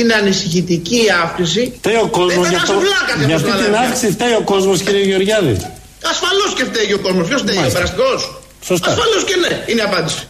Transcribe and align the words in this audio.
Ναι, 0.00 0.04
είναι 0.04 0.14
ανησυχητική 0.22 0.96
η 0.96 1.08
αύξηση. 1.24 1.62
Φταίει 1.80 1.94
ο 2.06 2.08
κόσμο 2.18 2.40
Δεν 2.42 2.50
για, 2.50 2.58
θα 2.58 2.64
αυτό, 2.64 2.72
σου 2.72 2.80
βλάκα, 2.86 3.12
για 3.18 3.26
όπως 3.26 3.34
αυτή 3.40 3.50
τα 3.50 3.56
την 3.56 3.64
λέμε. 3.72 3.78
αύξηση. 3.84 4.12
Φταίει 4.16 4.34
ο 4.42 4.44
κόσμο, 4.52 4.72
κύριε 4.84 5.04
Γεωργιάδη. 5.10 5.54
Ασφαλώ 6.12 6.44
και 6.56 6.64
φταίει 6.70 6.92
ο 6.98 7.00
κόσμο. 7.06 7.20
Ποιο 7.28 7.38
φταίει, 7.42 7.56
ο 7.56 7.58
Μάλιστα. 7.60 7.78
περαστικό. 7.78 8.10
Σωστά. 8.68 8.88
Ασφαλώ 8.90 9.18
και 9.28 9.36
ναι, 9.44 9.52
είναι 9.70 9.80
η 9.80 9.84
απάντηση. 9.90 10.20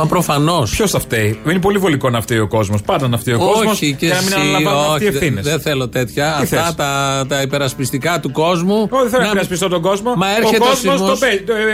Μα 0.00 0.06
προφανώ. 0.06 0.62
Ποιο 0.70 0.86
θα 0.88 1.00
φταίει. 1.00 1.38
Είναι 1.48 1.58
πολύ 1.58 1.78
βολικό 1.78 2.10
να 2.10 2.20
φταίει 2.20 2.38
ο 2.38 2.48
κόσμο. 2.48 2.76
Πάντα 2.86 3.08
να 3.08 3.18
φταίει 3.18 3.34
ο 3.34 3.38
κόσμο. 3.38 3.70
Όχι 3.70 3.94
και 3.98 4.08
να 4.08 4.14
μην 4.22 4.26
εσύ, 4.26 4.34
αναλαμβάνουν 4.40 4.92
αυτοί 4.92 5.04
οι 5.04 5.08
όχι, 5.08 5.16
ευθύνε. 5.16 5.40
δεν 5.40 5.60
θέλω 5.60 5.88
τέτοια. 5.88 6.34
Τι 6.38 6.42
Αυτά 6.42 6.64
θες? 6.64 6.74
τα, 6.74 7.24
τα 7.28 7.40
υπερασπιστικά 7.42 8.20
του 8.20 8.32
κόσμου. 8.32 8.74
Όχι, 8.74 8.88
δεν 8.90 8.98
θέλω 8.98 9.10
να 9.12 9.18
μην- 9.18 9.28
υπερασπιστώ 9.28 9.68
τον 9.68 9.82
κόσμο. 9.82 10.14
Μα 10.14 10.26
ο 10.26 10.30
έρχεται 10.36 10.56
ο 10.56 10.68
κόσμο 10.68 10.90
το 10.92 10.98
σειρμός- 10.98 11.18
παίζει. 11.18 11.44
Ε, 11.48 11.52
ε, 11.52 11.56
ε, 11.56 11.70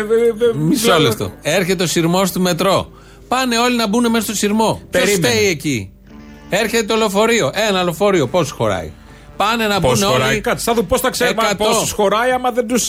ε, 0.50 0.55
Μισό 0.55 0.83
δηλαδή- 0.83 1.02
λεπτό. 1.02 1.33
Έρχεται 1.42 1.83
ο 1.83 1.86
σειρμό 1.86 2.22
του 2.33 2.41
μετρό. 2.41 2.88
Πάνε 3.28 3.58
όλοι 3.58 3.77
να 3.77 3.88
μπουν 3.88 4.10
μέσα 4.10 4.24
στο 4.24 4.34
σειρμό. 4.34 4.80
Ποιο 4.91 5.00
Περίμενε. 5.00 5.27
φταίει 5.34 5.46
εκεί. 5.48 5.91
Έρχεται 6.62 6.82
το 6.84 6.96
λεωφορείο. 6.96 7.50
Ένα 7.68 7.82
λεωφορείο, 7.82 8.26
πόσο 8.28 8.54
χωράει. 8.54 8.90
Πάνε 9.36 9.66
να 9.66 9.80
Πώς 9.80 10.00
μπουν 10.00 10.08
χωράει. 10.10 10.28
όλοι. 10.30 10.40
Κάτσε, 10.40 10.64
θα 10.64 10.74
δούμε 10.74 10.86
πώς 10.86 11.00
θα 11.00 11.10
ξέρουμε 11.10 11.42
Εκατό. 11.42 11.64
πόσου 11.64 11.94
χωράει 11.94 12.30
άμα 12.30 12.50
δεν 12.50 12.66
τους 12.66 12.88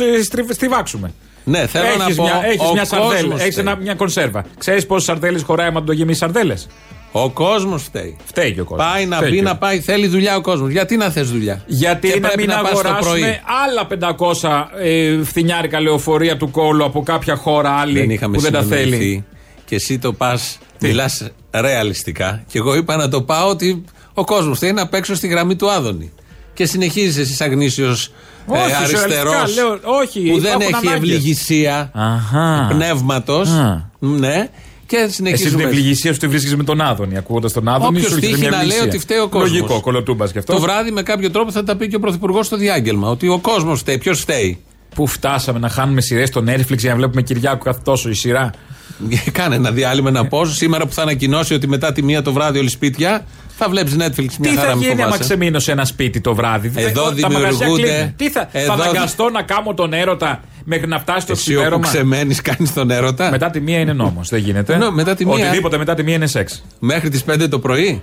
στριβάξουμε. 0.52 1.14
Ναι, 1.44 1.68
θέλω 1.68 1.86
να 1.98 2.04
Έχεις 2.04 2.16
πω. 2.16 2.24
μια, 2.24 2.42
έχεις 2.46 2.60
ο 2.70 2.74
μια 2.74 2.86
σαρδέλα, 2.86 3.12
κόσμος 3.14 3.40
έχεις 3.42 3.54
φταίει. 3.54 3.66
ένα- 3.66 3.76
μια 3.76 3.94
κονσέρβα. 3.96 4.44
Ξέρεις 4.58 4.86
πόσες 4.86 5.06
σαρδέλες 5.06 5.42
χωράει 5.44 5.68
άμα 5.68 5.84
το 5.84 5.92
γεμίσει 5.92 6.20
σαρδέλες; 6.20 6.68
Ο 7.12 7.30
κόσμος 7.30 7.84
φταίει. 7.84 8.18
Φταίει 8.26 8.54
και 8.54 8.62
ο 8.62 8.66
κόσμος. 8.66 8.88
Πάει 8.88 9.06
να 9.06 9.30
μπει 9.30 9.42
να 9.42 9.58
πάει, 9.58 9.80
θέλει 9.80 10.08
δουλειά 10.08 10.36
ο 10.36 10.42
κόσμος. 10.42 10.70
Γιατί 10.72 10.98
να 10.98 11.10
θες 11.10 11.30
δουλειά; 11.32 11.62
Γιατί 11.66 12.08
Και 12.12 12.20
να 12.20 12.28
πρέπει 12.28 12.42
μην 12.48 12.50
πας 12.50 12.62
το 12.62 12.68
αγοράσουμε 12.68 13.10
πρωί. 13.20 13.42
άλλα 13.66 13.86
500 13.86 14.70
ε, 14.82 15.24
φθινιάρικα 15.24 15.80
λεωφορεία 15.80 16.38
του 16.38 16.52
κόλλου 16.52 16.84
από 16.84 17.04
κάποια 17.04 17.36
χώρα 17.36 17.70
άλλη 17.72 18.00
Δεν 18.00 18.10
είχαμε 18.10 18.36
που 18.36 18.42
δεν 18.42 18.52
τα 18.52 18.62
θέλει. 18.62 18.84
συνεννοηθεί. 18.84 19.24
Και 19.66 19.76
εσύ 19.76 20.00
το 20.00 20.14
πας, 20.14 20.58
μιλάς 20.88 21.28
ρεαλιστικά. 21.52 22.44
Και 22.48 22.58
εγώ 22.58 22.76
είπα 22.76 22.96
να 22.96 23.10
το 23.10 23.22
πάω 23.22 23.50
ότι 23.50 23.84
ο 24.14 24.24
κόσμος 24.24 24.60
θέλει 24.60 24.74
να 24.74 24.88
παίξω 24.88 25.16
στη 25.16 25.28
γραμμή 25.28 25.56
του 25.56 25.72
Άδωνη. 25.72 26.12
Και 26.54 26.66
συνεχίζεις 26.66 27.18
εσύ 27.32 27.44
αγνήσιος 27.44 28.12
Όχι, 28.46 28.74
αριστερός. 28.76 29.10
σουρεαλιστικά, 29.12 29.64
λέω, 29.64 29.80
όχι, 30.00 30.20
Που 30.20 30.40
δεν 30.40 30.52
υπάρχουν 30.60 30.62
έχει 30.62 30.74
ανάγκες. 30.74 30.94
ευληγησία 30.98 31.92
Αχα. 31.94 32.68
πνεύματος. 32.70 33.50
Α. 33.50 33.90
Ναι. 34.00 34.50
Και 34.88 34.96
Εσύ 34.96 35.06
την 35.06 35.14
συνεχίζουμε. 35.14 35.64
ευληγησία 35.64 36.14
σου 36.14 36.20
τη 36.20 36.28
βρίσκεις 36.28 36.56
με 36.56 36.64
τον 36.64 36.82
Άδωνη. 36.82 37.18
Ακούγοντας 37.18 37.54
τον 37.54 37.68
Άδωνη, 37.68 37.88
Όποιος 37.98 38.06
σου 38.12 38.14
έρχεται 38.16 38.28
τύχει 38.28 38.40
μια 38.42 38.50
να 38.50 38.56
λέει 38.58 38.66
ευληγησία. 38.66 38.90
ότι 38.90 39.00
φταίει 39.00 39.18
ο 39.18 39.28
κόσμος. 39.28 39.50
Λογικό, 39.50 39.82
κολοτούμπας 39.82 40.32
και 40.32 40.40
αυτό. 40.40 40.54
Το 40.54 40.60
βράδυ 40.60 40.92
με 40.92 41.02
κάποιο 41.04 41.32
τρόπο 41.32 41.52
θα 41.52 41.64
τα 41.64 41.76
πει 41.76 41.88
και 41.88 41.96
ο 41.96 42.00
Πρωθυπουργός 42.00 42.46
στο 42.46 42.58
διάγγελμα. 42.58 43.10
Ότι 43.10 43.28
ο 43.28 43.40
κόσμος 43.40 43.80
φταίει. 43.80 43.98
Ποιος 43.98 44.20
φταίει; 44.20 44.60
Πού 44.96 45.08
φτάσαμε 45.08 45.60
να 45.60 45.70
χάνουμε 45.70 46.02
σειρές 46.02 46.28
στο 46.28 46.44
Netflix 46.48 46.78
για 46.78 46.90
να 46.90 46.96
βλέπουμε 46.96 47.22
Κυριάκου 47.22 47.64
κάθε 47.64 47.80
τόσο 47.84 48.10
η 48.10 48.14
σειρά; 48.14 48.50
Κάνε 49.32 49.56
ένα 49.56 49.72
διάλειμμα 49.72 50.12
να 50.12 50.26
πω. 50.28 50.46
Σήμερα 50.46 50.86
που 50.86 50.94
θα 50.94 51.02
ανακοινώσει 51.02 51.54
ότι 51.54 51.68
μετά 51.68 51.92
τη 51.92 52.04
μία 52.04 52.22
το 52.22 52.34
βράδυ 52.34 52.60
όλοι 52.60 52.70
σπίτια 52.70 53.26
θα 53.58 53.70
βλέπεις 53.70 53.94
Netflix 54.00 54.28
μια 54.40 54.50
Τι 54.52 54.56
χαρά 54.58 54.70
θα 54.70 54.76
μην 54.76 54.82
γίνει 54.82 54.94
άμα 54.94 55.04
φοβάσαι. 55.04 55.24
ξεμείνω 55.24 55.60
σε 55.60 55.72
ένα 55.72 55.86
σπίτι 55.86 56.22
το 56.22 56.36
βράδυ; 56.36 56.72
Εδώ 56.76 57.04
Τα 57.14 57.30
μαγαζιά 57.30 57.50
δημιουργούνται- 57.58 57.86
κλείνουν. 57.88 58.16
Τι 58.16 58.30
θα, 58.30 58.50
εδώ 58.52 58.66
θα 58.68 58.76
δη- 58.76 58.82
αναγκαστώ 58.90 59.30
να 59.30 59.42
κάνω 59.42 59.74
τον 59.74 59.94
έρωτα 59.94 60.42
μέχρι 60.64 60.88
να 60.88 61.00
φτάσει 61.00 61.26
το 61.26 61.32
Εσύ 61.32 61.52
όπου 61.52 61.60
ξημέρωμα; 61.60 61.88
ξεμένεις, 61.88 62.42
κάνεις 62.42 62.74
τον 62.74 62.92
έρωτα. 62.92 63.30
Μετά 63.32 63.50
τη 63.50 63.60
μία 63.60 63.80
είναι 63.80 63.94
νόμος. 63.94 64.30
Δεν 64.30 64.40
γίνεται. 64.40 64.74
Ενώ 64.74 64.92
μετά 64.92 65.16
τη 65.16 65.26
μία- 65.26 65.34
Οτιδήποτε 65.48 65.78
μετά 65.78 65.94
τη 65.94 66.04
μία 66.04 66.16
είναι 66.16 66.28
σεξ. 66.28 66.64
Μέχρι 66.80 67.10
τις 67.10 67.24
5 67.24 67.48
το 67.50 67.60
πρωί. 67.60 68.02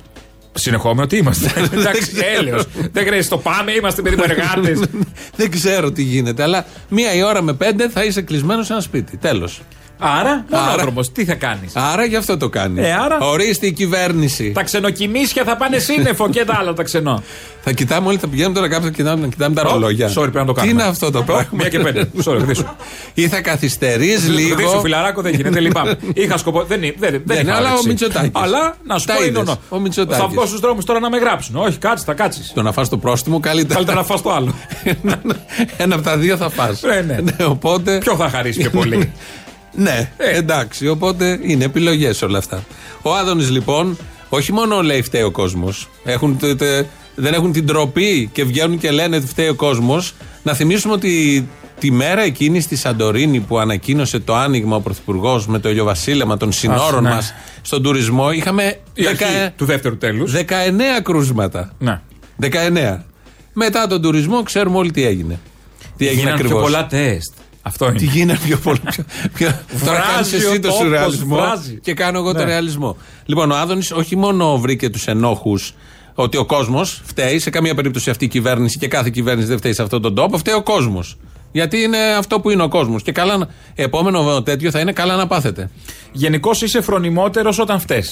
Συνεχόμενο 0.54 1.06
τι 1.06 1.16
είμαστε. 1.16 1.52
Εντάξει, 1.74 2.00
ξέρω. 2.12 2.26
έλεος. 2.38 2.64
Δεν 2.92 3.04
χρειάζεται 3.06 3.34
το 3.34 3.38
πάμε, 3.40 3.72
είμαστε 3.72 4.02
περίπου 4.02 4.22
εργάτε. 4.28 4.78
Δεν 5.36 5.50
ξέρω 5.50 5.92
τι 5.92 6.02
γίνεται. 6.02 6.42
Αλλά 6.42 6.64
μία 6.88 7.14
η 7.14 7.22
ώρα 7.22 7.42
με 7.42 7.52
πέντε 7.52 7.88
θα 7.88 8.04
είσαι 8.04 8.22
κλεισμένος 8.22 8.66
σε 8.66 8.72
ένα 8.72 8.82
σπίτι. 8.82 9.16
Τέλος. 9.16 9.60
Άρα, 10.04 10.44
Άρα. 10.50 10.64
μονόδρομο, 10.70 11.00
τι 11.12 11.24
θα 11.24 11.34
κάνεις; 11.34 11.76
Άρα 11.76 12.04
γι' 12.04 12.16
αυτό 12.16 12.36
το 12.36 12.48
κάνει. 12.48 12.80
Ε, 12.86 12.92
άρα- 12.92 13.18
Ορίστε 13.20 13.66
η 13.66 13.72
κυβέρνηση. 13.72 14.52
Τα 14.52 14.62
ξενοκοιμήσια 14.62 15.44
θα 15.44 15.56
πάνε 15.56 15.78
σύννεφο 15.78 16.28
και 16.28 16.44
τα 16.44 16.54
άλλα 16.60 16.72
τα 16.72 16.82
ξενό. 16.82 17.22
Θα 17.64 17.72
κοιτάμε 17.72 18.08
όλοι, 18.08 18.16
θα 18.18 18.28
πηγαίνουμε 18.28 18.54
τώρα 18.54 18.68
κάπου, 18.68 18.84
θα 18.84 18.90
κοιτάμε, 18.90 19.20
να 19.22 19.28
κοιτάμε 19.28 19.54
τα 19.54 19.62
ρολόγια. 19.62 20.08
Sorry, 20.08 20.12
πρέπει 20.14 20.36
να 20.36 20.44
το 20.44 20.52
Τι 20.52 20.58
κάνουμε. 20.60 20.80
είναι 20.82 20.90
αυτό 20.90 21.10
το 21.10 21.22
πράγμα. 21.22 21.48
Μία 21.50 21.68
και 21.68 21.78
πέντε. 21.78 22.10
Sorry, 22.24 22.36
δίσου. 22.48 22.64
Ή 23.14 23.28
θα 23.28 23.40
καθυστερείς 23.40 24.28
λίγο; 24.28 24.56
Δίσου, 24.56 24.80
φιλαράκο 24.80 25.22
δεν 25.22 25.34
γίνεται, 25.34 25.60
λυπάμαι. 25.66 25.96
Είχα 26.14 26.36
σκοπό. 26.36 26.62
Δεν, 26.64 26.82
είναι- 26.82 26.94
δεν, 26.98 27.10
δεν 27.24 27.36
Ναι, 27.36 27.42
είχα 27.42 27.54
αλλά 27.56 27.68
ο 27.68 27.70
όρεξη. 27.70 27.88
Μητσοτάκης. 27.88 28.30
Αλλά 28.32 28.74
να 28.86 28.98
σου 28.98 29.06
Τα 29.06 29.14
πω, 29.14 29.24
είδες, 29.24 29.40
είναι 29.42 29.54
ο 29.68 29.78
Μητσοτάκης. 29.78 30.22
Θα 30.22 30.28
βγω 30.28 30.46
στους 30.46 30.60
δρόμους 30.60 30.84
τώρα 30.84 31.00
να 31.00 31.10
με 31.10 31.18
γράψουν. 31.18 31.56
Όχι, 31.56 31.78
κάτσε, 31.78 32.04
θα 32.04 32.12
κάτσεις. 32.12 32.52
Το 32.54 32.62
να 32.62 32.72
φας 32.72 32.88
το 32.88 32.96
πρόστιμο 32.98 33.40
καλύτερα. 33.40 33.74
Καλύτερα 33.74 33.96
να 33.98 34.04
φας 34.04 34.22
το 34.22 34.32
άλλο. 34.32 34.54
Ένα 35.76 35.94
από 35.94 36.04
τα 36.04 36.16
δύο 36.16 36.36
θα 36.36 36.48
φας. 36.50 36.82
Ε, 36.82 37.00
ναι. 37.06 37.44
οπότε. 37.44 37.98
Ποιο 37.98 38.16
θα 38.16 38.28
χαρίσει 38.28 38.58
πιο 38.60 38.70
πολύ; 38.70 39.12
Ναι, 39.74 40.10
Ε. 40.16 40.36
εντάξει. 40.36 40.88
Οπότε 40.88 41.38
είναι 41.42 41.64
επιλογές 41.64 42.22
όλα 42.22 42.38
αυτά. 42.38 42.64
Ο 43.02 43.14
Άδωνης 43.14 43.50
λοιπόν, 43.50 43.96
όχι 44.28 44.52
μόνο 44.52 44.82
λέει 44.82 45.02
φταίει 45.02 45.22
ο 45.22 45.30
κόσμος. 45.30 45.88
Δεν 47.14 47.34
έχουν 47.34 47.52
την 47.52 47.66
τροπή 47.66 48.30
και 48.32 48.44
βγαίνουν 48.44 48.78
και 48.78 48.90
λένε 48.90 49.16
ότι 49.16 49.26
φταίει 49.26 49.48
ο 49.48 49.54
κόσμος. 49.54 50.14
Να 50.42 50.54
θυμίσουμε 50.54 50.92
ότι 50.94 51.48
τη 51.78 51.90
μέρα 51.90 52.22
εκείνη 52.22 52.60
στη 52.60 52.76
Σαντορίνη 52.76 53.40
που 53.40 53.58
ανακοίνωσε 53.58 54.18
το 54.18 54.34
άνοιγμα 54.34 54.76
ο 54.76 54.80
Πρωθυπουργός 54.80 55.46
με 55.46 55.58
το 55.58 55.68
ηλιοβασίλεμα 55.68 56.36
των 56.36 56.52
συνόρων 56.52 57.02
ναι. 57.02 57.08
μας 57.08 57.34
στον 57.62 57.82
τουρισμό, 57.82 58.30
είχαμε 58.32 58.78
Η 58.94 59.06
αρχή 59.06 59.24
δεκα- 59.24 59.52
του 59.56 59.64
δεύτερου 59.64 59.98
τέλους. 59.98 60.32
19 60.32 60.42
κρούσματα. 61.02 61.72
Ναι. 61.78 62.00
19. 62.40 63.04
Μετά 63.52 63.86
τον 63.86 64.02
τουρισμό 64.02 64.42
ξέρουμε 64.42 64.76
όλοι 64.76 64.90
τι 64.90 65.04
έγινε. 65.04 65.38
Τι 65.96 66.04
έγινε 66.06 66.20
Γίνανε 66.20 66.36
πιο 66.36 66.44
ακριβώς. 66.46 66.62
πολλά 66.70 66.86
τεστ. 66.86 67.32
Αυτό 67.62 67.92
Τι 67.92 68.04
είναι. 68.04 68.12
γίνεται 68.12 68.38
πιο 68.44 68.56
πολύ. 68.58 68.80
Πιο, 68.90 69.04
πιο, 69.34 69.46
τώρα 69.84 69.98
Βράζει 69.98 70.12
κάνεις 70.12 70.32
εσύ 70.32 70.46
ο 70.46 70.52
το 70.52 70.60
τόπος, 70.60 70.76
σουρεαλισμό 70.76 71.36
βράζει. 71.36 71.78
και 71.82 71.94
κάνω 71.94 72.18
εγώ 72.18 72.32
το 72.32 72.38
Ναι. 72.38 72.44
ρεαλισμό. 72.44 72.96
Λοιπόν, 73.24 73.50
ο 73.50 73.56
Άδωνης 73.56 73.90
όχι 73.90 74.16
μόνο 74.16 74.58
βρήκε 74.58 74.90
τους 74.90 75.06
ενόχους 75.06 75.74
ότι 76.14 76.36
ο 76.36 76.44
κόσμος 76.46 77.00
φταίει, 77.04 77.38
σε 77.38 77.50
καμία 77.50 77.74
περίπτωση 77.74 78.10
αυτή 78.10 78.24
η 78.24 78.28
κυβέρνηση 78.28 78.78
και 78.78 78.88
κάθε 78.88 79.10
κυβέρνηση 79.10 79.48
δεν 79.48 79.56
φταίει 79.58 79.72
σε 79.72 79.82
αυτόν 79.82 80.02
τον 80.02 80.14
τόπο, 80.14 80.38
φταίει 80.38 80.54
ο 80.54 80.62
κόσμος. 80.62 81.16
Γιατί 81.52 81.80
είναι 81.82 81.98
αυτό 82.18 82.40
που 82.40 82.50
είναι 82.50 82.62
ο 82.62 82.68
κόσμος. 82.68 83.02
Και 83.02 83.12
καλά, 83.12 83.36
να- 83.36 83.48
επόμενο 83.74 84.42
τέτοιο 84.42 84.70
θα 84.70 84.80
είναι 84.80 84.92
καλά 84.92 85.16
να 85.16 85.26
πάθετε. 85.26 85.70
Γενικώς 86.12 86.62
είσαι 86.62 86.80
φρονιμότερος 86.80 87.58
όταν 87.58 87.80
φταίει. 87.80 88.04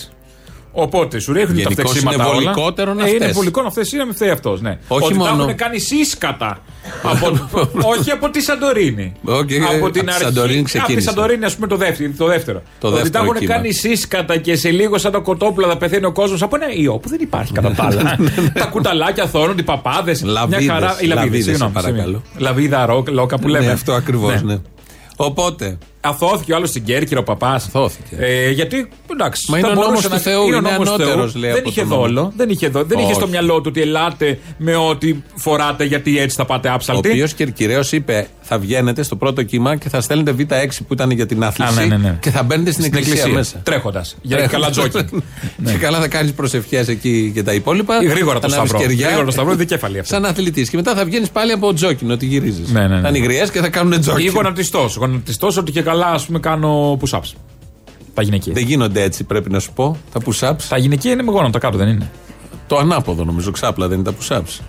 Οπότε 0.73 1.19
σου 1.19 1.33
ρίχνουν 1.33 1.55
τα 1.57 1.61
Γενικώς 1.63 1.85
φταίξιματα 1.91 2.17
είναι 2.17 2.25
όλα. 2.25 2.35
βολικότερο 2.35 2.95
να 2.95 3.05
Ε, 3.07 3.09
Είναι 3.09 3.19
φταίς. 3.19 3.33
βολικό 3.33 3.63
να 3.63 3.71
φταίει, 3.71 3.85
να 3.99 4.05
μην 4.05 4.15
φταίει 4.15 4.31
αυτός. 4.31 4.61
Ναι. 4.61 4.79
Όχι 4.89 5.05
Ότι 5.05 5.13
τα 5.19 5.19
μόνο- 5.31 5.43
έχουν 5.43 5.55
κάνει 5.57 5.79
σύσκατα. 5.79 6.59
από, 7.03 7.49
όχι 7.99 8.11
από 8.11 8.31
τη 8.31 8.41
Σαντορίνη. 8.43 9.13
Οκ, 9.25 9.35
από 9.35 9.77
από 9.77 9.91
την 9.91 10.05
τη 10.05 10.11
αρχή. 10.13 10.23
Σαντορίνη 10.25 10.59
Από 10.59 10.69
τη 10.69 10.79
ξεκίνησε. 10.79 11.09
Σαντορίνη, 11.09 11.45
ας 11.45 11.55
πούμε, 11.55 11.67
το 11.67 11.77
δεύτερο. 11.77 12.13
Το 12.19 12.27
δεύτερο. 12.27 12.63
Το 12.81 12.87
ότι 12.89 12.97
δεύτερο 12.97 13.25
τα 13.25 13.31
έχουν 13.31 13.39
κύμα. 13.41 13.55
κάνει 13.55 13.73
σύσκατα 13.73 14.37
και 14.37 14.57
σε 14.57 14.71
λίγο 14.71 14.99
σαν 14.99 15.13
τα 15.13 15.19
κοτόπουλα 15.19 15.69
θα 15.69 15.77
πεθαίνει 15.77 16.05
ο 16.05 16.13
κόσμος 16.13 16.43
από 16.43 16.57
ένα 16.57 16.73
ιό 16.75 16.99
που 16.99 17.09
δεν 17.09 17.19
υπάρχει 17.21 17.53
κατά 17.53 17.71
τα 17.73 17.85
άλλα. 17.85 18.17
τα 18.61 18.65
κουταλάκια 18.65 19.27
θόρουν, 19.27 19.59
οι 19.59 19.63
παπάδες. 19.63 20.23
Λαβίδες, 20.23 20.65
Μια 20.65 20.73
χαρά. 20.73 20.87
Οι 20.87 21.07
λαβίδες, 21.07 21.15
λαβίδες, 21.15 21.45
συγγνώμη. 21.45 21.73
σε 21.75 21.81
παρακαλώ. 21.81 22.03
συγγνώμη. 22.03 22.23
Λαβίδα, 22.39 22.87
ροκ, 22.87 23.09
λόκα 23.09 23.39
που 23.39 23.49
λέμε. 23.49 23.65
Ναι, 23.67 23.73
αυτό 23.73 23.93
ακριβώς, 23.93 24.43
ναι. 24.43 24.59
Οπότε, 25.17 25.79
Αθώθηκε 26.03 26.53
ο 26.53 26.57
άλλος 26.57 26.69
στην 26.69 26.85
Κέρκυρα, 26.85 27.21
ο 27.21 27.23
παπάς. 27.23 27.67
Αθώθηκε. 27.67 28.17
Ε, 28.19 28.51
γιατί 28.51 28.89
εντάξει. 29.13 29.51
Μα 29.51 29.59
θα 29.59 29.69
είναι 29.69 29.79
ο 29.79 29.83
μπορούσε 29.85 30.09
νόμος 30.09 30.23
του 30.23 30.29
Θεού, 30.31 30.41
ο 30.43 30.47
είναι 30.47 30.61
νόμος 30.61 30.89
του 30.89 30.95
ανώτερος, 30.95 31.33
Θεού. 31.33 31.41
λέει, 31.41 31.51
Δεν 31.51 31.61
από 31.61 31.69
είχε 31.69 31.81
τον 31.81 31.89
νόμο. 31.89 32.01
δόλο. 32.03 32.33
Δεν 32.37 32.49
είχε, 32.51 32.69
δόλο. 32.69 32.85
Δεν 32.87 32.99
είχε 32.99 33.13
στο 33.13 33.23
Όχι. 33.23 33.31
μυαλό 33.31 33.55
του 33.57 33.65
ότι 33.67 33.81
ελάτε 33.81 34.39
με 34.57 34.77
ό,τι 34.77 35.15
φοράτε 35.35 35.85
γιατί 35.85 36.19
έτσι 36.19 36.37
θα 36.37 36.45
πάτε 36.45 36.69
ο 36.69 36.73
άψαλτοι. 36.73 37.09
οποίος 37.09 37.35
Κερκυραίος 37.35 37.93
είπε: 37.93 38.29
Θα 38.41 38.59
βγαίνετε 38.59 39.03
στο 39.03 39.17
πρώτο 39.17 39.43
κύμα 39.43 39.77
και 39.77 39.89
θα 39.89 40.01
στέλνετε 40.01 40.35
Β6 40.39 40.69
που 40.87 40.93
ήταν 40.93 41.11
για 41.11 41.27
την 41.27 41.45
άθληση 41.45 41.79
Α, 41.79 41.87
ναι, 41.87 41.97
ναι, 41.97 41.97
ναι. 41.97 42.17
και 42.21 42.31
θα 42.31 42.43
μπαίνετε 42.43 42.71
στην, 42.71 42.85
Στην 42.85 42.97
εκκλησία, 42.97 43.21
εκκλησία. 43.25 43.39
μέσα. 43.39 43.61
Τρέχοντας. 43.63 44.17
Για 44.23 44.37
Τρέχοντας. 44.37 44.71
καλά 44.77 44.89
τζόκι. 44.91 45.23
Και 45.71 45.77
καλά 45.79 45.99
θα 46.01 46.09
κάνεις 46.09 46.33
προσευχές 46.33 46.89
εκεί 46.89 47.31
και 47.35 47.43
τα 47.43 47.53
υπόλοιπα. 47.53 47.97
Γρήγορα 48.05 48.39
το 48.39 48.49
Θα 48.49 48.55
ανάβεις 48.55 48.71
σταυρό. 48.71 48.87
κεριά. 48.89 49.05
Γρήγορα 49.07 49.27
το 49.27 49.33
σταυρό, 49.33 49.55
δικέφαλη 49.55 49.99
αυτό. 49.99 50.15
Σαν 50.15 50.25
αθλητής. 50.25 50.71
Και 50.71 50.77
μετά 50.77 50.95
θα 50.95 51.05
βγαίνεις 51.05 51.31
πάλι 51.31 51.53
από 51.53 51.75
τζόκινο 51.75 52.13
ότι 52.13 52.27
γυρίζεις. 52.27 52.71
Ναι, 52.71 52.81
ναι, 52.81 52.95
ναι. 52.95 53.01
Θα 53.01 53.09
είναι 53.09 53.19
γριέ 53.19 53.47
και 53.53 53.61
θα 53.61 53.69
κάνουν 53.69 53.93
Ή 53.93 53.99
τζόκινο. 53.99 54.33
γονατιστός. 54.35 54.95
Γονατιστός 54.97 55.57
ότι 55.57 55.73
και 55.73 55.83
καλά, 55.91 56.07
ας 56.07 56.25
πούμε, 56.27 56.39
κάνω 56.39 56.99
push-ups. 57.05 57.33
Τα 58.15 58.23
γυναικεία. 58.23 58.53
Δεν 58.53 58.63
γίνονται 58.65 59.03
έτσι, 59.03 59.25
πρέπει 59.25 59.51
να 59.51 59.59
σου 59.59 59.73
πω. 59.73 59.97
Τα 60.13 60.21
push-ups. 60.27 60.63
Τα 60.69 60.77
γυναικεία 60.79 61.13
είναι 61.13 61.23
με 61.23 61.31
γόνατα 61.33 61.59
κάτω, 61.59 61.77
δεν 61.79 61.89
είναι; 61.89 62.11
Το 62.67 62.77
ανάποδο 62.79 63.25
νομίζω, 63.25 63.51
ξάπλα 63.51 63.89
δεν 63.89 63.99
είναι 63.99 64.13
τα 64.13 64.15
push-ups. 64.21 64.61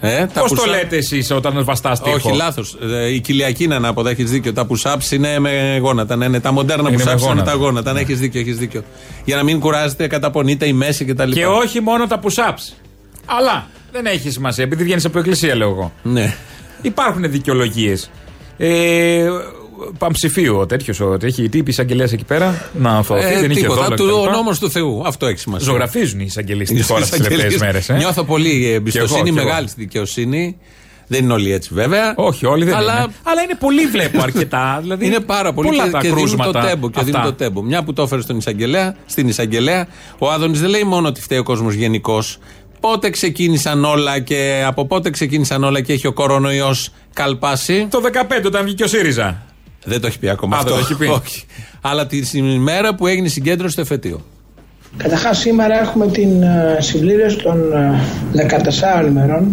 Ε, 0.00 0.26
τα 0.26 0.40
Πώς 0.40 0.50
το 0.50 0.62
push-ups- 0.62 0.68
λέτε 0.70 0.96
εσείς 0.96 1.30
όταν 1.30 1.64
βαστάς 1.64 2.02
τείχο; 2.02 2.14
Όχι, 2.14 2.36
λάθος. 2.36 2.76
Η 3.12 3.20
κοιλιακή 3.20 3.64
είναι 3.64 3.74
ανάποδα, 3.74 4.10
έχεις 4.10 4.30
δίκιο. 4.30 4.52
Τα 4.52 4.66
push-ups 4.70 5.10
είναι 5.10 5.38
με 5.38 5.78
γόνατα. 5.82 6.16
Ναι, 6.16 6.28
ναι, 6.28 6.40
τα 6.40 6.52
μοντέρνα 6.52 6.88
Είναι 6.88 6.96
με 7.04 7.04
push-ups 7.12 7.16
είναι 7.18 7.26
γόνατα. 7.26 7.50
τα 7.50 7.56
γόνατα. 7.56 7.92
Ναι, 7.92 8.00
έχεις 8.00 8.18
δίκιο, 8.18 8.40
έχεις 8.40 8.56
δίκιο. 8.58 8.82
Για 9.24 9.36
να 9.36 9.42
μην 9.42 9.60
κουράζετε, 9.60 10.06
καταπονείτε 10.06 10.66
η 10.66 10.72
μέση 10.72 11.04
κτλ. 11.04 11.30
Και 11.30 11.46
όχι 11.46 11.80
μόνο 11.80 12.06
τα 12.06 12.20
push-ups. 12.22 12.74
Αλλά 13.26 13.66
δεν 13.92 14.06
έχει 14.06 14.30
σημασία, 14.30 14.64
επειδή 14.64 14.84
βγαίνεις 14.84 15.04
από 15.04 15.18
εκκλησία, 15.18 15.56
λέω 15.56 15.68
εγώ. 15.68 15.92
Ναι. 16.02 16.34
Υπάρχουν 16.82 17.30
δικαιολογίες. 17.30 18.10
Ε, 18.58 19.26
Παμψηφίου 19.98 20.56
ο 20.56 20.66
τέτοιος, 20.66 21.00
ότι 21.00 21.26
έχει 21.26 21.48
τύπη 21.48 21.70
εισαγγελέας 21.70 22.12
εκεί 22.12 22.24
πέρα. 22.24 22.70
Να 22.78 22.90
αθωωθεί, 22.90 23.26
Ε, 23.34 23.40
δεν 23.40 23.50
είχε 23.50 23.60
τίποτα. 23.60 23.82
δόλο. 23.82 23.94
Του, 23.96 24.18
ο 24.18 24.22
κτλ. 24.22 24.30
νόμο 24.36 24.50
του 24.60 24.70
Θεού. 24.70 25.02
Αυτό 25.06 25.26
έχει 25.26 25.38
σημασία. 25.38 25.66
Ζωγραφίζουν 25.70 26.20
οι 26.20 26.24
εισαγγελείς 26.28 26.68
της 26.70 26.80
Οι 26.80 26.82
χώρας 26.82 27.10
τις 27.10 27.10
τελευταίες 27.20 27.38
εισαγγελίες. 27.38 27.60
μέρες. 27.60 27.88
Ε. 27.88 27.94
Νιώθω 27.94 28.24
πολύ 28.24 28.50
Και 28.60 28.66
εγώ, 28.66 28.74
εμπιστοσύνη, 28.74 29.22
και 29.22 29.28
εγώ. 29.28 29.44
μεγάλη 29.46 29.68
στη 29.68 29.80
δικαιοσύνη. 29.80 30.56
Δεν 31.08 31.24
είναι 31.24 31.32
όλοι 31.32 31.52
έτσι 31.52 31.70
βέβαια. 31.72 32.14
Όχι, 32.16 32.46
όλοι 32.46 32.64
δεν 32.64 32.74
αλλά 32.74 32.92
είναι. 33.02 33.12
Αλλά 33.22 33.42
είναι 33.42 33.54
πολύ, 33.58 33.86
βλέπω 33.86 34.22
αρκετά. 34.22 34.78
Δηλαδή, 34.82 35.06
είναι 35.06 35.20
πάρα 35.20 35.52
πολύ 35.52 35.68
πολλά 35.68 35.84
και, 35.84 35.90
τα 35.90 35.98
και 35.98 36.08
δίνουν 36.08 36.22
το 36.24 36.36
κρούσματα. 36.36 36.60
τέμπο. 36.68 36.90
Και 36.90 36.98
αυτά. 37.00 37.10
δίνουν 37.10 37.24
το 37.24 37.32
τέμπο. 37.32 37.62
Μια 37.62 37.82
που 37.82 37.92
το 37.92 38.02
έφερε 38.02 38.20
στον 38.22 38.36
εισαγγελέα, 38.36 38.96
στην 39.06 39.28
εισαγγελέα, 39.28 39.86
ο 40.18 40.30
Άδωνης 40.30 40.60
δεν 40.60 40.70
λέει 40.70 40.84
μόνο 40.84 41.08
ότι 41.08 41.20
φταίει 41.20 41.38
ο 41.38 41.42
κόσμος 41.42 41.74
γενικώς. 41.74 42.38
Πότε 42.80 43.10
ξεκίνησαν 43.10 43.84
όλα 43.84 44.18
και 44.20 44.62
από 44.66 44.86
πότε 44.86 45.10
ξεκίνησαν 45.10 45.64
όλα 45.64 45.80
και 45.80 45.92
έχει 45.92 46.06
ο 46.06 46.12
κορονοϊός 46.12 46.90
καλπάσει; 47.12 47.86
Το 47.90 48.00
15 48.00 48.46
όταν 48.46 48.64
βγήκε 48.64 48.84
ο 48.84 48.86
ΣΥΡΙΖΑ. 48.86 49.45
Δεν 49.86 50.00
το 50.00 50.06
έχει 50.06 50.18
πει 50.18 50.28
ακόμα 50.28 50.56
Α, 50.56 50.58
αυτό. 50.58 50.74
δεν 50.74 50.80
το 50.84 50.86
έχει 50.90 50.98
πει. 50.98 51.06
Όχι. 51.06 51.44
Αλλά 51.80 52.06
τη 52.06 52.18
ημέρα 52.34 52.94
που 52.94 53.06
έγινε 53.06 53.26
η 53.26 53.30
συγκέντρωση 53.30 53.72
στο 53.72 53.80
εφετείο. 53.80 54.20
Καταρχάς, 54.96 55.38
σήμερα 55.38 55.80
έχουμε 55.80 56.06
την 56.06 56.42
ε, 56.42 56.76
συμπλήρωση 56.80 57.36
των 57.36 57.72
ε, 58.34 58.44
14 59.04 59.06
ημερών 59.08 59.52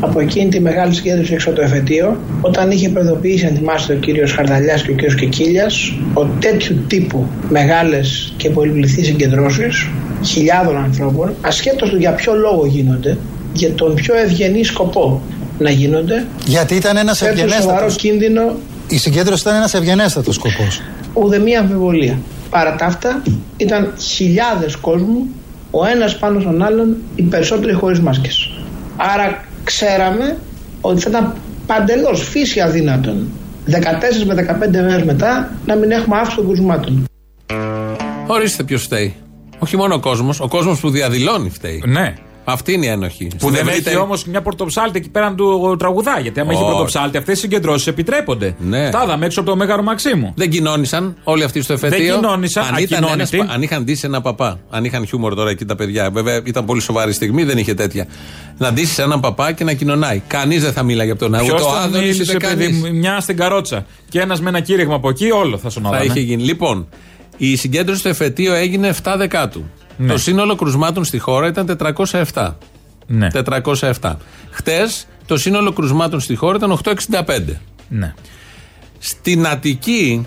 από 0.00 0.20
εκείνη 0.20 0.48
τη 0.50 0.60
μεγάλη 0.60 0.94
συγκέντρωση 0.94 1.32
έξω 1.32 1.48
από 1.50 1.58
το 1.58 1.64
εφετείο, 1.64 2.16
όταν 2.40 2.70
είχε 2.70 2.88
προειδοποιήσει, 2.88 3.46
αν 3.46 3.54
θυμάστε, 3.54 3.92
ο 3.92 3.96
κύριος 3.96 4.32
Χαρδαλιάς 4.32 4.82
και 4.82 4.90
ο 4.90 4.94
κύριος 4.94 5.14
Κεκίλια, 5.14 5.66
ότι 6.14 6.30
τέτοιου 6.40 6.76
τύπου 6.86 7.26
μεγάλες 7.48 8.34
και 8.36 8.50
πολυπληθείς 8.50 9.06
συγκεντρώσεις 9.06 9.88
χιλιάδων 10.24 10.76
ανθρώπων, 10.76 11.34
ασχέτως 11.40 11.88
του 11.90 11.96
για 11.96 12.12
ποιο 12.12 12.34
λόγο 12.34 12.66
γίνονται, 12.66 13.18
για 13.52 13.72
τον 13.72 13.94
πιο 13.94 14.14
ευγενή 14.16 14.64
σκοπό 14.64 15.22
να 15.58 15.70
γίνονται, 15.70 16.26
Γιατί 16.46 16.74
ήταν 16.74 16.96
ένας 16.96 17.18
θέτουν 17.18 17.36
σοβαρό 17.36 17.54
ευγενέστατος. 17.54 17.96
κίνδυνο 17.96 18.54
Η 18.88 18.98
συγκέντρωση 18.98 19.42
ήταν 19.42 19.54
ένας 19.54 19.74
ευγενέστατος 19.74 20.34
σκοπός. 20.34 20.82
ούτε 21.12 21.38
μία 21.38 21.60
αμφιβολία. 21.60 22.18
Παρά 22.50 22.74
τα 22.76 22.86
αυτά, 22.86 23.22
ήταν 23.56 23.94
χιλιάδες 23.98 24.76
κόσμου, 24.76 25.26
ο 25.70 25.84
ένας 25.86 26.18
πάνω 26.18 26.40
στον 26.40 26.62
άλλον, 26.62 26.96
οι 27.14 27.22
περισσότεροι 27.22 27.72
χωρίς 27.72 28.00
μάσκες. 28.00 28.50
Άρα 28.96 29.44
ξέραμε 29.64 30.36
ότι 30.80 31.00
θα 31.00 31.10
ήταν 31.10 31.34
παντελώς 31.66 32.28
φύση 32.28 32.60
αδύνατον 32.60 33.28
14 33.66 34.24
με 34.26 34.34
15 34.34 34.70
μέρες 34.70 35.04
μετά 35.04 35.52
να 35.66 35.74
μην 35.76 35.90
έχουμε 35.90 36.16
αύξηση 36.16 36.36
των 36.36 36.46
κρουσμάτων. 36.46 37.04
Ορίστε 38.26 38.62
ποιος 38.62 38.82
φταίει. 38.82 39.14
Όχι 39.58 39.76
μόνο 39.76 39.94
ο 39.94 40.00
κόσμος, 40.00 40.40
ο 40.40 40.48
κόσμος 40.48 40.80
που 40.80 40.90
διαδηλώνει 40.90 41.50
φταίει. 41.50 41.82
Ναι. 41.86 42.14
Αυτή 42.44 42.72
είναι 42.72 42.86
η 42.86 42.88
ένοχη. 42.88 43.24
Που 43.26 43.36
Στην 43.38 43.50
δεν 43.50 43.60
ευρύτερη- 43.68 43.96
έχει 43.96 44.04
όμως 44.04 44.24
μια 44.24 44.42
πορτοψάλτη 44.42 44.98
εκεί 44.98 45.08
πέραν 45.08 45.36
του 45.36 45.76
τραγουδά. 45.78 46.20
Γιατί 46.20 46.40
άμα 46.40 46.52
έχει 46.52 46.60
Όχι. 46.62 46.70
πορτοψάλτη, 46.70 47.16
αυτές 47.16 47.36
οι 47.36 47.40
συγκεντρώσεις 47.40 47.86
επιτρέπονται. 47.86 48.54
Ναι. 48.58 48.90
Τα 48.90 49.02
είδαμε 49.04 49.26
έξω 49.26 49.40
από 49.40 49.50
το 49.50 49.56
Μέγαρο 49.56 49.82
Μαξίμου. 49.82 50.32
Δεν 50.36 50.50
κοινώνησαν 50.50 51.16
όλοι 51.24 51.44
αυτοί 51.44 51.62
στο 51.62 51.72
εφετείο. 51.72 51.98
Δεν 51.98 52.14
κοινώνησαν, 52.20 52.62
αν, 52.74 52.76
ήταν 52.82 53.04
ακοινώνητοι. 53.04 53.36
ένας- 53.38 53.54
αν 53.54 53.62
είχαν 53.62 53.82
ντύσει 53.84 54.02
ένα 54.06 54.20
παπά. 54.20 54.58
Αν 54.70 54.84
είχαν 54.84 55.06
χιούμορ 55.06 55.34
τώρα 55.34 55.50
εκεί 55.50 55.64
τα 55.64 55.76
παιδιά. 55.76 56.10
Βέβαια 56.10 56.40
ήταν 56.44 56.64
πολύ 56.64 56.80
σοβαρή 56.80 57.12
στιγμή, 57.12 57.44
δεν 57.44 57.58
είχε 57.58 57.74
τέτοια. 57.74 58.06
Να 58.58 58.72
ντύσεις 58.72 58.98
έναν 58.98 59.20
παπά 59.20 59.52
και 59.52 59.64
να 59.64 59.72
κοινωνάει. 59.72 60.22
Κανείς 60.26 60.62
δεν 60.62 60.72
θα 60.72 60.82
μίλαγε 60.82 61.10
από 61.10 61.20
τον 61.20 61.30
ναό. 61.30 61.44
Ποιος 61.44 61.60
Ούτε 61.60 61.62
ο 61.70 61.72
τον 61.72 61.78
Άδωνης, 61.82 62.00
μίλησε, 62.00 62.34
ούτε 62.36 62.46
παιδί 62.46 62.64
κανείς. 62.64 62.78
μου, 62.78 62.94
μια 62.98 63.20
στην 63.20 63.36
καρότσα. 63.36 63.86
Και 64.08 64.20
ένας 64.20 64.40
με 64.40 64.48
ένα 64.48 64.60
κήρυγμα 64.60 64.94
από 64.94 65.08
εκεί, 65.08 65.30
όλο 65.30 65.56
θα 65.56 65.62
Θα 65.62 65.70
σωνόταν. 65.70 66.02
είχε 66.02 66.20
γίνει. 66.20 66.42
Λοιπόν, 66.42 66.88
η 67.36 67.56
συγκέντρωση 67.56 68.00
στο 68.00 68.08
εφετείο 68.08 68.54
έγινε 68.54 68.88
7 68.88 69.16
Δεκάτου. 69.16 69.64
Ναι. 69.96 70.12
Το 70.12 70.18
σύνολο 70.18 70.54
κρουσμάτων 70.54 71.04
στη 71.04 71.18
χώρα 71.18 71.46
ήταν 71.46 71.78
407. 72.32 72.54
Ναι. 73.06 73.28
407. 74.00 74.14
Χτες 74.50 75.06
το 75.26 75.36
σύνολο 75.36 75.72
κρουσμάτων 75.72 76.20
στη 76.20 76.34
χώρα 76.34 76.56
ήταν 76.56 76.78
865. 76.84 77.58
ναι. 77.88 78.14
Στην 78.98 79.46
Αττική, 79.46 80.26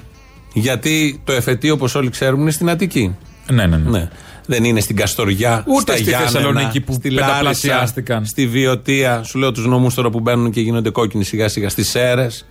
γιατί 0.53 1.21
το 1.23 1.31
εφετείο 1.31 1.73
όπως 1.73 1.95
όλοι 1.95 2.09
ξέρουμε 2.09 2.41
είναι 2.41 2.51
στην 2.51 2.69
Αττική. 2.69 3.15
Ναι, 3.51 3.65
ναι, 3.65 3.77
ναι. 3.77 3.89
Ναι. 3.89 4.09
Δεν 4.45 4.63
είναι 4.63 4.79
στην 4.79 4.95
Καστοριά, 4.95 5.63
Ούτε 5.67 5.81
στα 5.81 5.93
στη 5.93 6.03
Γιάννενα, 6.03 6.31
Θεσσαλονίκη 6.31 6.81
που 6.81 6.93
στη 6.93 7.09
Λάρισα, 7.09 7.31
πενταπλασιάστηκαν. 7.31 8.25
στη 8.25 8.47
Βιωτία. 8.47 9.23
Σου 9.23 9.37
λέω 9.39 9.51
τους 9.51 9.65
νομού 9.65 9.89
τώρα 9.95 10.09
που 10.09 10.19
μπαίνουν 10.19 10.51
και 10.51 10.61
γίνονται 10.61 10.89
κόκκινοι 10.89 11.23
σιγά 11.23 11.47
σιγά. 11.47 11.69
Στις 11.69 11.89
Σέρες. 11.89 12.45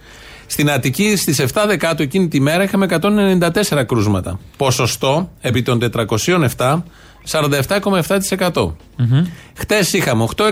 Στην 0.46 0.70
Αττική 0.70 1.16
στις 1.16 1.40
7 1.40 1.64
Δεκάτου 1.66 2.02
εκείνη 2.02 2.28
τη 2.28 2.40
μέρα 2.40 2.62
είχαμε 2.62 2.86
194 3.70 3.84
κρούσματα. 3.86 4.38
Ποσοστό 4.56 5.30
επί 5.40 5.62
των 5.62 5.78
407 6.56 6.82
47,7%. 7.30 8.72
Χτες 9.56 9.92
είχαμε 9.92 10.26
865 10.36 10.50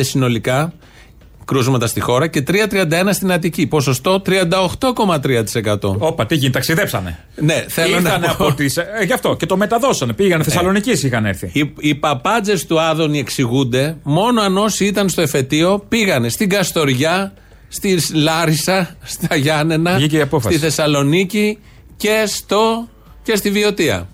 συνολικά 0.00 0.72
κρούσματα 1.44 1.86
στη 1.86 2.00
χώρα 2.00 2.26
και 2.26 2.42
331 2.48 3.08
στην 3.10 3.32
Αττική. 3.32 3.66
Ποσοστό 3.66 4.22
38,3%. 4.26 5.78
Όπα, 5.98 6.26
τι 6.26 6.34
γίνει, 6.34 6.52
ταξιδέψανε. 6.52 7.18
Ναι, 7.36 7.64
θέλω 7.68 8.00
να 8.00 8.10
Ήρθανε 8.10 8.26
πω. 8.26 8.44
από 8.44 8.54
τις, 8.54 8.76
ε, 8.76 8.84
γι' 9.06 9.12
αυτό 9.12 9.36
και 9.36 9.46
το 9.46 9.56
μεταδώσανε. 9.56 10.12
Πήγανε 10.12 10.42
Θεσσαλονίκης, 10.42 11.02
είχαν 11.02 11.26
έρθει. 11.26 11.50
Οι, 11.52 11.72
οι 11.78 11.94
παπάντζες 11.94 12.66
του 12.66 12.80
Άδωνη 12.80 13.18
εξηγούνται 13.18 13.96
μόνο 14.02 14.40
αν 14.40 14.56
όσοι 14.58 14.84
ήταν 14.84 15.08
στο 15.08 15.20
εφετείο 15.20 15.84
πήγανε 15.88 16.28
στην 16.28 16.48
Καστοριά, 16.48 17.32
στη 17.68 17.98
Λάρισα, 18.12 18.96
στα 19.02 19.36
Γιάννενα, 19.36 19.94
Βγήκε 19.96 20.16
η 20.16 20.20
απόφαση. 20.20 20.56
στη 20.56 20.64
Θεσσαλονίκη 20.64 21.58
και, 21.96 22.24
στο, 22.26 22.88
και 23.22 23.36
στη 23.36 23.50
Βιωτία. 23.50 24.08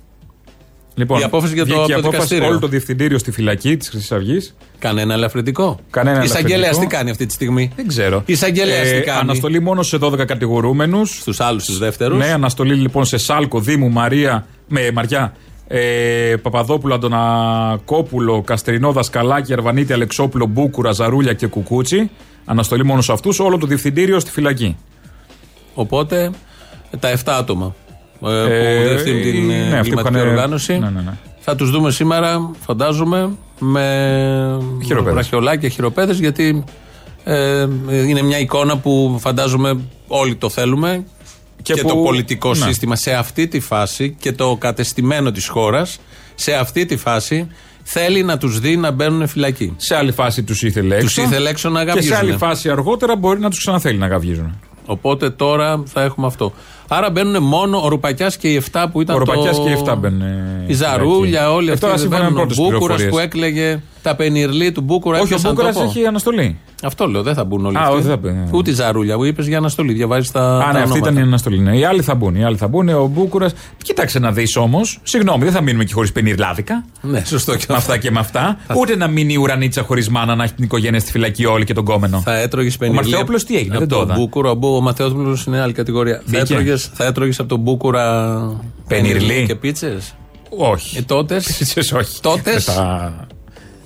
Λοιπόν, 0.95 1.21
η 1.21 1.23
απόφαση 1.23 1.55
για 1.55 1.67
το- 1.67 1.75
βγήκε 1.75 1.91
η 1.91 1.95
από 1.95 2.03
το 2.03 2.09
απόφαση 2.09 2.17
δικαστήριο. 2.17 2.49
όλο 2.49 2.59
το 2.59 2.67
διευθυντήριο 2.67 3.19
στη 3.19 3.31
φυλακή 3.31 3.77
της 3.77 3.89
Χρυσής 3.89 4.13
Αυγής. 4.13 4.55
Κανένα 4.79 5.15
ελαφρυντικό. 5.15 5.79
Κανένα 5.91 6.21
Η 6.21 6.25
εισαγγελέα 6.25 6.57
ελαφρυντικό. 6.57 6.91
τι 6.91 6.97
κάνει 6.97 7.11
αυτή 7.11 7.27
τη 7.27 7.33
στιγμή; 7.33 7.71
Δεν 7.77 7.87
ξέρω. 7.87 8.23
Η 8.27 8.33
εισαγγελέα 8.33 8.83
τι 8.83 8.89
κάνει; 8.91 9.05
Ε, 9.05 9.21
Αναστολή 9.21 9.61
μόνο 9.61 9.83
σε 9.83 9.97
12 9.99 10.25
κατηγορούμενους. 10.25 11.19
Στους 11.21 11.41
άλλους, 11.41 11.65
του 11.65 11.73
δεύτερους; 11.73 12.19
Ναι, 12.19 12.33
αναστολή 12.33 12.75
λοιπόν 12.75 13.05
σε 13.05 13.17
Σάλκο, 13.17 13.61
Δήμου, 13.61 13.91
Μαρία, 13.91 14.47
με 14.69 14.91
Μαριά, 14.91 15.33
ε, 15.69 16.35
Παπαδόπουλο, 16.43 16.95
Αντωνακόπουλο, 16.95 18.43
Καστερινό, 18.43 18.93
Δασκαλάκη, 18.93 19.53
Αρβανίτη, 19.53 19.93
Αλεξόπουλο, 19.93 20.47
Μπούκουρα, 20.47 20.93
Ζαρούλια 20.93 21.33
και 21.33 21.47
Κουκούτσι. 21.47 22.11
Αναστολή 22.45 22.85
μόνο 22.85 23.01
σε 23.03 23.13
αυτούς, 23.13 23.39
όλο 23.41 23.59
το 23.59 23.67
διευθυντήριο 23.67 24.19
στη 24.21 24.31
φυλακή. 24.31 24.77
Οπότε 25.75 26.31
τα 27.01 27.09
7 27.09 27.33
άτομα 27.39 27.75
ε, 27.84 27.84
που 28.25 28.31
Ε, 28.31 28.83
διευθύνουν 28.85 29.23
την 29.23 29.47
ναι, 29.47 29.55
ε, 29.55 29.59
αυτοί 29.59 29.71
που 29.73 29.77
εγκληματική 29.99 30.15
είχαν- 30.17 30.29
οργάνωση. 30.29 30.73
ναι, 30.79 30.89
ναι, 30.91 31.01
ναι. 31.01 31.13
Θα 31.41 31.57
τους 31.57 31.71
δούμε 31.71 31.91
σήμερα, 31.91 32.51
φαντάζομαι, 32.67 33.31
με 33.59 33.85
Χειροπέδες. 34.85 35.13
βραχιολάκια, 35.13 35.69
χειροπέδες, 35.69 36.19
γιατί 36.19 36.65
ε, 37.25 37.67
είναι 37.89 38.23
μια 38.23 38.39
εικόνα 38.39 38.79
που 38.79 39.17
φαντάζομαι 39.21 39.81
όλοι 40.09 40.35
το 40.35 40.49
θέλουμε 40.51 41.05
και, 41.63 41.73
Και 41.73 41.83
το 41.83 41.95
που- 41.95 42.03
πολιτικό 42.03 42.49
ναι. 42.49 42.55
σύστημα 42.55 42.97
σε 42.97 43.13
αυτή 43.13 43.49
τη 43.49 43.61
φάση 43.61 44.17
και 44.21 44.33
το 44.33 44.57
κατεστημένο 44.61 45.31
της 45.31 45.49
χώρας 45.49 45.99
σε 46.35 46.53
αυτή 46.55 46.85
τη 46.87 46.97
φάση 46.97 47.47
θέλει 47.83 48.23
να 48.23 48.39
τους 48.39 48.59
δει 48.61 48.77
να 48.77 48.91
μπαίνουν 48.91 49.27
φυλακή. 49.29 49.73
Σε 49.77 49.97
άλλη 49.97 50.13
φάση 50.13 50.43
τους 50.43 50.63
ήθελε 50.63 50.95
έξω. 50.95 51.07
Τους 51.07 51.17
ήθελε 51.17 51.49
έξω 51.49 51.69
να 51.69 51.81
Και 51.81 51.87
σε 51.91 51.95
γαβγίζουν. 51.95 52.17
άλλη 52.17 52.37
φάση 52.37 52.71
αργότερα 52.71 53.17
μπορεί 53.17 53.41
να 53.41 53.51
τους 53.51 53.59
ξαναθέλει 53.59 53.99
να 53.99 54.07
γαβγίζουν. 54.07 54.59
Οπότε 54.87 55.31
τώρα 55.31 55.83
θα 55.87 56.03
έχουμε 56.03 56.27
αυτό. 56.27 56.53
Άρα 56.89 57.11
μπαίνουν 57.11 57.43
μόνο 57.43 57.81
ο 57.85 57.89
Ρουπακιάς 57.89 58.37
και 58.37 58.49
οι 58.49 58.63
7 58.73 58.85
που 58.93 59.01
ήταν 59.01 59.17
Ο 59.17 59.19
Ρουπακιάς 59.19 59.57
το... 59.57 59.63
και 59.65 59.71
οι 59.71 59.77
7 59.87 59.95
μπαίνουν, 59.99 60.21
ε, 60.23 60.65
Η 60.67 60.73
Ζαρούλια, 60.75 61.39
φυλακή. 61.41 61.55
όλοι 61.57 61.69
Ε, 61.69 61.73
αυτοί. 61.73 61.81
τώρα 61.85 61.93
δεν 61.97 62.03
σύμφωνα 62.03 62.23
με 62.25 62.31
μπαίνουν. 62.31 62.43
Ο 62.43 62.47
πρώτες 62.47 62.57
Μπούκουρα 62.57 62.79
πληροφορίες. 62.79 63.11
που 63.11 63.19
έκλεγε 63.19 63.83
τα 64.03 64.15
πενιρλί 64.17 64.73
του 64.73 64.81
Μπούκουρα. 64.81 65.15
Όχι, 65.17 65.23
ο 65.23 65.27
έπιασαν 65.27 65.51
Μπούκουρας 65.53 65.75
τόπο. 65.77 65.89
έχει 65.89 66.07
αναστολή. 66.07 66.59
Αυτό 66.83 67.07
λέω, 67.07 67.23
δεν 67.23 67.35
θα 67.35 67.45
μπουν 67.45 67.67
όλοι. 67.67 67.77
Α, 67.77 67.81
αυτοί. 67.81 67.93
όχι, 67.95 68.03
δεν 68.03 68.11
θα 68.11 68.17
μπουν. 68.17 68.49
Ούτε 68.51 68.71
η 68.71 68.75
Ζαρούλια 68.75 69.17
που 69.17 69.25
είπες 69.25 69.47
για 69.47 69.59
αναστολή. 69.59 69.93
Διαβάζεις 69.93 70.31
τα. 70.31 70.41
Α, 70.41 70.59
τα 70.61 70.73
ναι, 70.73 70.79
αυτή 70.79 70.79
ονόματα. 70.81 70.99
ήταν 70.99 71.17
η 71.17 71.21
αναστολή. 71.21 71.59
Ναι. 71.59 71.77
Οι 71.77 71.85
άλλοι 71.85 72.03
θα 72.03 72.15
μπουν. 72.15 72.35
Οι 72.35 72.45
άλλοι 72.45 72.57
θα 72.57 72.69
μπουν. 72.69 72.89
Ο 72.89 73.07
Μπούκουρα. 73.07 73.51
Κοίταξε 73.83 74.19
να 74.19 74.33
δεις 74.33 74.57
όμως. 74.57 74.99
Συγγνώμη, 75.03 75.45
δεν 75.45 75.53
θα 75.53 75.61
μείνουμε 75.61 75.85
και 75.85 75.93
χωρίς 75.95 76.13
πενιρλάδικα. 76.13 76.85
Ναι, 77.01 77.23
σωστό 77.25 77.57
και 77.57 77.65
Με 77.69 77.75
αυτό. 77.75 77.93
αυτά 77.93 78.03
και 78.03 78.11
με 78.11 78.19
αυτά. 78.19 78.59
Ούτε 78.81 78.97
να 78.97 79.07
μείνει 79.09 79.33
η 79.33 79.37
ουρανίτσα 79.37 79.83
χωρίς 79.83 80.09
μάνα 80.09 80.35
να 80.35 80.45
έχει 80.45 80.53
την 80.55 80.65
οικογένεια 80.65 81.01
στη 81.01 81.11
φυλακή 81.11 81.45
όλη 81.47 81.65
και 81.65 81.75
τον 81.75 81.85
κόμενο. 81.85 82.21
Θα 82.21 82.39
έτρωγες 82.39 82.77
πενιρλί. 82.77 83.01
Μαρθεόπουλος 83.01 83.45
τι 83.45 83.57
έγινε, 83.57 83.71
από 83.77 83.79
δεν 83.79 83.89
το 83.89 83.97
τον 83.99 84.05
είδα. 84.09 84.15
Μπούκουρα. 84.19 84.51
Ο, 84.51 84.55
Μπού- 84.55 84.77
ο 84.77 84.81
Μαθεόπουλος 84.81 85.45
είναι 85.47 85.61
άλλη 85.61 85.73
κατηγορία. 85.73 86.23
Θα 86.27 86.39
Μπήκε. 86.39 86.55
Έτρωγες, 86.75 86.91
θα 86.95 87.05
έτρωγες 87.05 87.39
από 87.39 87.49
τον 87.49 87.59
Μπούκουρα. 87.61 88.39
Πενιρλί. 88.89 89.45
και 89.47 89.55
πίτσε. 89.55 89.99
Όχι. 90.49 90.99
Ε, 90.99 91.03
τότες; 91.03 91.57
Πίτσες, 91.59 91.93
όχι. 91.93 92.21
Τότες; 92.21 92.65
Δεν 92.65 92.75
τα- 92.75 93.27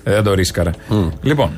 ε, 0.02 0.12
Δεν 0.12 0.23
το 0.23 0.35
ρίσκαρα. 0.35 0.71
Λοιπόν, 1.23 1.50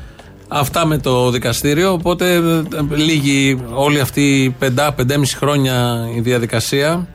Αυτά 0.53 0.87
με 0.87 0.99
το 0.99 1.31
δικαστήριο. 1.31 1.93
Οπότε 1.93 2.35
ε, 2.35 2.63
λίγη 2.95 3.63
όλη 3.73 4.01
αυτή 4.01 4.43
η 4.43 4.51
πεντά, 4.51 4.93
πεντέμιση 4.93 5.37
χρόνια 5.37 6.07
η 6.17 6.21
διαδικασία. 6.21 7.07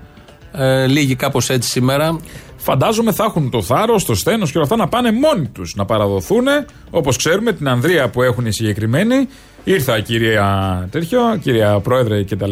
Ε, 0.51 0.85
λίγη 0.87 1.15
κάπως 1.15 1.49
έτσι 1.49 1.69
σήμερα. 1.69 2.19
φαντάζομαι 2.57 3.11
θα 3.11 3.23
έχουν 3.23 3.49
το 3.49 3.61
θάρρος, 3.61 4.05
το 4.05 4.15
στένο 4.15 4.45
και 4.45 4.51
όλα 4.55 4.63
αυτά 4.63 4.75
να 4.75 4.87
πάνε 4.87 5.11
μόνοι 5.11 5.47
τους. 5.47 5.75
Να 5.75 5.85
παραδοθούν 5.85 6.45
όπως 6.89 7.17
ξέρουμε 7.17 7.51
την 7.53 7.67
Ανδρεία 7.67 8.09
που 8.09 8.21
έχουν 8.21 8.45
οι 8.45 8.51
συγκεκριμένοι. 8.51 9.27
Ήρθα 9.63 9.99
κυρία 9.99 10.87
τέτοιο, 10.91 11.19
κυρία 11.41 11.79
Πρόεδρε 11.79 12.23
κτλ. 12.23 12.51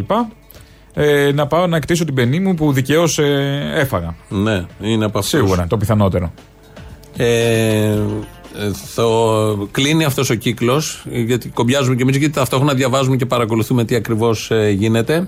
Ε, 0.94 1.32
να 1.34 1.48
πάω 1.48 1.68
να 1.68 1.78
εκτίσω 1.78 2.06
την 2.06 2.14
πενή 2.14 2.40
μου 2.40 2.56
που 2.56 2.72
δικαίως 2.72 3.18
ε, 3.20 3.72
έφαγα. 3.76 4.16
Ναι, 4.30 4.66
είναι 4.82 5.06
από 5.06 5.20
αυτούς. 5.20 5.40
Σίγουρα, 5.40 5.68
το 5.68 5.78
πιθανότερο. 5.78 6.34
Ε, 7.18 7.26
ε, 7.26 8.72
το, 8.96 9.68
κλείνει 9.72 10.04
αυτός 10.04 10.30
ο 10.30 10.36
κύκλος, 10.36 11.06
γιατί 11.10 11.50
κομπιάζουμε 11.50 11.96
και 11.96 12.02
εμείς, 12.02 12.16
γιατί 12.16 12.34
ταυτόχρονα 12.34 12.74
διαβάζουμε 12.74 13.16
και 13.16 13.26
παρακολουθούμε 13.26 13.86
τι 13.86 13.96
ακριβώς 13.96 14.52
γίνεται. 14.76 15.28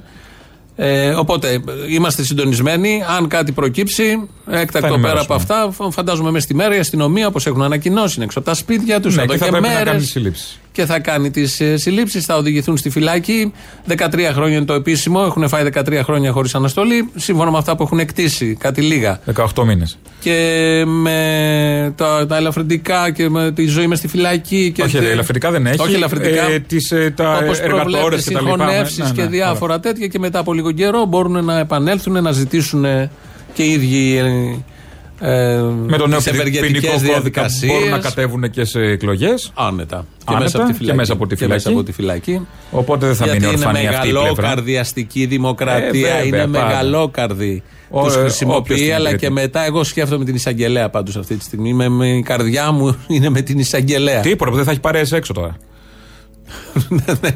Ε, 0.76 1.10
οπότε 1.10 1.54
ε, 1.54 1.62
είμαστε 1.90 2.24
συντονισμένοι. 2.24 3.04
Αν 3.18 3.28
κάτι 3.28 3.52
προκύψει, 3.52 4.04
Θα 4.04 4.35
έκτακτο 4.50 4.80
πέρα 4.80 4.94
ενημερώσουμε. 4.94 5.22
από 5.24 5.34
αυτά, 5.34 5.70
φ- 5.72 5.94
φαντάζομαι 5.94 6.32
μέσα 6.32 6.44
στη 6.46 6.56
μέρα 6.56 6.76
η 6.76 6.80
αστυνομία, 6.80 7.28
όπως 7.28 7.46
έχουν 7.46 7.62
ανακοινώσει, 7.62 8.14
είναι 8.16 8.26
έξω 8.26 8.40
από 8.40 8.48
τα 8.48 8.54
σπίτια 8.56 9.00
τους 9.00 9.16
Ναι, 9.16 9.22
εδώ 9.22 9.32
και 9.32 9.38
θα 9.38 9.46
και 9.46 9.52
πρέπει 9.52 9.68
να 9.68 9.74
μέρες. 9.74 9.92
κάνει 9.92 10.04
συλλήψεις. 10.04 10.60
και 10.72 10.86
θα 10.86 11.00
κάνει 11.00 11.32
τις 11.32 11.62
συλλήψεις. 11.76 12.26
Θα 12.26 12.36
οδηγηθούν 12.38 12.78
στη 12.78 12.90
φυλάκη. 12.90 13.54
13 13.88 14.32
χρόνια 14.34 14.56
είναι 14.58 14.66
το 14.66 14.74
επίσημο. 14.74 15.24
Έχουν 15.26 15.48
φάει 15.48 15.64
13 15.64 16.00
χρόνια 16.04 16.32
χωρίς 16.32 16.56
αναστολή. 16.56 17.10
Σύμφωνα 17.16 17.52
με 17.52 17.58
αυτά 17.58 17.76
που 17.76 17.84
έχουν 17.84 18.00
εκτίσει, 18.00 18.56
κάτι 18.60 18.82
λίγα. 18.82 19.20
18 19.36 19.64
μήνες. 19.66 19.98
Και 20.20 20.84
με 20.86 21.94
τα, 21.96 22.26
τα 22.28 22.36
ελαφρυντικά 22.38 23.12
και 23.12 23.30
με 23.30 23.52
τη 23.52 23.66
ζωή 23.68 23.88
μες 23.88 23.98
στη 23.98 24.08
φυλακή. 24.08 24.72
Και 24.76 24.82
Όχι, 24.82 24.98
τε- 24.98 25.10
ελαφρυντικά 25.12 25.52
δεν 25.52 25.66
έχει. 25.66 25.82
Όχι 25.82 25.94
ελαφρυντικά. 25.96 26.44
Ε, 26.50 26.60
τις, 26.60 26.92
ε, 26.92 27.14
τα 27.16 27.38
Όπως 27.44 27.60
εργατόρες 27.60 28.00
προβλέπεται, 28.00 28.22
και 28.22 28.34
τα 28.34 28.42
λοιπά. 28.42 28.56
συγχωνεύσεις 28.56 28.98
Ναι, 28.98 29.06
ναι, 29.06 29.12
και 29.12 29.22
ναι, 29.22 29.28
διάφορα 29.28 29.80
τέτοια 29.80 30.08
και 30.08 30.20
μετά 30.20 30.40
από 30.40 30.54
λίγο 30.54 30.72
καιρό 30.72 31.06
μπορούν 31.06 31.46
να 31.46 31.60
επανέλθουν 31.60 32.24
να 32.24 32.32
ζητήσουν 32.32 32.86
ε, 32.86 33.10
και 33.56 33.64
οι 33.64 33.72
ίδιοι 33.72 34.18
ε, 34.18 35.54
ε, 35.54 35.58
Με 35.88 35.98
τον 35.98 36.10
νέο 36.10 36.18
τις 36.20 36.30
ποινικό 36.32 36.48
ευεργετικές 36.48 36.92
κώδικα 36.92 37.12
διαδικασίες. 37.12 37.72
μπορούν 37.74 37.90
να 37.90 37.98
κατέβουν 38.00 38.50
και 38.50 38.66
σε 38.66 38.80
εκλογές. 38.82 39.52
Άνετα. 39.56 40.06
Και, 40.18 40.24
Άνετα 40.36 40.44
μέσα 40.44 40.58
από 40.58 40.66
τη 40.66 40.72
και 40.72 40.78
φυλακή. 40.78 40.98
μέσα 40.98 41.14
από 41.14 41.28
τη 41.28 41.36
Και 41.36 41.48
μέσα 41.48 41.60
φυλακή. 41.60 41.78
από 41.80 41.86
τη 41.86 41.92
φυλακή. 41.92 42.48
Οπότε 42.72 43.06
δεν 43.06 43.16
θα 43.16 43.26
Γιατί 43.26 43.40
μείνει 43.40 43.54
είναι 43.54 43.66
ορφανή 43.66 43.88
αυτή 43.88 44.08
η 44.08 44.12
πλευρά. 44.12 44.24
μεγαλόκαρδιαστική 44.30 45.26
δημοκρατία. 45.26 45.86
Ε, 45.88 45.92
βέβαια, 46.22 46.24
είναι 46.26 46.38
πάντα. 46.38 46.66
μεγαλόκαρδη. 46.68 47.64
Ο- 47.90 48.04
Τους 48.04 48.16
ε, 48.16 48.20
χρησιμοποιεί, 48.20 48.58
όποιος 48.58 48.80
την 48.80 48.94
αλλά 48.94 49.10
υπηρετεί. 49.10 49.26
και 49.26 49.32
μετά 49.32 49.66
εγώ 49.66 49.84
σκέφτομαι 49.84 50.26
την 50.26 50.36
εισαγγελέα 50.36 50.90
πάντως 50.90 51.16
αυτή 51.18 51.36
τη 51.36 51.44
στιγμή. 51.44 51.74
Με, 51.74 51.90
με, 51.90 52.08
η 52.08 52.22
καρδιά 52.22 52.72
μου 52.72 52.96
είναι 53.08 53.30
με 53.30 53.42
την 53.42 53.60
εισαγγελέα. 53.60 54.20
Τίποτα 54.20 54.50
που 54.52 54.56
δεν 54.56 54.66
θα 54.66 54.72
έχει 54.72 54.80
παρέες 54.80 55.12
έξω 55.12 55.34
τώρα. 55.34 55.58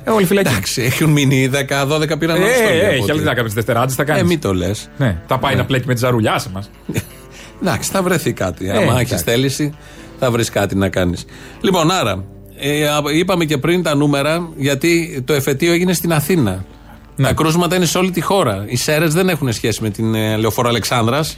Ε, 0.03 0.09
όλη 0.09 0.25
φυλακή. 0.25 0.47
Εντάξει, 0.49 0.81
έχουν 0.81 1.09
μείνει 1.11 1.49
10-12 1.53 1.57
πήραν 2.19 2.35
Ε, 2.35 2.39
αναστολή 2.43 2.79
ε, 2.79 2.85
από 2.85 2.93
έχει 2.93 3.01
ό,τι. 3.01 3.11
άλλη 3.11 3.23
να 3.23 3.33
κάνεις 3.33 3.53
δευτεράτζε, 3.53 3.95
θα 3.95 4.01
Ε, 4.01 4.05
κάνει. 4.05 4.23
μην 4.23 4.39
το 4.41 4.53
λες. 4.53 4.89
Ναι, 4.97 5.17
θα 5.27 5.37
πάει 5.39 5.55
να 5.55 5.65
πλέκει 5.65 5.87
με 5.87 5.93
τη 5.93 5.99
ζαρουλιά 5.99 6.37
σε 6.39 6.49
μας. 6.53 6.69
Εντάξει, 7.61 7.89
θα 7.91 8.01
βρεθεί 8.03 8.33
κάτι. 8.33 8.67
Ε, 8.69 8.71
Άμα 8.71 8.81
έχεις 8.99 9.11
εντάξει. 9.11 9.23
θέληση, 9.23 9.73
θα 10.19 10.31
βρεις 10.31 10.49
κάτι 10.49 10.75
να 10.75 10.89
κάνεις. 10.89 11.25
Λοιπόν, 11.61 11.91
άρα, 11.91 12.23
ε, 12.59 12.87
α- 12.87 13.01
είπαμε 13.17 13.45
και 13.45 13.57
πριν 13.57 13.83
τα 13.83 13.95
νούμερα, 13.95 14.49
γιατί 14.55 15.21
το 15.25 15.33
εφετείο 15.33 15.73
έγινε 15.73 15.93
στην 15.93 16.13
Αθήνα. 16.13 16.65
Ναι. 17.15 17.27
Τα 17.27 17.33
κρούσματα 17.33 17.75
είναι 17.75 17.85
σε 17.85 17.97
όλη 17.97 18.11
τη 18.11 18.21
χώρα. 18.21 18.63
Οι 18.67 18.75
Σέρε 18.75 19.05
δεν 19.07 19.29
έχουν 19.29 19.53
σχέση 19.53 19.81
με 19.83 19.89
την 19.89 20.15
ε, 20.15 20.35
λεωφόρο 20.37 20.69
Αλεξάνδρας. 20.69 21.37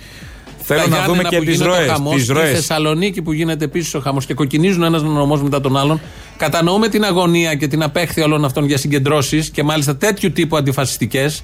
Θέλω 0.76 0.88
να 0.88 1.06
δούμε 1.06 1.24
και 1.24 1.40
τις 1.40 1.62
ροές. 1.62 1.92
Τις 2.14 2.24
Στη 2.24 2.34
ροές. 2.34 2.52
Θεσσαλονίκη 2.52 3.22
που 3.22 3.32
γίνεται 3.32 3.66
επίση 3.66 3.98
ο 3.98 4.00
χαμός 4.00 4.26
και 4.26 4.34
κοκκινίζουν 4.34 4.84
ένας 4.84 5.04
νομός 5.04 5.42
μετά 5.42 5.62
τον 5.62 5.78
άλλον. 5.78 6.02
Κατανοούμε 6.38 6.88
την 6.88 7.04
αγωνία 7.04 7.56
και 7.56 7.68
την 7.68 7.84
απέχθεια 7.84 8.26
όλων 8.26 8.46
αυτών 8.46 8.66
για 8.66 8.78
συγκεντρώσεις 8.78 9.50
και 9.50 9.64
μάλιστα 9.64 9.98
τέτοιου 9.98 10.32
τύπου 10.32 10.58
αντιφασιστικές. 10.58 11.44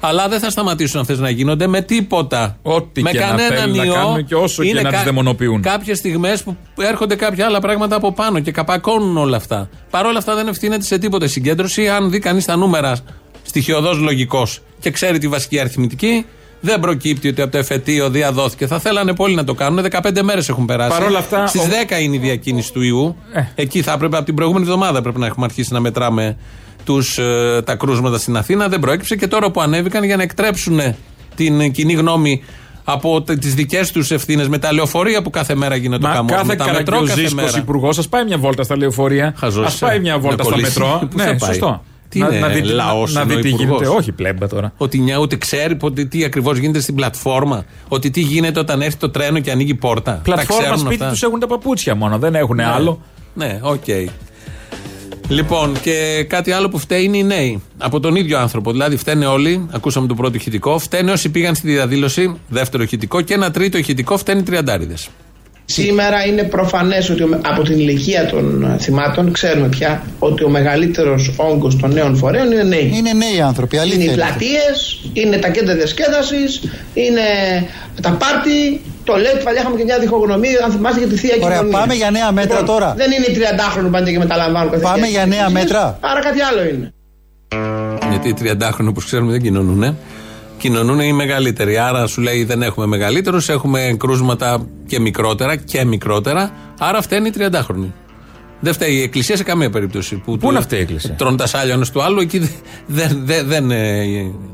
Αλλά 0.00 0.28
δεν 0.28 0.40
θα 0.40 0.50
σταματήσουν 0.50 1.00
αυτές 1.00 1.18
να 1.18 1.30
γίνονται 1.30 1.66
με 1.66 1.80
τίποτα. 1.80 2.58
Ό,τι 2.62 3.02
με 3.02 3.10
και 3.10 3.18
να 3.18 3.26
κανέναν 3.26 3.58
θέλουν 3.58 3.76
να 3.76 3.84
ιό. 3.84 3.92
κάνουν 3.92 4.24
και 4.24 4.34
όσο 4.34 4.62
και 4.62 4.68
Είναι 4.68 4.80
να 4.80 4.90
τις 4.90 5.02
δαιμονοποιούν. 5.02 5.62
Κάποιες 5.62 5.98
στιγμές 5.98 6.42
που 6.42 6.56
έρχονται 6.76 7.14
κάποια 7.14 7.46
άλλα 7.46 7.60
πράγματα 7.60 7.96
από 7.96 8.12
πάνω 8.12 8.40
και 8.40 8.50
καπακώνουν 8.50 9.16
όλα 9.16 9.36
αυτά. 9.36 9.68
Παρ' 9.90 10.06
όλα 10.06 10.18
αυτά 10.18 10.34
δεν 10.34 10.48
ευθύνεται 10.48 10.84
σε 10.84 10.98
τίποτα 10.98 11.24
η 11.24 11.28
συγκέντρωση. 11.28 11.88
Αν 11.88 12.10
δει 12.10 12.18
κανείς 12.18 12.44
τα 12.44 12.56
νούμερα 12.56 12.96
στοιχειοδός 13.42 13.98
λογικός 13.98 14.60
και 14.80 14.90
ξέρει 14.90 15.18
τη 15.18 15.28
βασική 15.28 15.58
αριθμητική, 15.60 16.26
δεν 16.66 16.80
προκύπτει 16.80 17.28
ότι 17.28 17.42
από 17.42 17.50
το 17.52 17.58
εφετείο 17.58 18.10
διαδόθηκε. 18.10 18.66
Θα 18.66 18.78
θέλανε 18.78 19.14
πολύ 19.14 19.34
να 19.34 19.44
το 19.44 19.54
κάνουν. 19.54 19.84
15 19.90 20.22
μέρες 20.22 20.48
έχουν 20.48 20.64
περάσει. 20.64 20.90
Παρ' 20.98 21.02
όλα 21.08 21.18
αυτά, 21.18 21.46
Στις 21.46 21.60
ο- 21.60 21.68
10 21.68 22.00
είναι 22.00 22.16
η 22.16 22.18
διακίνηση 22.18 22.72
του 22.72 22.82
ιού. 22.82 23.16
Ε. 23.32 23.42
Εκεί 23.54 23.82
θα 23.82 23.92
έπρεπε 23.92 24.16
από 24.16 24.24
την 24.24 24.34
προηγούμενη 24.34 24.64
εβδομάδα 24.66 25.02
πρέπει 25.02 25.18
να 25.18 25.26
έχουμε 25.26 25.44
αρχίσει 25.44 25.72
να 25.72 25.80
μετράμε 25.80 26.36
τους, 26.84 27.18
ε, 27.18 27.62
τα 27.64 27.74
κρούσματα 27.76 28.18
στην 28.18 28.36
Αθήνα. 28.36 28.68
Δεν 28.68 28.80
προέκυψε 28.80 29.16
και 29.16 29.26
τώρα 29.26 29.50
που 29.50 29.60
ανέβηκαν 29.60 30.04
για 30.04 30.16
να 30.16 30.22
εκτρέψουν 30.22 30.80
την 31.34 31.72
κοινή 31.72 31.92
γνώμη 31.92 32.42
από 32.84 33.22
τις 33.22 33.54
δικές 33.54 33.92
τους 33.92 34.10
ευθύνες 34.10 34.48
με 34.48 34.58
τα 34.58 34.72
λεωφορεία 34.72 35.22
που 35.22 35.30
κάθε 35.30 35.54
μέρα 35.54 35.76
γίνεται 35.76 36.06
ο 36.06 36.08
Μα 36.08 36.14
χαμό. 36.14 36.28
κάθε 36.28 36.44
με 36.44 36.56
τα 36.56 36.64
μετρό 36.64 36.78
κάθε 36.78 36.92
καραγκιόζησκο 36.92 37.40
μέρα. 37.42 37.58
υπουργός 37.58 37.98
ας 37.98 38.08
πάει 38.08 38.24
μια 38.24 38.38
βόλτα 38.38 38.62
στα 38.62 38.76
λεωφορεία. 38.76 39.34
Χαζός 39.36 39.64
Α 39.64 39.68
είσαι. 39.68 39.84
πάει 39.84 39.98
μια 40.00 40.18
βόλτα 40.18 40.36
Να 40.36 40.42
στα 40.42 40.52
κολλήσει. 40.52 40.78
μετρό. 40.78 41.08
Πού 41.10 41.18
θα 41.18 41.24
Ναι, 41.24 41.38
πάει; 41.38 41.50
σωστό. 41.50 41.84
Τι 42.08 42.18
να, 42.18 42.26
είναι, 42.26 42.38
να 42.38 42.48
δει, 42.48 42.60
τι- 42.60 42.68
λαός 42.68 43.12
να 43.12 43.20
είναι 43.20 43.34
δει 43.34 43.38
ο 43.38 43.42
τι 43.42 43.48
υπουργός; 43.48 43.80
γίνεται. 43.80 43.96
Όχι, 43.96 44.12
πλέμπα 44.12 44.48
τώρα. 44.48 44.72
Ότι 44.76 44.98
νιά 44.98 45.18
ούτε 45.18 45.36
ξέρει 45.36 45.76
πότε, 45.76 46.04
τι 46.04 46.24
ακριβώς 46.24 46.58
γίνεται 46.58 46.80
στην 46.80 46.94
πλατφόρμα. 46.94 47.64
Ότι 47.88 48.10
τι 48.10 48.20
γίνεται 48.20 48.58
όταν 48.60 48.82
έρθει 48.82 48.96
το 48.98 49.10
τρένο 49.10 49.38
και 49.38 49.50
ανοίγει 49.50 49.74
πόρτα. 49.74 50.12
Τα 50.12 50.20
Πλατφόρμα 50.22 50.62
ξέρουν 50.62 50.78
σπίτι 50.78 50.94
αυτά. 50.94 51.08
τους 51.08 51.22
έχουν 51.22 51.40
τα 51.40 51.46
παπούτσια 51.46 51.94
μόνο, 51.94 52.18
δεν 52.18 52.34
έχουν 52.34 52.60
άλλο. 52.60 53.00
Ναι, 53.34 53.58
οκ. 53.62 53.84
Λοιπόν, 55.28 55.80
και 55.80 56.26
κάτι 56.28 56.50
άλλο 56.52 56.68
που 56.68 56.78
φταίει 56.78 57.04
είναι 57.04 57.16
οι 57.16 57.22
νέοι. 57.24 57.62
Από 57.78 58.00
τον 58.00 58.14
ίδιο 58.16 58.38
άνθρωπο. 58.38 58.70
Δηλαδή, 58.72 58.96
φταίνε 58.96 59.26
όλοι. 59.26 59.66
Ακούσαμε 59.70 60.06
το 60.06 60.14
πρώτο 60.14 60.36
ηχητικό. 60.36 60.78
Φταίνε 60.78 61.12
όσοι 61.12 61.28
πήγαν 61.28 61.54
στη 61.54 61.70
διαδήλωση. 61.70 62.36
Δεύτερο 62.48 62.82
ηχητικό. 62.82 63.20
Και 63.20 63.34
ένα 63.34 63.50
τρίτο 63.50 63.78
ηχητικό. 63.78 64.16
Φταίνει 64.16 64.42
τριαντάριδες. 64.42 65.08
Σήμερα 65.68 66.24
είναι 66.26 66.42
προφανές 66.42 67.10
ότι 67.10 67.22
ο- 67.22 67.40
από 67.46 67.62
την 67.62 67.78
ηλικία 67.78 68.26
των 68.26 68.64
ε, 68.64 68.78
θυμάτων 68.78 69.32
ξέρουμε 69.32 69.68
πια 69.68 70.02
ότι 70.18 70.44
ο 70.44 70.48
μεγαλύτερος 70.48 71.32
όγκος 71.36 71.76
των 71.76 71.92
νέων 71.92 72.16
φορέων 72.16 72.52
είναι 72.52 72.62
νέοι. 72.62 72.92
Είναι 72.94 73.12
νέοι 73.12 73.40
άνθρωποι, 73.40 73.76
Είναι 73.76 73.84
αλήθεια. 73.84 74.02
οι 74.02 74.04
είναι. 74.04 74.14
πλατείες, 74.14 74.66
είναι 75.12 75.36
τα 75.36 75.48
κέντρα 75.48 75.74
διασκέδασης, 75.74 76.36
είναι 76.94 77.20
τα 78.00 78.10
πάρτι. 78.10 78.80
Το 79.04 79.16
λέει, 79.16 79.32
παλιά 79.44 79.60
είχαμε 79.60 79.76
και 79.76 79.84
μια 79.84 79.98
διχογνωμία, 79.98 80.60
αν 80.64 80.70
θυμάστε 80.70 80.98
για 80.98 81.08
τη 81.08 81.16
θεία 81.16 81.34
Ωραία, 81.40 81.56
κοινωνία. 81.56 81.78
πάμε 81.78 81.94
για 81.94 82.10
νέα 82.10 82.32
μέτρα 82.32 82.58
Λοιπόν, 82.60 82.74
τώρα. 82.74 82.94
Δεν 82.96 83.10
είναι 83.12 83.26
οι 83.28 83.36
30χρονοι 83.38 83.84
που 83.84 83.90
πάνε 83.90 84.10
και 84.10 84.18
μεταλαμβάνουν 84.18 84.70
κάθε 84.70 84.82
Πάμε 84.82 85.06
και 85.06 85.10
για 85.12 85.26
νέα 85.26 85.38
εκκλησίες, 85.38 85.62
μέτρα. 85.62 85.98
Άρα 86.00 86.20
κάτι 86.20 86.40
άλλο 86.40 86.62
είναι. 86.68 86.92
Γιατί 88.10 88.28
οι 88.28 88.34
30χρονοι, 88.42 88.88
όπω 88.88 89.00
ξέρουμε, 89.00 89.30
δεν 89.32 89.42
κοινωνούν. 89.42 89.82
Ε. 89.82 89.94
Κοινωνούν 90.58 91.00
οι 91.00 91.12
μεγαλύτεροι. 91.12 91.78
Άρα 91.78 92.06
σου 92.06 92.20
λέει 92.20 92.44
δεν 92.44 92.62
έχουμε 92.62 92.86
μεγαλύτερους, 92.86 93.48
έχουμε 93.48 93.96
κρούσματα 93.98 94.66
και 94.86 95.00
μικρότερα 95.00 95.56
και 95.56 95.84
μικρότερα. 95.84 96.50
Άρα 96.78 97.02
φταίνει 97.02 97.28
οι 97.28 97.32
30χρονοι. 97.38 97.92
Δεν 98.60 98.72
φταίει 98.72 98.94
η 98.94 99.02
Εκκλησία 99.02 99.36
σε 99.36 99.42
καμία 99.42 99.70
περίπτωση. 99.70 100.16
Που 100.16 100.36
Πού 100.38 100.48
είναι 100.48 100.58
αυτή 100.58 100.76
η 100.76 100.78
Εκκλησία; 100.78 101.14
Τρώνε 101.14 101.36
τα 101.36 101.46
σάλια 101.46 101.74
ένας 101.74 101.90
του 101.90 102.02
άλλου, 102.02 102.20
εκεί 102.20 102.38
δεν, 102.86 103.22
δεν, 103.24 103.46
δεν 103.46 103.70
ε, 103.70 104.04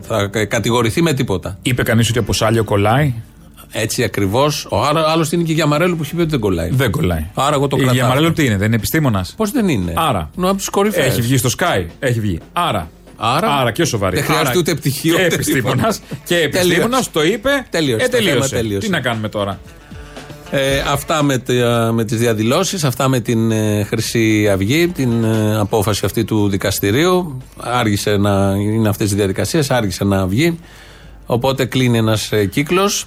θα 0.01 0.27
κατηγορηθεί 0.49 1.03
με 1.03 1.13
τίποτα. 1.13 1.59
Είπε 1.63 1.83
κανείς 1.83 2.09
ότι 2.09 2.19
από 2.19 2.33
σάλιο 2.33 2.65
κολλάει; 2.65 3.15
Έτσι 3.73 4.03
ακριβώς. 4.03 4.67
Ο 4.71 4.85
άλλο 4.85 5.29
είναι 5.31 5.43
και 5.43 5.53
η 5.53 5.55
Γιαμαρέλου 5.55 5.97
που 5.97 6.03
έχει 6.03 6.15
πει 6.15 6.21
ότι 6.21 6.31
δεν 6.31 6.41
κολλάει. 6.41 6.71
Δεν 6.73 6.91
κολλάει. 6.91 7.27
Άρα 7.35 7.55
εγώ 7.55 7.69
το 7.69 7.77
Η 7.77 7.79
κρατάω. 7.79 7.95
Διαμαρέλο 7.95 8.33
τι 8.33 8.45
είναι, 8.45 8.57
δεν 8.57 8.67
είναι 8.67 8.77
επιστήμονας; 8.77 9.35
Πώς 9.37 9.51
δεν 9.51 9.69
είναι; 9.69 9.93
Άρα. 9.97 10.31
Είναι 10.37 10.49
από 10.49 10.57
τους 10.57 10.69
κορυφαίους. 10.69 11.07
Έχει 11.07 11.21
βγει 11.21 11.37
στο 11.37 11.51
Sky. 11.59 11.87
Έχει 11.99 12.21
βγει. 12.21 12.41
Άρα. 12.53 12.91
Άρα. 13.17 13.71
και 13.71 13.85
σοβαρή. 13.85 14.15
Δεν 14.17 14.25
χρειάζεται 14.25 14.49
Άρα 14.49 14.59
ούτε 14.59 14.75
πτυχίο, 14.75 15.17
Και 15.17 15.25
ούτε 15.25 15.35
επιστήμονας. 15.35 16.01
τίποτα. 16.01 16.23
Και 16.27 16.37
επιστήμονας 16.37 17.11
Τελείωσε. 17.11 17.11
το 17.13 17.23
είπε. 17.25 17.67
Τελείωσε. 17.71 18.05
Ε, 18.05 18.09
Το 18.09 18.17
θέμα 18.17 18.29
τελείωσε. 18.31 18.55
τελείωσε. 18.55 18.87
Τι 18.87 18.93
να 18.93 19.01
κάνουμε 19.01 19.29
τώρα; 19.29 19.61
Ε, 20.51 20.79
αυτά 20.93 21.23
με, 21.23 21.39
τα- 21.39 21.91
με 21.95 22.05
τις 22.05 22.19
διαδηλώσεις, 22.19 22.85
αυτά 22.85 23.09
με 23.09 23.21
την 23.21 23.51
ε, 23.51 23.85
Χρυσή 23.85 24.49
Αυγή, 24.53 24.89
την 24.89 25.25
ε, 25.25 25.57
απόφαση 25.59 26.05
αυτή 26.05 26.25
του 26.25 26.49
δικαστηρίου. 26.49 27.39
Άργησε 27.57 28.17
να 28.17 28.55
είναι 28.57 28.89
αυτές 28.89 29.11
οι 29.13 29.15
διαδικασίες, 29.15 29.71
άργησε 29.71 30.05
να 30.05 30.27
βγει. 30.27 30.59
Οπότε 31.27 31.65
κλείνει 31.65 31.99
ένας 31.99 32.33
ε, 32.33 32.45
κύκλος. 32.47 33.07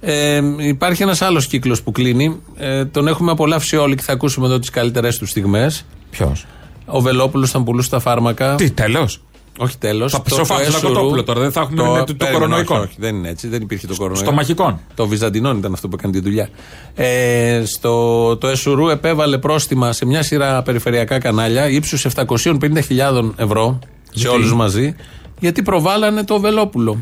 Ε, 0.00 0.40
υπάρχει 0.58 1.02
ένας 1.02 1.22
άλλος 1.22 1.46
κύκλος 1.46 1.82
που 1.82 1.92
κλείνει. 1.92 2.40
Ε, 2.56 2.84
τον 2.84 3.08
έχουμε 3.08 3.30
απολαύσει 3.30 3.76
όλοι 3.76 3.94
και 3.94 4.02
θα 4.02 4.12
ακούσουμε 4.12 4.46
εδώ 4.46 4.58
τις 4.58 4.70
καλύτερες 4.70 5.18
του 5.18 5.26
στιγμές. 5.26 5.84
Ποιος; 6.10 6.46
Ο 6.86 7.00
Βελόπουλος 7.00 7.50
θα 7.50 7.62
πουλούσε 7.62 7.90
τα 7.90 7.98
φάρμακα. 8.00 8.54
Τι, 8.54 8.70
τέλος; 8.70 9.20
Όχι 9.58 9.78
τέλος. 9.78 10.12
Θα 10.12 10.22
ψοφάμε 10.22 10.64
στο 10.64 10.86
Κοτόπουλο 10.86 11.24
τώρα, 11.24 11.40
δεν 11.40 11.52
θα 11.52 11.60
έχουμε 11.60 11.82
με 11.90 12.04
το- 12.04 12.16
το 12.16 12.26
κορονοϊκό. 12.32 12.74
Όχι, 12.74 12.82
όχι, 12.84 12.94
δεν 12.98 13.14
είναι 13.16 13.28
έτσι. 13.28 13.48
Δεν 13.48 13.62
υπήρχε 13.62 13.86
το 13.86 13.94
κορονοϊκό. 13.96 14.24
Στο 14.24 14.32
μαχικό. 14.34 14.80
Το 14.94 15.06
Βυζαντινόν 15.06 15.56
ήταν 15.58 15.72
αυτό 15.72 15.88
που 15.88 15.96
έκανε 15.98 16.12
τη 16.12 16.20
δουλειά. 16.20 16.48
Ε, 16.94 17.62
στο, 17.66 18.36
το 18.36 18.48
Εσουρού 18.48 18.88
επέβαλε 18.88 19.38
πρόστιμα 19.38 19.92
σε 19.92 20.06
μια 20.06 20.22
σειρά 20.22 20.62
περιφερειακά 20.62 21.18
κανάλια 21.18 21.68
ύψους 21.68 22.04
750.000 22.14 23.32
ευρώ 23.36 23.78
σε 24.04 24.10
Γιατί; 24.12 24.34
όλους 24.36 24.54
μαζί, 24.54 24.94
γιατί 25.40 25.62
προβάλανε 25.62 26.24
το 26.24 26.40
Βελόπουλο. 26.40 26.98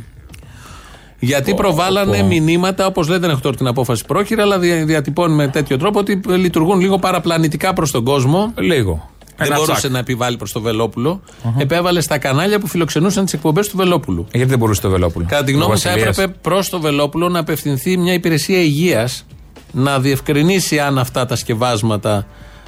Γιατί 1.19 1.55
προβάλανε 1.55 2.19
πω. 2.21 2.27
μηνύματα, 2.27 2.87
όπως 2.87 3.09
λέτε, 3.09 3.21
δεν 3.21 3.31
έχω 3.31 3.41
τώρα 3.41 3.57
την 3.57 3.67
απόφαση 3.67 4.05
πρόχειρα, 4.07 4.43
αλλά 4.43 4.59
δια- 4.59 4.85
διατυπώνει 4.85 5.35
με 5.35 5.49
τέτοιο 5.49 5.77
τρόπο 5.79 5.99
ότι 5.99 6.21
λειτουργούν 6.29 6.81
λίγο 6.81 6.99
παραπλανητικά 6.99 7.73
προς 7.73 7.91
τον 7.91 8.05
κόσμο. 8.05 8.53
Λίγο. 8.57 9.11
Δεν 9.43 9.53
Ένα 9.53 9.57
μπορούσε 9.61 9.79
τσακ. 9.81 9.91
να 9.93 9.99
επιβάλλει 9.99 10.37
προς 10.37 10.53
το 10.53 10.61
βελοπουλο 10.61 11.21
Επέβαλε 11.59 12.01
στα 12.01 12.19
κανάλια 12.19 12.59
που 12.59 12.67
φιλοξενούσαν 12.67 13.25
τις 13.25 13.33
εκπομπές 13.35 13.69
του 13.69 13.77
Βελόπουλου. 13.77 14.27
Ε, 14.31 14.37
Γιατί 14.37 14.51
δεν 14.51 14.59
μπορούσε 14.59 14.81
το 14.81 14.91
Βελόπουλο. 14.91 15.27
Κατά 15.29 15.45
τη 15.45 15.53
Ο 15.53 15.55
γνώμη 15.57 15.71
μου, 15.73 15.79
θα 15.79 15.91
Βασιλείας; 15.91 16.19
έπρεπε 16.19 16.39
προς 16.43 16.69
το 16.69 16.81
Βελόπουλο 16.81 17.29
να 17.29 17.39
απευθυνθεί 17.39 17.97
μια 17.97 18.13
υπηρεσία 18.13 18.59
υγείας 18.61 19.27
να 19.73 19.99
διευκρινίσει 20.01 20.79
αν 20.79 20.99
αυτά 20.99 21.27
τα 21.27 21.37
σκευάσματα 21.37 22.27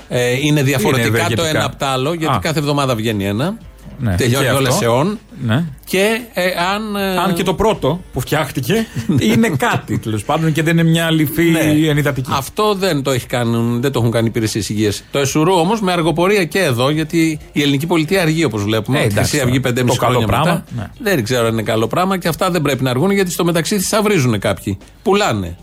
ε, 0.09 0.31
είναι 0.47 0.63
διαφορετικά 0.63 1.09
το 1.11 1.17
ευεργετικά. 1.17 1.49
ένα 1.49 1.65
από 1.65 1.77
το 1.79 1.87
άλλο, 1.87 2.13
γιατί 2.13 2.35
Α. 2.35 2.39
κάθε 2.43 2.59
εβδομάδα 2.59 2.95
βγαίνει 2.95 3.25
ένα. 3.27 3.57
Ναι, 3.99 4.15
Τελειώνει 4.17 4.45
και 4.47 4.51
όλα 4.53 4.69
αυτό. 4.69 4.81
σε 4.81 4.87
όν. 4.87 5.19
Ναι. 5.45 5.65
Και 5.85 6.21
ε, 6.35 6.43
αν. 6.75 6.97
ε, 6.97 7.19
Αν 7.19 7.35
και 7.35 7.43
το 7.43 7.55
πρώτο 7.55 8.01
που 8.13 8.21
φτιάχτηκε 8.21 8.87
είναι 9.21 9.49
κάτι 9.49 9.99
τέλος 9.99 10.25
πάντων 10.25 10.53
και 10.53 10.63
δεν 10.63 10.79
είναι 10.79 10.91
μια 10.91 11.11
λυφή 11.11 11.43
Ναι. 11.45 11.89
ενυδατική. 11.89 12.31
Αυτό 12.33 12.75
δεν 12.75 13.03
το, 13.03 13.11
έχει 13.11 13.27
κάνουν, 13.27 13.81
δεν 13.81 13.93
το 13.93 13.99
έχουν 13.99 14.11
κάνει 14.11 14.27
υπηρεσίες 14.27 14.69
υγείας. 14.69 15.05
Το 15.11 15.19
Εσουρού 15.19 15.55
όμως 15.55 15.81
με 15.81 15.93
αργοπορία 15.93 16.45
και 16.45 16.59
εδώ, 16.59 16.91
γιατί 16.91 17.39
η 17.53 17.63
ελληνική 17.63 17.87
πολιτεία 17.87 18.23
αργεί 18.23 18.45
όπως 18.45 18.63
βλέπουμε. 18.63 18.99
Ε, 18.99 19.03
Η 19.03 19.05
εντάξει, 19.05 19.31
Χρυσή 19.31 19.45
Αυγή 19.45 19.61
τώρα. 19.61 19.75
5,5 19.75 19.87
Το 19.87 19.95
καλό 19.95 20.11
χρόνια 20.13 20.27
πράγμα, 20.27 20.65
μετά. 20.75 20.91
ναι. 21.03 21.11
Δεν 21.13 21.25
ξέρω 21.25 21.47
αν 21.47 21.53
είναι 21.53 21.63
καλό 21.63 21.87
πράγμα 21.87 22.19
και 22.19 22.29
αυτά 22.29 22.51
δεν 22.51 22.63
πρέπει 22.63 22.83
να 22.83 22.91
αργούν 22.91 23.11
γιατί 23.11 23.31
στο 23.31 23.45
μεταξύ 23.45 23.79
θησαυρίζουν 23.79 24.39
κάποιοι. 24.39 24.79
Πουλάνε. 25.03 25.57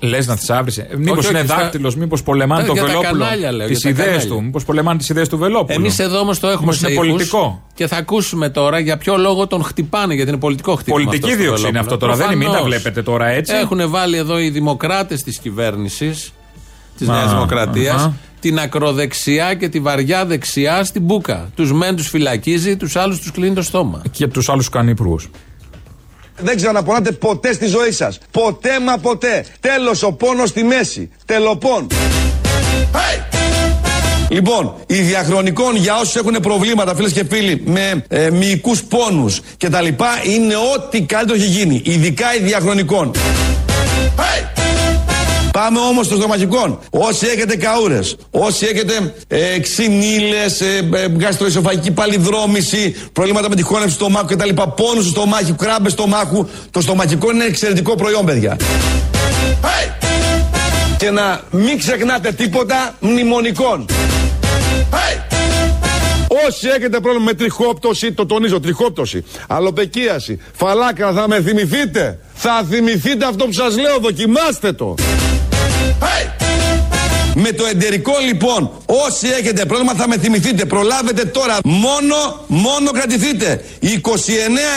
Λες 0.00 0.26
να 0.26 0.36
θησάβρισε. 0.36 0.88
Μήπως 0.96 1.18
Όχι, 1.18 1.28
είναι 1.28 1.38
όχι, 1.38 1.48
στα- 1.48 1.56
δάκτυλος, 1.56 1.96
μήπως 1.96 2.22
πολεμάνε 2.22 2.60
Τα- 2.60 2.66
το 2.66 2.72
για 2.72 2.82
τα 2.82 2.88
Βελόπουλο. 2.88 3.12
κανάλια 3.24 3.52
λέω, 3.52 3.66
Τις 3.66 3.80
για 3.80 3.94
τα 3.94 4.02
ιδέες 4.02 4.06
κανάλια. 4.16 4.34
του. 4.34 4.42
Μήπως 4.44 4.64
πολεμάνε 4.64 4.98
τις 4.98 5.08
ιδέες 5.08 5.28
του 5.28 5.38
Βελόπουλου. 5.38 5.78
Εμείς 5.78 5.98
εδώ 5.98 6.18
όμως 6.18 6.38
το 6.40 6.46
έχουμε 6.46 6.62
Όμως 6.62 6.76
σε 6.76 6.86
είναι 6.90 6.94
ήχους 6.94 7.08
πολιτικό. 7.08 7.62
Και 7.74 7.86
θα 7.86 7.96
ακούσουμε 7.96 8.48
τώρα 8.48 8.78
για 8.78 8.96
ποιο 8.96 9.16
λόγο 9.16 9.46
τον 9.46 9.62
χτυπάνε, 9.64 10.14
γιατί 10.14 10.30
είναι 10.30 10.38
πολιτικό 10.38 10.74
χτύπημα. 10.74 10.96
Πολιτική 10.96 11.24
αυτό 11.24 11.28
στο 11.34 11.42
δίωξη 11.42 11.62
είναι 11.62 11.70
Βελόπουλο. 11.70 11.94
αυτό 11.94 12.06
τώρα. 12.06 12.16
Δεν 12.16 12.26
είναι, 12.26 12.34
μην 12.36 12.46
τα 12.46 12.52
Προφανώς. 12.52 12.76
βλέπετε 12.78 13.02
τώρα 13.02 13.26
έτσι; 13.26 13.54
Έχουν 13.54 13.90
βάλει 13.90 14.16
εδώ 14.16 14.38
οι 14.38 14.50
δημοκράτες 14.50 15.22
της 15.22 15.38
κυβέρνησης 15.38 16.32
της 16.98 17.08
Α, 17.08 17.12
Νέας 17.12 17.30
Δημοκρατίας 17.32 17.94
αχα. 17.94 18.14
την 18.40 18.58
ακροδεξιά 18.58 19.54
και 19.54 19.68
τη 19.68 19.80
βαριά 19.80 20.26
δεξιά 20.26 20.84
στην 20.84 21.02
μπουκα. 21.02 21.50
Τους 21.54 21.72
μεν 21.72 21.96
τους 21.96 22.08
φυλακίζει, 22.08 22.76
τους 22.76 22.96
άλλους 22.96 23.18
τους 23.20 23.30
κλείνει 23.30 23.54
το 23.54 23.62
στόμα. 23.62 24.02
Και 24.10 24.24
από 24.24 24.32
τους 24.32 24.48
άλλους 24.48 24.68
κάνει 24.68 24.90
υπουργού. 24.90 25.18
Δεν 26.38 26.56
ξαναπονάτε 26.56 27.12
ποτέ 27.12 27.52
στη 27.52 27.66
ζωή 27.66 27.92
σας. 27.92 28.18
Ποτέ 28.30 28.80
μα 28.80 28.98
ποτέ. 28.98 29.44
Τέλος 29.60 30.02
ο 30.02 30.12
πόνος 30.12 30.48
στη 30.48 30.64
μέση. 30.64 31.10
Τελοπών. 31.24 31.86
Λοιπόν, 34.28 34.74
η 34.86 34.94
διαχρονικών 34.94 35.76
για 35.76 35.96
όσους 35.96 36.16
έχουν 36.16 36.36
προβλήματα, 36.42 36.94
φίλες 36.94 37.12
και 37.12 37.24
φίλοι, 37.30 37.62
με 37.64 38.04
ε, 38.08 38.30
μυϊκούς 38.30 38.82
πόνους 38.82 39.40
και 39.56 39.68
τα 39.68 39.80
λοιπά, 39.80 40.08
είναι 40.22 40.54
ό,τι 40.74 41.02
καλύτερο 41.02 41.38
έχει 41.38 41.48
γίνει. 41.48 41.82
Ειδικά 41.84 42.34
η 42.34 42.42
διαχρονικών. 42.42 43.10
Πάμε 45.58 45.78
όμως 45.78 46.06
στο 46.06 46.16
στομαχικών. 46.16 46.78
Όσοι 46.90 47.26
έχετε 47.26 47.56
καούρες, 47.56 48.16
όσοι 48.30 48.66
έχετε 48.66 49.14
ε, 49.28 49.58
ξυνήλες, 49.58 50.60
ε, 50.60 50.88
ε, 50.94 51.06
γαστροεσοφαγική 51.20 51.90
παλιδρόμηση, 51.90 52.96
προβλήματα 53.12 53.48
με 53.48 53.54
τη 53.54 53.62
χώνευση 53.62 53.98
του 53.98 54.04
στομάχου 54.04 54.26
κτλ. 54.26 54.48
Πόνους 54.76 55.04
στο 55.04 55.10
στομάχι, 55.10 55.52
κράμπες 55.52 55.92
στομάχου. 55.92 56.48
Το 56.70 56.80
στομαχικό 56.80 57.30
είναι 57.30 57.44
εξαιρετικό 57.44 57.94
προϊόν, 57.94 58.24
παιδιά. 58.24 58.56
Και 60.98 61.10
να 61.10 61.40
μην 61.50 61.78
ξεχνάτε 61.78 62.32
τίποτα 62.32 62.94
μνημονικών. 63.00 63.86
Όσοι 66.46 66.68
έχετε 66.68 67.00
πρόβλημα 67.00 67.24
με 67.24 67.32
τριχόπτωση, 67.32 68.12
το 68.12 68.26
τονίζω, 68.26 68.60
τριχόπτωση, 68.60 69.24
αλοπεκίαση, 69.48 70.40
φαλάκρα, 70.52 71.12
θα 71.12 71.28
με 71.28 71.42
θυμηθείτε; 71.42 72.18
Θα 72.34 72.64
θυμηθείτε 72.70 73.26
αυτό 73.26 73.44
που 73.44 73.52
σας 73.52 73.78
λέω, 73.78 73.98
δοκιμάστε 73.98 74.72
το. 74.72 74.94
Με 77.34 77.52
το 77.52 77.64
εντερικό 77.66 78.12
λοιπόν, 78.26 78.70
όσοι 78.86 79.28
έχετε 79.40 79.64
πρόβλημα 79.64 79.94
θα 79.94 80.08
με 80.08 80.18
θυμηθείτε. 80.18 80.64
Προλάβετε 80.64 81.24
τώρα. 81.24 81.58
Μόνο, 81.64 82.16
μόνο 82.46 82.90
κρατηθείτε. 82.90 83.64
29 83.82 83.86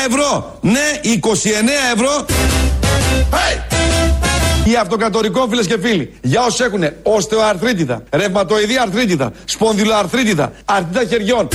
ευρώ. 0.08 0.60
Ναι, 0.62 1.00
29 1.04 1.28
ευρώ. 1.94 2.26
Η 4.64 4.76
αυτοκρατορικό 4.76 5.48
φίλες 5.50 5.68
και 5.68 5.78
φίλοι, 5.82 6.14
για 6.22 6.42
όσους 6.42 6.60
έχουν 6.60 6.84
οστεοαρθρίτιδα, 7.04 8.04
ρευματοειδή 8.12 8.78
αρθρίτιδα, 8.78 9.32
σπονδυλοαρθρίτιδα, 9.46 10.52
αρθρίτιδα 10.66 11.06
χεριών. 11.10 11.48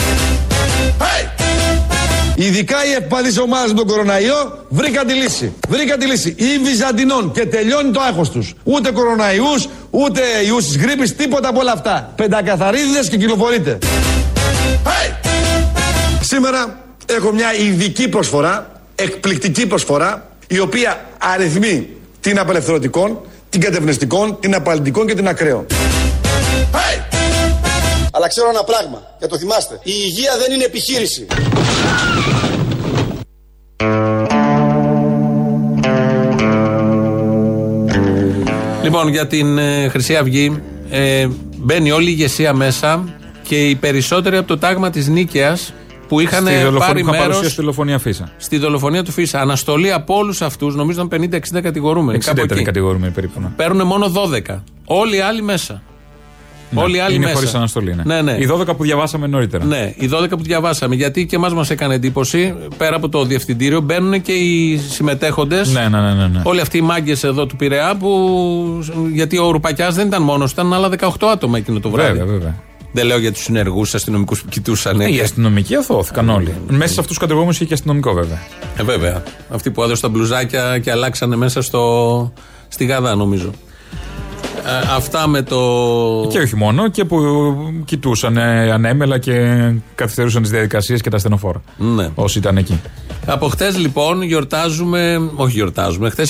Ειδικά 2.38 2.76
οι 2.86 2.92
ευπαθεί 2.92 3.40
ομάδες 3.40 3.72
με 3.72 3.78
τον 3.78 3.86
κοροναϊό 3.86 4.64
βρήκαν 4.68 5.06
τη 5.06 5.14
λύση. 5.14 5.52
Βρήκαν 5.68 5.98
τη 5.98 6.06
λύση. 6.06 6.34
Ή 6.38 6.58
βυζαντινών 6.64 7.32
και 7.32 7.46
τελειώνει 7.46 7.90
το 7.90 8.00
άγχος 8.00 8.30
τους. 8.30 8.54
Ούτε 8.64 8.90
κοροναϊούς, 8.90 9.68
ούτε 9.90 10.20
ιούς 10.46 10.66
της 10.66 10.76
γρήπης, 10.76 11.16
τίποτα 11.16 11.48
από 11.48 11.60
όλα 11.60 11.72
αυτά. 11.72 12.12
Πεντακαθαρίδες 12.16 13.08
και 13.08 13.16
κυκλοφορείτε. 13.16 13.78
Σήμερα 16.20 16.84
έχω 17.06 17.32
μια 17.32 17.54
ειδική 17.54 18.08
προσφορά, 18.08 18.80
εκπληκτική 18.94 19.66
προσφορά, 19.66 20.30
η 20.46 20.58
οποία 20.58 21.04
αριθμεί 21.18 21.88
την 22.20 22.38
απελευθερωτικών, 22.38 23.20
την 23.50 23.60
κατευνεστικών, 23.60 24.36
την 24.40 24.54
απαλλητικών 24.54 25.06
και 25.06 25.14
την 25.14 25.28
ακραίων. 25.28 25.66
Αλλά 28.16 28.28
ξέρω 28.28 28.48
ένα 28.48 28.64
πράγμα, 28.64 29.02
για 29.18 29.28
το 29.28 29.38
θυμάστε. 29.38 29.80
Η 29.82 29.92
υγεία 30.04 30.32
δεν 30.38 30.52
είναι 30.54 30.64
επιχείρηση. 30.64 31.26
Λοιπόν, 38.82 39.08
για 39.08 39.26
την 39.26 39.58
ε, 39.58 39.88
Χρυσή 39.88 40.16
Αυγή 40.16 40.62
ε, 40.90 41.28
μπαίνει 41.56 41.90
όλη 41.90 42.08
η 42.08 42.12
ηγεσία 42.16 42.52
μέσα 42.54 43.04
και 43.42 43.68
οι 43.68 43.74
περισσότεροι 43.74 44.36
από 44.36 44.46
το 44.48 44.58
τάγμα 44.58 44.90
της 44.90 45.08
Νίκαιας 45.08 45.72
που 46.08 46.20
είχαν 46.20 46.46
Στη 46.46 46.54
δολοφονία 46.54 46.78
πάρει 46.86 46.92
που 47.02 47.08
είχαν 47.08 47.10
μέρος 47.10 47.26
παρουσία 47.26 47.48
στη 47.50 47.60
δολοφονία 47.60 47.98
Φίσα. 47.98 48.32
στη 48.36 48.58
δολοφονία 48.58 49.02
του 49.04 49.12
Φίσα. 49.12 49.40
Αναστολή 49.40 49.92
από 49.92 50.16
όλους 50.16 50.42
αυτούς, 50.42 50.74
νομίζω 50.74 51.02
ήταν 51.02 51.30
50-60 51.56 51.60
κατηγορούμενοι. 51.62 52.18
60 52.18 52.24
κάπου 52.26 52.44
ήταν 52.44 52.56
εκεί. 52.56 52.66
κατηγορούμενοι 52.66 53.12
περίπου. 53.12 53.40
ναι. 53.40 53.48
Παίρνουν 53.56 53.86
μόνο 53.86 54.12
12. 54.48 54.62
Όλοι 54.84 55.16
οι 55.16 55.20
άλλοι 55.20 55.42
μέσα. 55.42 55.82
Όλοι 56.74 56.96
οι 56.96 57.00
άλλοι 57.00 57.14
είναι 57.14 57.24
μέσα. 57.24 57.36
χωρίς 57.36 57.54
αναστολή. 57.54 57.94
Ναι. 57.94 58.02
Ναι, 58.04 58.22
ναι. 58.22 58.32
Οι 58.32 58.48
12 58.52 58.76
που 58.76 58.82
διαβάσαμε 58.82 59.26
νωρίτερα. 59.26 59.64
Ναι, 59.64 59.94
οι 59.96 60.10
12 60.12 60.28
που 60.28 60.42
διαβάσαμε. 60.42 60.94
Γιατί 60.94 61.26
και 61.26 61.36
εμάς 61.36 61.54
μας 61.54 61.70
έκανε 61.70 61.94
εντύπωση, 61.94 62.54
πέρα 62.76 62.96
από 62.96 63.08
το 63.08 63.24
διευθυντήριο, 63.24 63.80
μπαίνουν 63.80 64.22
και 64.22 64.32
οι 64.32 64.76
συμμετέχοντες. 64.88 65.72
Ναι, 65.72 65.88
ναι, 65.88 66.00
ναι, 66.00 66.14
ναι, 66.14 66.26
ναι. 66.26 66.40
Όλοι 66.42 66.60
αυτοί 66.60 66.78
οι 66.78 66.80
μάγκες 66.80 67.24
εδώ 67.24 67.46
του 67.46 67.56
Πειραιά 67.56 67.96
που. 67.96 68.84
Γιατί 69.12 69.38
ο 69.38 69.50
Ρουπακιάς 69.50 69.94
δεν 69.94 70.06
ήταν 70.06 70.22
μόνος, 70.22 70.52
ήταν 70.52 70.72
άλλα 70.72 70.88
18 70.88 71.08
άτομα 71.32 71.58
εκείνο 71.58 71.80
το 71.80 71.90
βράδυ. 71.90 72.18
Βέβαια, 72.18 72.32
βέβαια. 72.32 72.54
Δεν 72.92 73.06
λέω 73.06 73.18
για 73.18 73.32
τους 73.32 73.42
συνεργούς 73.42 73.94
αστυνομικούς 73.94 74.42
που 74.42 74.48
κοιτούσαν. 74.48 75.00
Ε, 75.00 75.12
οι 75.12 75.20
αστυνομικοί 75.20 75.74
αθώθηκαν 75.74 76.28
όλοι. 76.28 76.54
Μέσα 76.68 76.92
σε 76.92 77.00
αυτούς 77.00 77.14
του 77.14 77.20
κατηγορούμενους 77.20 77.56
είχε 77.56 77.64
και 77.64 77.74
αστυνομικό 77.74 78.12
βέβαια. 78.12 78.38
Ε, 78.76 78.82
βέβαια. 78.82 79.22
Αυτοί 79.50 79.70
που 79.70 79.82
έδωσαν 79.82 80.10
τα 80.10 80.18
μπλουζάκια 80.18 80.78
και 80.78 80.90
αλλάξανε 80.90 81.36
μέσα 81.36 81.62
στο, 81.62 82.32
στη 82.68 82.84
Γαδά, 82.84 83.14
νομίζω. 83.14 83.50
Ε, 84.66 84.94
αυτά 84.96 85.26
με 85.26 85.42
το. 85.42 85.56
Και 86.30 86.38
όχι 86.38 86.56
μόνο, 86.56 86.88
και 86.88 87.04
που 87.04 87.18
κοιτούσαν 87.84 88.36
ε, 88.36 88.70
ανέμελα 88.70 89.18
και 89.18 89.72
καθυστερούσαν 89.94 90.42
τις 90.42 90.50
διαδικασίες 90.50 91.00
και 91.00 91.10
τα 91.10 91.18
στενοφόρα. 91.18 91.62
Ναι. 91.76 92.08
Όσοι 92.14 92.38
ήταν 92.38 92.56
εκεί. 92.56 92.80
Από 93.28 93.48
χτες 93.48 93.78
λοιπόν 93.78 94.22
γιορτάζουμε, 94.22 95.30
όχι 95.34 95.52
γιορτάζουμε, 95.52 96.10
χθε 96.10 96.26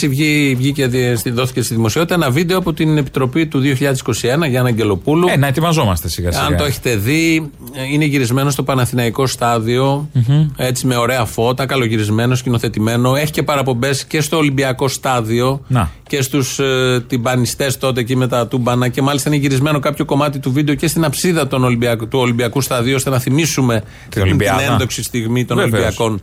βγήκε, 0.56 0.86
δι- 0.86 1.16
στη- 1.16 1.30
δόθηκε 1.30 1.62
στη 1.62 1.74
δημοσιότητα 1.74 2.14
ένα 2.14 2.30
βίντεο 2.30 2.58
από 2.58 2.72
την 2.72 2.96
Επιτροπή 2.98 3.46
του 3.46 3.60
2021 3.60 4.48
Γιάννα 4.48 4.68
Αγγελοπούλου. 4.68 5.28
Ε, 5.30 5.36
να 5.36 5.46
ετοιμαζόμαστε 5.46 6.08
σιγά 6.08 6.32
σιγά. 6.32 6.44
Αν 6.46 6.56
το 6.56 6.64
έχετε 6.64 6.96
δει, 6.96 7.50
ε, 7.74 7.82
είναι 7.92 8.04
γυρισμένο 8.04 8.50
στο 8.50 8.62
Παναθηναϊκό 8.62 9.26
στάδιο, 9.26 10.08
έτσι 10.56 10.86
με 10.86 10.96
ωραία 10.96 11.24
φώτα, 11.24 11.66
καλογυρισμένο, 11.66 12.34
σκηνοθετημένο. 12.34 13.14
Έχει 13.16 13.32
και 13.32 13.42
παραπομπές 13.42 14.04
και 14.04 14.20
στο 14.20 14.36
Ολυμπιακό 14.36 14.88
στάδιο 14.88 15.60
Να. 15.68 15.90
και 16.08 16.22
στους 16.22 16.58
ε, 16.58 17.04
τυμπανιστές 17.06 17.78
τότε 17.78 18.00
εκεί 18.00 18.16
με 18.16 18.28
τα 18.28 18.46
τούμπανα. 18.46 18.88
Και 18.88 19.02
μάλιστα 19.02 19.28
είναι 19.30 19.38
γυρισμένο 19.38 19.78
κάποιο 19.78 20.04
κομμάτι 20.04 20.38
του 20.38 20.52
βίντεο 20.52 20.74
και 20.74 20.86
στην 20.88 21.04
αψίδα 21.04 21.46
των 21.46 21.64
Ολυμπιακ- 21.64 22.06
του 22.06 22.18
Ολυμπιακού 22.18 22.60
σταδίου, 22.60 22.94
ώστε 22.94 23.10
να 23.10 23.18
θυμίσουμε 23.18 23.82
την, 24.08 24.22
Ολυμπιάδα. 24.22 24.62
την 24.62 24.70
ένδοξη 24.72 25.02
στιγμή 25.02 25.44
των 25.44 25.56
Βεβαίως. 25.56 25.72
Ολυμπιακών 25.82 26.20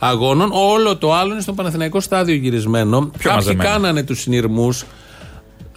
αγώνων. 0.00 0.50
Όλο 0.52 0.96
το 0.96 1.14
άλλο 1.14 1.32
είναι 1.32 1.40
στο 1.40 1.52
Παναθηναϊκό 1.52 2.00
στάδιο 2.00 2.34
γυρισμένο. 2.34 3.00
Κάποιοι 3.00 3.32
μαζεμένο. 3.34 3.68
κάνανε 3.70 4.02
τους 4.02 4.20
συνειρμούς. 4.20 4.84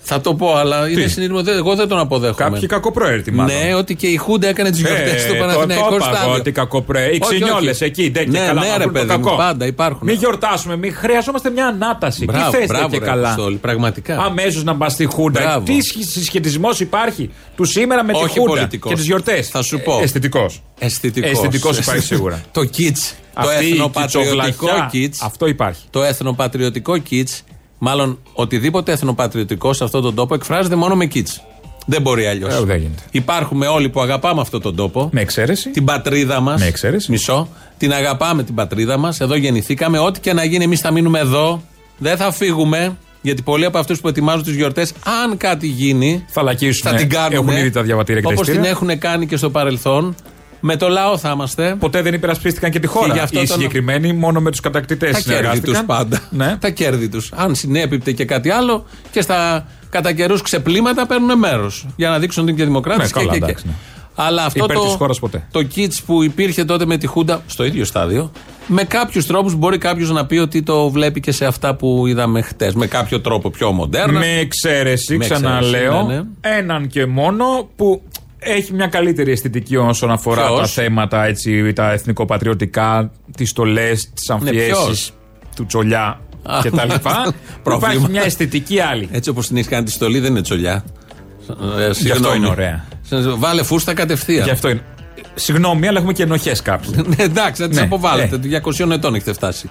Θα 0.06 0.22
το 0.22 0.34
πω, 0.36 0.56
αλλά 0.56 0.90
είναι 0.90 1.08
συνειρμό. 1.08 1.44
δεν- 1.44 1.58
Εγώ 1.58 1.76
δεν 1.76 1.88
τον 1.88 2.00
αποδέχομαι. 2.00 2.50
Κάποιοι 2.50 2.68
κακοπροαίρετοι 2.68 3.32
μάλλον. 3.32 3.56
Ναι, 3.56 3.74
ότι 3.76 3.96
και 3.96 4.08
η 4.08 4.16
Χούντα 4.18 4.48
έκανε 4.48 4.70
τις 4.70 4.80
γιορτές 4.80 5.14
Ε, 5.14 5.18
στο 5.20 5.34
το- 5.34 5.40
Παναθηναϊκό 5.40 5.90
το 5.90 5.96
είπα 5.96 6.06
εγώ 6.06 6.16
στάδιο. 6.16 6.34
ότι 6.34 6.52
κακοπροαίρετοι. 6.52 7.16
Οι 7.16 7.20
Όχι, 7.24 7.36
ξινιόλε 7.40 7.70
όχι. 7.72 7.84
εκεί, 7.84 8.10
δεν 8.10 8.24
και 8.32 8.40
Ναι, 8.40 8.46
καλά. 8.46 8.62
ναι, 8.62 8.68
να 8.68 8.78
ρε 8.78 8.84
βρουν 8.84 8.94
το 8.94 9.00
παιδί 9.00 9.18
μου, 9.18 9.24
κακό. 9.24 9.36
πάντα 9.36 9.66
υπάρχουν. 9.66 10.08
Μην 10.08 10.16
γιορτάσουμε, 10.16 10.76
μην 10.78 10.94
χρειαζόμαστε 10.96 11.50
μια 11.50 11.66
ανάταση. 11.68 12.26
Μπράβο, 12.26 12.52
Τι 12.52 12.58
θες 12.58 12.68
μπράβο, 12.68 12.88
και 12.90 12.98
ρε, 13.00 13.06
καλά. 13.06 13.28
Αποστόλη, 13.32 13.56
πραγματικά. 13.58 14.18
Αμέσως 14.20 14.64
να 14.64 14.76
πας 14.76 14.92
στη 14.94 15.06
Χούντα. 15.06 15.42
Μπράβο. 15.42 15.66
Τι 15.66 15.78
συσχετισμός 16.12 16.80
υπάρχει 16.80 17.30
του 17.56 17.66
σήμερα 17.66 18.04
με 18.04 18.14
τη 18.14 18.20
Όχι 18.24 18.40
Χούντα 18.40 18.54
πολιτικός. 18.54 18.92
και 18.92 18.98
τις 18.98 19.06
γιορτές; 19.06 19.48
Θα 19.50 19.62
σου 19.62 19.80
πω. 19.80 20.00
Αισθητικός. 20.02 20.62
Αισθητικός. 20.80 21.32
Αισθητικός 21.32 21.78
υπάρχει 21.78 22.06
σίγουρα. 22.06 22.42
το 22.52 22.64
κιτς. 22.64 23.16
Το 23.34 23.40
Αυτή 23.42 23.66
η 23.66 23.70
εθνοπατριωτικό 23.72 24.46
κυτσοβλαχιά, 24.46 24.88
κιτς. 24.92 25.22
Αυτό 25.22 25.48
υπάρχει. 25.48 25.82
Το 25.90 26.04
εθνοπατριωτικό 26.04 26.98
κιτς. 26.98 27.44
Μάλλον 27.86 28.20
οτιδήποτε 28.34 28.92
εθνοπατριωτικός 28.92 29.78
σε 29.78 29.84
αυτόν 29.84 30.02
τον 30.02 30.16
τόπο 30.16 30.34
εκφράζεται 30.34 30.76
μόνο 30.76 30.96
με 30.96 31.06
κιτς. 31.06 31.44
Δεν 31.86 32.02
μπορεί 32.02 32.26
αλλιώς. 32.26 32.54
Ε, 32.54 32.60
δεν 32.64 32.78
γίνεται. 32.78 33.02
Υπάρχουμε 33.12 33.68
όλοι 33.68 33.90
που 33.90 34.02
αγαπάμε 34.02 34.42
αυτόν 34.42 34.62
τον 34.62 34.76
τόπο. 34.76 35.10
Με 35.12 35.22
εξαίρεση. 35.22 35.70
Την 35.70 35.86
πατρίδα 35.86 36.40
μας. 36.40 36.60
Με 36.60 36.66
εξαίρεση. 36.68 37.12
Μισό. 37.12 37.48
Την 37.78 37.94
αγαπάμε 37.94 38.44
την 38.44 38.56
πατρίδα 38.56 38.98
μας. 38.98 39.20
Εδώ 39.20 39.36
γεννηθήκαμε. 39.36 40.00
Ό,τι 40.00 40.20
και 40.20 40.34
να 40.34 40.44
γίνει, 40.44 40.64
εμείς 40.64 40.80
θα 40.80 40.92
μείνουμε 40.92 41.20
εδώ. 41.20 41.62
Δεν 41.98 42.18
θα 42.18 42.32
φύγουμε. 42.32 42.98
Γιατί 43.22 43.42
πολλοί 43.42 43.66
από 43.66 43.78
αυτούς 43.78 44.02
που 44.02 44.08
ετοιμάζουν 44.08 44.44
τις 44.44 44.56
γιορτές, 44.56 44.94
αν 45.24 45.38
κάτι 45.38 45.68
γίνει, 45.68 46.26
Θα 46.28 46.42
λακίσουν. 46.44 46.90
θα 46.92 46.96
την 46.98 47.10
κάνουν. 47.10 47.32
Έχουν 47.34 47.58
ήδη 47.58 47.70
τα 47.70 47.82
διαβατήρια 47.82 48.22
και 48.22 48.28
τα 48.28 48.34
Όπω 48.34 48.42
την 48.44 48.52
εισιτήρια. 48.54 48.76
έχουν 48.78 49.00
κάνει 49.00 49.26
και 49.28 49.38
στο 49.38 49.50
παρελθόν. 49.50 50.16
Με 50.66 50.76
το 50.76 50.88
λαό 50.90 51.18
θα 51.18 51.32
είμαστε. 51.32 51.76
Ποτέ 51.80 52.02
δεν 52.02 52.14
υπερασπίστηκαν 52.14 52.72
και 52.72 52.80
τη 52.80 52.88
Και 52.88 52.94
χώρα. 52.94 53.14
γι' 53.14 53.20
αυτό 53.20 53.42
Οι 53.42 53.46
τον- 53.48 53.58
συγκεκριμένοι 53.58 54.14
μόνο 54.14 54.40
με 54.42 54.52
τους 54.52 54.60
κατακτητές 54.60 55.12
Τα 55.12 55.20
κέρδη 55.34 55.60
τους 55.62 55.84
πάντα. 55.86 56.20
Ναι. 56.30 56.58
Τα 56.60 56.70
κέρδη 56.70 57.10
τους. 57.10 57.32
Αν 57.36 57.56
συνέπιπτε 57.56 58.12
και 58.12 58.26
κάτι 58.26 58.50
άλλο 58.50 58.86
και 59.12 59.22
στα 59.22 59.68
κατά 59.90 60.12
καιρούς 60.14 60.42
ξεπλήματα 60.42 61.06
παίρνουν 61.08 61.38
μέρος. 61.40 61.88
Για 61.96 62.10
να 62.10 62.20
δείξουν 62.20 62.42
ότι 62.44 62.52
είναι 62.52 62.60
και 62.62 62.66
δημοκράτες. 62.68 63.02
Ναι, 63.14 63.20
και, 63.22 63.26
καλά, 63.28 63.32
και, 63.34 63.40
και. 63.40 63.46
εντάξει, 63.46 63.66
ναι. 63.68 63.74
Αλλά 64.16 64.46
αυτό 64.46 64.64
Υπέρ 64.64 64.76
το, 64.78 64.84
της 64.84 64.94
χώρας 64.94 65.20
ποτέ. 65.20 65.48
το 65.52 65.68
kits 65.76 65.98
που 66.06 66.24
υπήρχε 66.24 66.66
τότε 66.66 66.86
με 66.86 66.98
τη 66.98 67.08
Χούντα 67.08 67.42
στο 67.48 67.64
ίδιο 67.66 67.86
στάδιο, 67.86 68.32
με 68.68 68.84
κάποιους 68.84 69.26
τρόπους 69.26 69.56
μπορεί 69.56 69.78
κάποιος 69.78 70.12
να 70.12 70.26
πει 70.26 70.38
ότι 70.38 70.64
το 70.64 70.90
βλέπει 70.90 71.20
και 71.20 71.32
σε 71.32 71.46
αυτά 71.46 71.76
που 71.76 72.08
είδαμε 72.08 72.42
χτες. 72.42 72.74
Με 72.74 72.88
κάποιο 72.88 73.22
τρόπο 73.22 73.50
πιο 73.50 73.72
μοντέρνα. 73.72 74.20
Με 74.20 74.38
εξαίρεση, 74.40 75.18
Με 75.18 75.26
ξαναλέω, 75.26 75.72
εξαίρεση, 76.00 76.08
ναι, 76.08 76.14
ναι. 76.50 76.58
έναν 76.58 76.88
και 76.88 77.06
μόνο 77.06 77.46
που 77.76 78.02
έχει 78.46 78.74
μια 78.74 78.88
καλύτερη 78.88 79.32
αισθητική 79.32 79.76
όσον 79.78 80.12
αφορά 80.12 80.46
Ποιος; 80.48 80.60
τα 80.74 80.82
θέματα, 80.82 81.26
έτσι, 81.26 81.74
τα 81.74 81.92
εθνικοπατριωτικά, 81.92 83.12
τις 83.38 83.50
στολές, 83.50 84.10
τις 84.14 84.30
αμφιέσεις 84.30 84.68
Ναι, 84.68 84.84
ποιος; 84.84 85.14
του 85.56 85.66
τσολιά 85.66 86.20
Α, 86.44 86.60
κτλ. 86.64 86.76
μάλιστα. 86.76 87.00
Υπάρχει 87.02 87.34
Πρόβλημα. 87.64 88.08
μια 88.08 88.24
αισθητική 88.24 88.80
άλλη. 88.80 89.08
Έτσι 89.12 89.30
όπως 89.30 89.48
την 89.48 89.58
έχεις 89.58 89.70
κάνει 89.70 89.84
τη 89.86 89.92
στολή, 89.92 90.20
δεν 90.20 90.32
είναι 90.32 90.42
τσολιά. 90.42 90.84
Ε, 91.90 91.94
συγγνώμη. 91.94 92.36
είναι 92.38 92.48
ωραία. 92.48 92.86
Βάλε 93.38 93.64
φούστα 93.64 93.94
κατευθείαν. 93.94 94.44
Γι' 94.44 94.50
αυτό 94.52 94.70
είναι. 94.70 94.82
Συγγνώμη, 95.36 95.88
αλλά 95.88 95.98
έχουμε 95.98 96.14
και 96.14 96.24
ενοχές 96.24 96.62
κάποιοι. 96.62 96.90
Ναι, 97.08 97.24
εντάξει, 97.24 97.62
θα 97.62 97.68
τις 97.68 97.78
Ναι, 97.78 97.84
αποβάλλετε. 97.84 98.38
ναι. 98.38 98.60
Του 98.60 98.72
200 98.88 98.92
ετών 98.92 99.16
έχετε 99.16 99.34
φτάσει. 99.34 99.70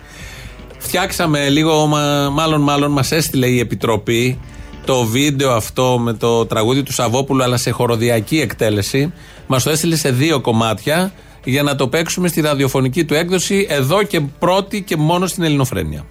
Φτιάξαμε 0.79 1.49
λίγο, 1.49 1.87
μα- 1.87 2.29
μάλλον, 2.33 2.61
μάλλον 2.61 2.91
μας 2.91 3.13
έστειλε 3.13 3.47
η 3.47 3.59
Επιτροπή 3.59 4.39
το 4.85 5.05
βίντεο 5.05 5.53
αυτό 5.53 5.99
με 5.99 6.13
το 6.13 6.47
τραγούδι 6.47 6.83
του 6.83 6.93
Σαββόπουλου, 6.93 7.43
αλλά 7.43 7.57
σε 7.57 7.71
χοροδιακή 7.71 8.41
εκτέλεση. 8.41 9.13
Μας 9.47 9.63
το 9.63 9.71
έστειλε 9.71 9.97
σε 9.97 10.11
δύο 10.11 10.41
κομμάτια 10.41 11.13
για 11.45 11.63
να 11.63 11.75
το 11.75 11.89
παίξουμε 11.89 12.29
στη 12.29 12.41
ραδιοφωνική 12.41 13.05
του 13.05 13.15
έκδοση 13.15 13.67
εδώ 13.69 14.03
και 14.03 14.21
πρώτη 14.21 14.83
και 14.83 14.97
μόνο 14.97 15.27
στην 15.27 15.43
Ελληνοφρένεια. 15.43 16.05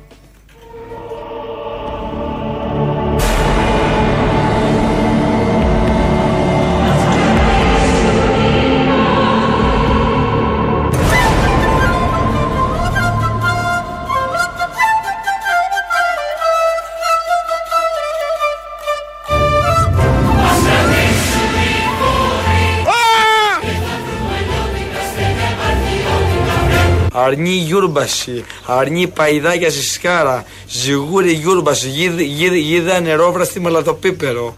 Αρνή 27.31 27.49
γιούρμπαση, 27.49 28.43
αρνή 28.65 29.07
παϊδάκια 29.07 29.69
στη 29.69 29.83
σκάρα, 29.83 30.45
ζιγούρι 30.69 31.31
γιούρμπαση, 31.31 31.87
γίδ- 31.89 32.19
γίδ- 32.19 32.53
γίδα 32.53 32.99
νερόβραστη 32.99 33.59
μελατοπίπερο. 33.59 34.55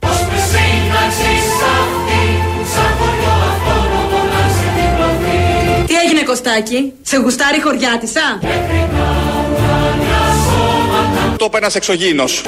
Τι 5.87 5.93
έγινε 6.05 6.23
Κωστάκη, 6.25 6.93
σε 7.01 7.17
γουστάρει 7.17 7.61
χωριάτισα. 7.61 8.39
Το 11.37 11.45
είπε 11.45 11.57
ένας 11.57 11.75
εξωγήινος. 11.75 12.43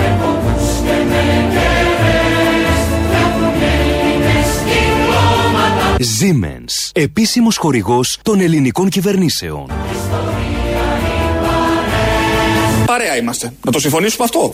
Siemens, 5.98 6.90
επίσημος 6.94 7.58
χορηγός 7.58 8.20
των 8.22 8.40
ελληνικών 8.40 8.90
κυβερνήσεων. 8.90 9.72
Παρέα 12.98 13.18
είμαστε. 13.18 13.54
Να 13.66 13.72
το 13.72 13.80
συμφωνήσουμε 13.80 14.24
αυτό. 14.24 14.54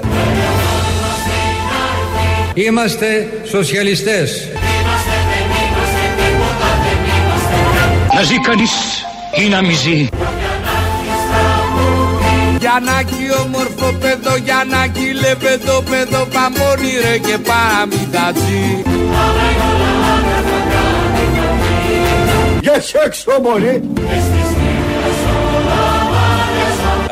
Είμαστε 2.53 3.29
σοσιαλιστές. 3.49 4.47
Να 8.15 8.21
ζει 8.23 8.39
κανείς 8.39 8.71
ή 9.45 9.49
να 9.49 9.61
μη 9.61 9.73
ζει. 9.73 10.07
Γιαννάκι 12.59 13.27
όμορφο 13.45 13.97
παιδό, 13.99 14.35
Γιαννάκι 14.35 15.13
λεπεδό 15.13 15.83
παιδό, 15.89 16.27
παμόνι 16.33 16.91
ρε 17.01 17.17
και 17.17 17.37
παραμυθατζή. 17.37 18.83
Για 22.61 22.81
σεξ 22.81 23.25
μωρή. 23.43 23.81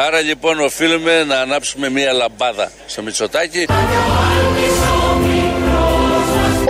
Άρα 0.08 0.20
λοιπόν 0.22 0.60
οφείλουμε 0.60 1.24
να 1.24 1.40
ανάψουμε 1.40 1.90
μία 1.90 2.14
λαμπάδα 2.14 2.72
στο 2.88 3.02
Μητσοτάκι. 3.02 3.66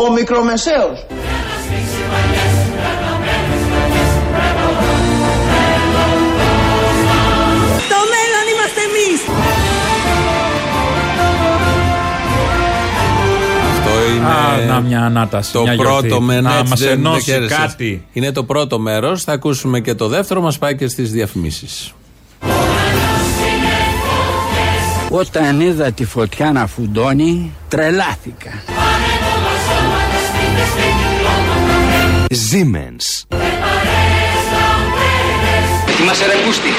Ο 0.08 0.12
μικρομεσαίος. 0.12 1.06
Το 7.90 8.00
μέλλον 8.14 8.46
είμαστε 8.54 8.82
εμείς. 8.90 9.22
Αυτό 13.72 14.12
είναι. 14.16 14.26
Α, 14.26 14.74
να 14.74 14.80
μια 14.80 15.02
ανάταση. 15.06 15.52
Το 15.52 15.62
μια 15.62 15.76
πρώτο 15.76 16.06
γιορτή. 16.08 16.26
με 16.26 16.42
Να 16.42 16.54
ναι, 16.54 16.70
μας 16.70 16.80
δεν- 16.80 16.90
δεν 16.90 16.98
ενώσει 16.98 17.24
χαίρεσες. 17.32 17.58
κάτι. 17.58 18.06
Είναι 18.14 18.32
το 18.32 18.44
πρώτο 18.44 18.80
μέρος. 18.80 19.24
Θα 19.24 19.32
ακούσουμε 19.32 19.80
και 19.80 19.94
το 19.96 20.08
δεύτερο. 20.08 20.42
Μας 20.42 20.58
πάει 20.58 20.76
και 20.76 20.88
στις 20.88 21.12
διαφημίσεις. 21.12 21.94
Όταν 25.12 25.60
είδα 25.60 25.92
τη 25.92 26.06
φωτιά 26.06 26.52
να 26.52 26.68
φουντώνει, 26.68 27.52
τρελάθηκα. 27.68 28.50
Siemens, 32.30 33.38
Είμαστε 36.02 36.26
ρε 36.26 36.34
κούστη. 36.46 36.70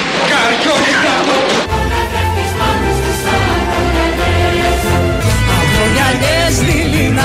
Γυαλιές 5.93 6.59
δειλινά. 6.59 7.23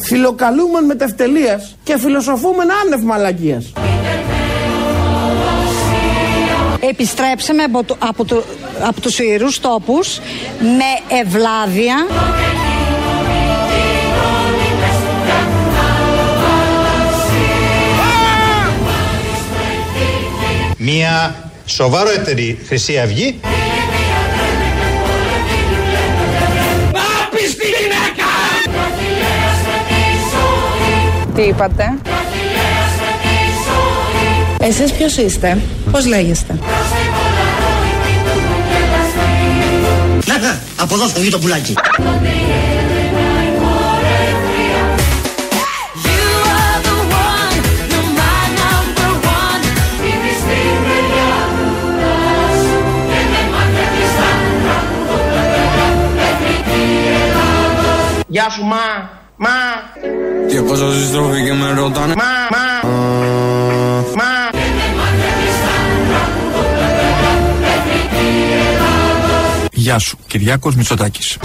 Φιλοκαλούμεν 0.00 0.84
με 0.84 0.94
τευτελείας 0.94 1.76
και 1.84 1.98
φιλοσοφούμεν 1.98 2.68
άνευ 2.84 3.02
μαλακίας. 3.02 3.72
Επιστρέψαμε 6.88 7.62
από, 7.62 7.84
το, 7.84 7.96
από, 7.98 8.24
το, 8.24 8.44
από 8.80 9.00
τους 9.00 9.18
ιερούς 9.18 9.60
τόπους 9.60 10.18
με 10.60 11.16
ευλάβεια. 11.18 12.06
Μια 20.76 21.34
σοβαρότερη 21.66 22.58
Χρυσή 22.66 22.98
Αυγή. 22.98 23.40
Τι 31.34 31.42
είπατε; 31.42 31.98
Εσείς 34.60 34.92
ποιος 34.92 35.16
είστε, 35.16 35.58
πώς 35.94 36.06
λέγεστε; 36.06 36.58
Να, 40.26 40.38
να, 40.38 40.58
από 40.76 40.94
εδώ 40.94 41.06
φεύγει 41.06 41.30
το 41.30 41.38
πουλάκι. 41.38 41.74
Γεια 58.26 58.50
σου 58.50 58.62
μα, 58.64 58.76
μα, 59.36 59.48
Και 60.48 60.60
πόσο 60.60 60.92
συστροφή 60.92 61.44
και 61.44 61.52
με 61.52 61.70
ρωτάνε. 61.70 62.14
μα, 62.14 62.24
μα, 62.50 62.88
μα. 62.88 63.53
Γεια 69.84 69.98
σου, 69.98 70.18
Κυριάκος 70.26 70.74
Μητσοτάκης. 70.74 71.38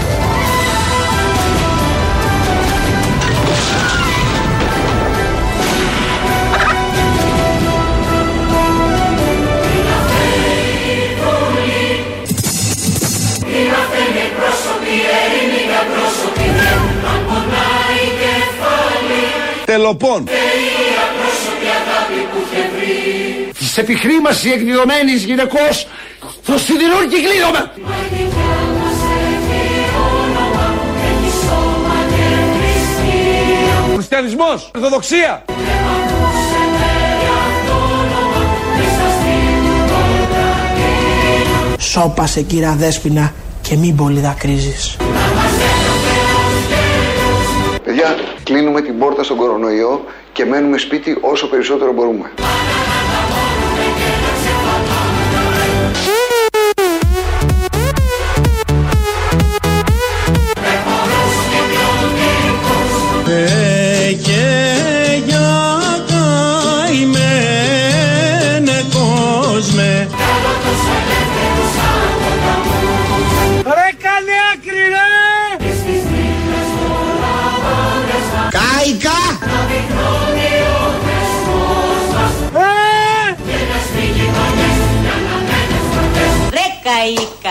Τελοπών. 19.64 20.28
Της 23.58 23.78
επιχρήμασης 23.78 24.52
εκδηλωμένης 24.52 25.24
γυναικός 25.24 25.86
το 26.46 26.58
σιδηρούν 26.58 27.08
και 27.08 27.16
κλείνομαι. 27.28 27.89
Χριστιανισμός, 34.12 34.70
Ορθοδοξία. 34.74 35.44
Σώπασε 41.78 42.42
κύρα 42.42 42.74
Δέσποινα 42.78 43.32
και 43.62 43.76
μην 43.76 43.96
πολύ 43.96 44.20
δακρύζεις. 44.20 44.96
Παιδιά, 47.84 48.16
κλείνουμε 48.42 48.80
την 48.80 48.98
πόρτα 48.98 49.22
στον 49.22 49.36
κορονοϊό 49.36 50.04
και 50.32 50.44
μένουμε 50.44 50.78
σπίτι 50.78 51.18
όσο 51.20 51.48
περισσότερο 51.48 51.92
μπορούμε. 51.92 52.30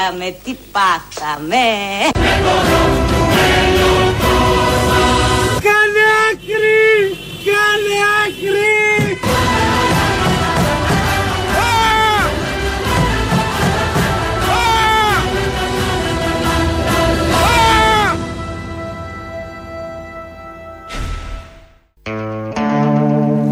Καήκαμε, 0.09 0.35
τι 0.43 0.55
πάθαμε. 0.71 1.65
Κάνε 5.65 6.03
άκρη! 6.31 7.17
Κάνε 7.45 7.97
άκρη! 8.25 9.19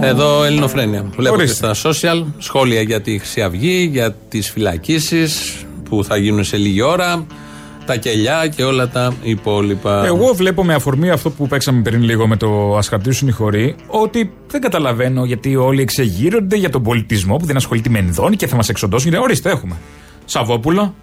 Εδώ 0.01 0.43
Ελληνοφρένια. 0.43 1.05
Βλέπω 1.15 1.35
και 1.35 1.41
Ορίστε. 1.41 1.73
στα 1.73 1.89
social 1.89 2.25
σχόλια 2.37 2.81
για 2.81 3.01
τη 3.01 3.17
Χρυσή 3.17 3.41
Αυγή, 3.41 3.89
για 3.91 4.15
τις 4.29 4.51
φυλακίσεις 4.51 5.66
που 5.89 6.03
θα 6.03 6.17
γίνουν 6.17 6.43
σε 6.43 6.57
λίγη 6.57 6.81
ώρα, 6.81 7.25
τα 7.85 7.95
κελιά 7.95 8.47
και 8.47 8.63
όλα 8.63 8.87
τα 8.89 9.13
υπόλοιπα. 9.21 10.05
Εγώ 10.05 10.33
βλέπω 10.33 10.63
με 10.63 10.73
αφορμή 10.73 11.09
αυτό 11.09 11.29
που 11.29 11.47
παίξαμε 11.47 11.81
πριν 11.81 12.01
λίγο 12.03 12.27
με 12.27 12.37
το 12.37 12.77
Α 12.77 12.81
χαρτίσουν 12.81 13.27
οι 13.27 13.31
χωροί, 13.31 13.75
ότι 13.87 14.31
δεν 14.47 14.61
καταλαβαίνω 14.61 15.25
γιατί 15.25 15.55
όλοι 15.55 15.81
εξεγείρονται 15.81 16.55
για 16.55 16.69
τον 16.69 16.83
πολιτισμό 16.83 17.37
που 17.37 17.45
δεν 17.45 17.55
ασχολείται 17.55 17.89
με 17.89 17.99
ενδόνη 17.99 18.35
και 18.35 18.47
θα 18.47 18.55
μας 18.55 18.69
εξοντώσουν. 18.69 19.09
Γιατί, 19.09 19.23
Ορίστε, 19.25 19.49
έχουμε. 19.49 19.75
Σαββόπουλο, 20.25 20.95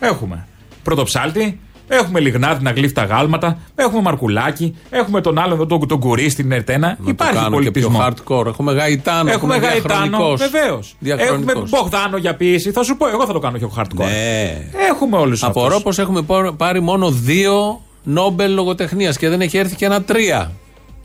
έχουμε. 0.00 0.46
Πρωτοψάλτη, 0.82 1.60
έχουμε 1.92 2.20
Λιγνάδη 2.20 2.62
να 2.62 2.70
γλύφει 2.70 2.92
τα 2.92 3.04
γάλματα, 3.04 3.58
έχουμε 3.74 4.02
Μαρκουλάκι, 4.02 4.76
έχουμε 4.90 5.20
τον 5.20 5.38
άλλον 5.38 5.52
εδώ 5.52 5.66
τον, 5.66 5.86
τον 5.88 5.98
Κουρί 6.00 6.28
στην 6.28 6.52
Ερτένα. 6.52 6.86
Να 6.88 6.96
το 6.96 7.02
Υπάρχει 7.10 7.34
κάνω 7.34 7.60
και 7.60 7.70
πιο 7.70 7.88
πολιτισμό. 7.90 8.36
hardcore. 8.38 8.46
Έχουμε 8.46 8.72
Γαϊτάνο. 8.72 9.30
Έχουμε 9.30 9.56
Γαϊτάνο, 9.56 10.36
βεβαίως. 10.36 10.96
Έχουμε 11.02 11.16
Διαχρονικός. 11.16 11.70
Μπογδάνο 11.70 12.16
για 12.16 12.34
ποιήση. 12.34 12.70
Θα 12.70 12.82
σου 12.82 12.96
πω, 12.96 13.08
εγώ 13.08 13.26
θα 13.26 13.32
το 13.32 13.38
κάνω 13.38 13.58
πιο 13.58 13.72
hardcore. 13.76 14.04
Ναι. 14.04 14.68
Έχουμε 14.90 15.16
όλους 15.16 15.42
αυτούς. 15.42 15.62
Απορώ 15.62 15.80
πως 15.80 15.98
έχουμε 15.98 16.22
πο- 16.22 16.54
πάρει 16.56 16.80
μόνο 16.80 17.10
δύο 17.10 17.80
Νόμπελ 18.02 18.52
λογοτεχνίας 18.54 19.16
και 19.16 19.28
δεν 19.28 19.40
έχει 19.40 19.58
έρθει 19.58 19.74
και 19.76 19.84
ένα 19.84 20.02
τρία. 20.02 20.52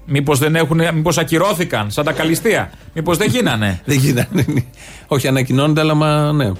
Μήπως 0.05 0.39
δεν 0.39 0.55
έχουν, 0.55 0.81
μήπως 0.93 1.17
ακυρώθηκαν 1.17 1.91
σαν 1.91 2.05
τα 2.05 2.11
καλυστία. 2.11 2.69
Μήπως 2.93 3.17
δεν 3.17 3.29
γίνανε. 3.29 3.79
δεν 3.85 3.97
γίνανε. 3.97 4.45
Όχι, 5.07 5.27
ανακοινώνεται, 5.27 5.79
αλλά 5.81 5.93
μα, 5.93 6.31
ναι. 6.31 6.51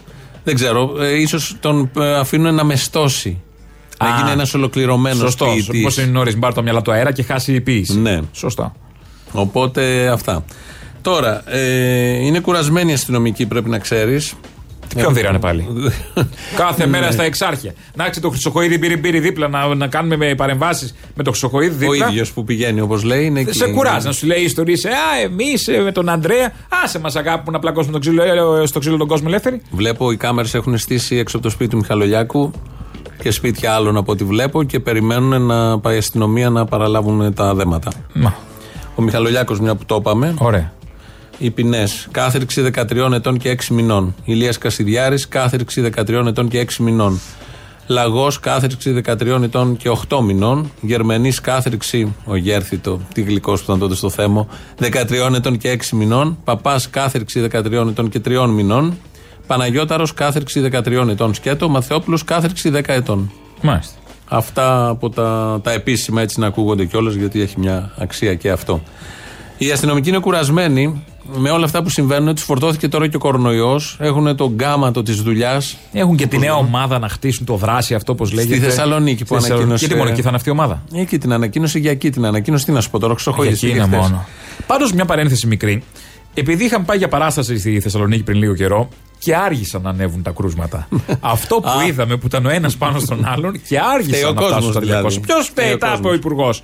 Δεν 0.43 0.55
ξέρω. 0.55 0.95
Ε, 0.99 1.19
ίσως 1.19 1.55
τον 1.59 1.91
ε, 1.99 2.15
αφήνουν 2.15 2.55
να 2.55 2.63
μεστώσει. 2.63 3.41
Να 4.03 4.07
Α, 4.09 4.17
γίνει 4.17 4.31
ένας 4.31 4.53
ολοκληρωμένος 4.53 5.17
Σωστό. 5.17 5.45
Μήπω 5.71 5.89
είναι 6.01 6.11
νωρίς 6.11 6.37
μπάρ 6.37 6.53
το 6.53 6.63
μυαλά 6.63 6.81
του 6.81 6.91
αέρα 6.91 7.11
και 7.11 7.23
χάσει 7.23 7.53
η 7.53 7.61
ποιήση. 7.61 7.99
Ναι. 7.99 8.19
Σωστό. 8.31 8.73
Οπότε 9.31 10.07
αυτά. 10.07 10.43
Τώρα, 11.01 11.43
ε, 11.51 12.25
είναι 12.25 12.39
κουρασμένοι 12.39 12.91
οι 12.91 12.93
αστυνομικοί, 12.93 13.45
πρέπει 13.45 13.69
να 13.69 13.79
ξέρεις. 13.79 14.33
Ποιον 14.95 15.13
δίρανε 15.13 15.39
πάλι. 15.39 15.67
Κάθε 16.55 16.83
Ναι. 16.85 16.89
μέρα 16.89 17.11
στα 17.11 17.23
εξάρχεια. 17.23 17.73
Να 17.95 18.03
ξέρει 18.09 18.25
το 18.25 18.29
Χρυσοχοίδη 18.29 18.79
πήρε 18.79 18.97
πήρε 18.97 19.19
δίπλα 19.19 19.47
να, 19.47 19.75
να 19.75 19.87
κάνουμε 19.87 20.35
παρεμβάσεις 20.35 20.95
με 21.15 21.23
το 21.23 21.29
Χρυσοχοίδη 21.31 21.85
Ο 21.87 21.91
δίπλα. 21.91 22.07
ίδιος 22.09 22.31
που 22.31 22.43
πηγαίνει, 22.43 22.81
όπως 22.81 23.03
λέει, 23.03 23.25
είναι 23.25 23.39
εκεί. 23.39 23.53
Σε 23.57 23.67
κουράζει 23.67 24.05
να 24.07 24.11
σου 24.13 24.25
λέει 24.27 24.41
ιστορίες. 24.41 24.85
Α, 24.85 24.89
εμείς 25.23 25.69
με 25.83 25.91
τον 25.91 26.09
Αντρέα. 26.09 26.51
Άσε 26.83 26.99
μας 26.99 27.15
αγάπη 27.15 27.51
να 27.51 27.59
πλακώσουμε 27.59 27.91
τον 27.91 28.01
ξύλο, 28.01 28.23
ε, 28.61 28.65
στο 28.65 28.79
ξύλο 28.79 28.97
τον 28.97 29.07
κόσμο 29.07 29.25
ελεύθερη. 29.29 29.61
Βλέπω 29.71 30.11
οι 30.11 30.17
κάμερες 30.17 30.53
έχουν 30.53 30.77
στήσει 30.77 31.15
έξω 31.15 31.37
από 31.37 31.45
το 31.45 31.51
σπίτι 31.51 31.69
του 31.69 31.77
Μιχαλολιάκου 31.77 32.51
και 33.25 33.31
σπίτια 33.31 33.73
άλλων 33.73 33.97
από 33.97 34.11
ό,τι 34.11 34.23
βλέπω 34.23 34.63
και 34.63 34.79
περιμένουν 34.79 35.41
να 35.41 35.79
πάει 35.79 35.95
η 35.95 35.97
αστυνομία 35.97 36.49
να 36.49 36.65
παραλάβουν 36.65 37.33
τα 37.33 37.53
δέματα. 37.55 37.91
Μα. 38.13 38.35
Ο 38.95 39.01
Μιχαλολιάκος, 39.01 39.59
μια 39.59 39.75
που 39.75 39.85
το 39.85 39.95
είπαμε. 39.95 40.33
Ωραία. 40.37 40.73
Οι 41.37 41.51
ποινές. 41.51 42.07
Κάθριξη 42.11 42.61
13 42.61 43.11
ετών 43.13 43.37
και 43.37 43.49
6 43.49 43.73
μηνών. 43.73 44.15
Ηλίας 44.23 44.57
Κασιδιάρης, 44.57 45.27
κάθριξη 45.27 45.81
13 45.81 46.25
ετών 46.27 46.47
και 46.47 46.59
6 46.59 46.83
μηνών. 46.83 47.19
Λαγός, 47.87 48.39
κάθριξη 48.39 48.91
13 48.91 49.43
ετών 49.43 49.77
και 49.77 49.89
8 49.89 50.21
μηνών. 50.21 50.71
Γερμενής, 50.81 51.41
κάθριξη, 51.41 52.15
ο 52.25 52.35
Γέρθητο, 52.35 52.99
τι 53.13 53.21
γλυκό 53.21 53.53
που 53.53 53.61
ήταν 53.63 53.79
τότε 53.79 53.95
στο 53.95 54.09
θέμα, 54.09 54.47
13 54.79 55.35
ετών 55.35 55.57
και 55.57 55.69
6 55.69 55.95
μηνών. 55.95 56.37
Παπάς, 56.43 56.89
κάθριξη 56.89 57.39
13 57.39 57.87
ετών 57.87 58.09
και 58.09 58.19
3 58.19 58.49
μηνών. 58.49 58.97
Παναγιώταρος, 59.47 60.13
κάθριξη 60.13 60.59
13 60.71 61.07
ετών 61.09 61.33
σκέτο. 61.33 61.69
Μαθεόπουλος, 61.69 62.23
κάθριξη 62.23 62.69
10 62.69 62.81
ετών. 62.93 63.31
Μάλιστα. 63.61 63.93
Αυτά 64.27 64.87
από 64.87 65.09
τα, 65.09 65.59
τα 65.63 65.71
επίσημα 65.71 66.21
έτσι 66.21 66.39
να 66.39 66.47
ακούγονται 66.47 66.85
κιόλας, 66.85 67.13
γιατί 67.13 67.41
έχει 67.41 67.59
μια 67.59 67.91
αξία 67.97 68.35
και 68.35 68.49
αυτό. 68.51 68.81
Οι 69.57 69.71
αστυνομικοί 69.71 70.09
είναι 70.09 70.17
κουρασμένοι 70.19 71.03
με 71.37 71.49
όλα 71.49 71.65
αυτά 71.65 71.83
που 71.83 71.89
συμβαίνουν. 71.89 72.35
Τους 72.35 72.43
φορτώθηκε 72.43 72.87
τώρα 72.87 73.07
και 73.07 73.15
ο 73.15 73.19
κορονοϊός. 73.19 73.97
Έχουν 73.99 74.35
τον 74.35 74.51
γκάματο 74.53 75.03
της 75.03 75.21
δουλειάς. 75.21 75.77
Έχουν 75.93 76.15
και 76.15 76.27
τη 76.27 76.37
νέα 76.37 76.55
ομάδα 76.55 76.99
να 76.99 77.09
χτίσουν 77.09 77.45
το 77.45 77.55
δράση 77.55 77.93
αυτό, 77.93 78.11
όπω 78.11 78.25
λέγεται. 78.25 78.55
Στη 78.55 78.65
Θεσσαλονίκη 78.65 79.25
που 79.25 79.33
Στη 79.33 79.33
Θεσσαλονίκη. 79.35 79.61
ανακοίνωσε. 79.63 79.85
Γιατί 79.85 79.95
μόνο 79.99 80.09
εκεί 80.09 80.21
θα 80.21 80.27
είναι 80.27 80.37
αυτή 80.37 80.49
η 80.49 80.51
ομάδα; 80.51 80.83
Εκεί 80.93 81.17
την 81.17 81.33
ανακοίνωσε, 81.33 81.79
για 81.79 81.91
εκεί 81.91 82.09
την 82.09 82.25
ανακοίνωσε. 82.25 82.65
Τι 82.65 82.71
να 82.71 82.81
σου 82.81 82.89
πω 82.89 82.99
τώρα, 82.99 83.13
Για 83.13 83.31
ξοχοίδη. 83.33 83.53
εκεί 83.53 83.69
είναι 83.69 83.85
μόνο. 83.85 84.25
Πάντως, 84.67 84.93
μια 84.93 85.05
παρένθεση 85.05 85.47
μικρή. 85.47 85.83
Επειδή 86.33 86.63
είχαν 86.65 86.85
πάει 86.85 86.97
για 86.97 87.07
παράσταση 87.07 87.59
στη 87.59 87.79
Θεσσαλονίκη 87.79 88.23
πριν 88.23 88.37
λίγο 88.37 88.53
καιρό 88.55 88.89
και 89.25 89.35
άργησαν 89.35 89.81
να 89.81 89.89
ανέβουν 89.89 90.21
τα 90.21 90.31
κρούσματα. 90.31 90.87
Αυτό 91.35 91.55
που 91.55 91.69
Α. 91.69 91.85
είδαμε 91.85 92.17
που 92.17 92.25
ήταν 92.27 92.45
ο 92.45 92.49
ένας 92.49 92.75
πάνω 92.77 92.99
στον 92.99 93.25
άλλον 93.25 93.51
και 93.51 93.59
Φταίει 93.63 93.79
ο 93.79 93.89
άργησαν 93.93 94.33
να 94.33 94.41
φτάσουν 94.41 94.53
κόσμος 94.55 94.71
στα 94.73 94.79
200. 94.79 94.83
δηλαδή. 94.83 95.19
Ποιος 95.19 95.45
Φταίει 95.47 95.65
ο 95.67 95.69
φταίει, 95.71 95.77
τα 95.77 95.87
είπε 95.87 95.95
ο 95.95 95.97
κόσμος. 95.97 96.15
Υπουργός; 96.15 96.63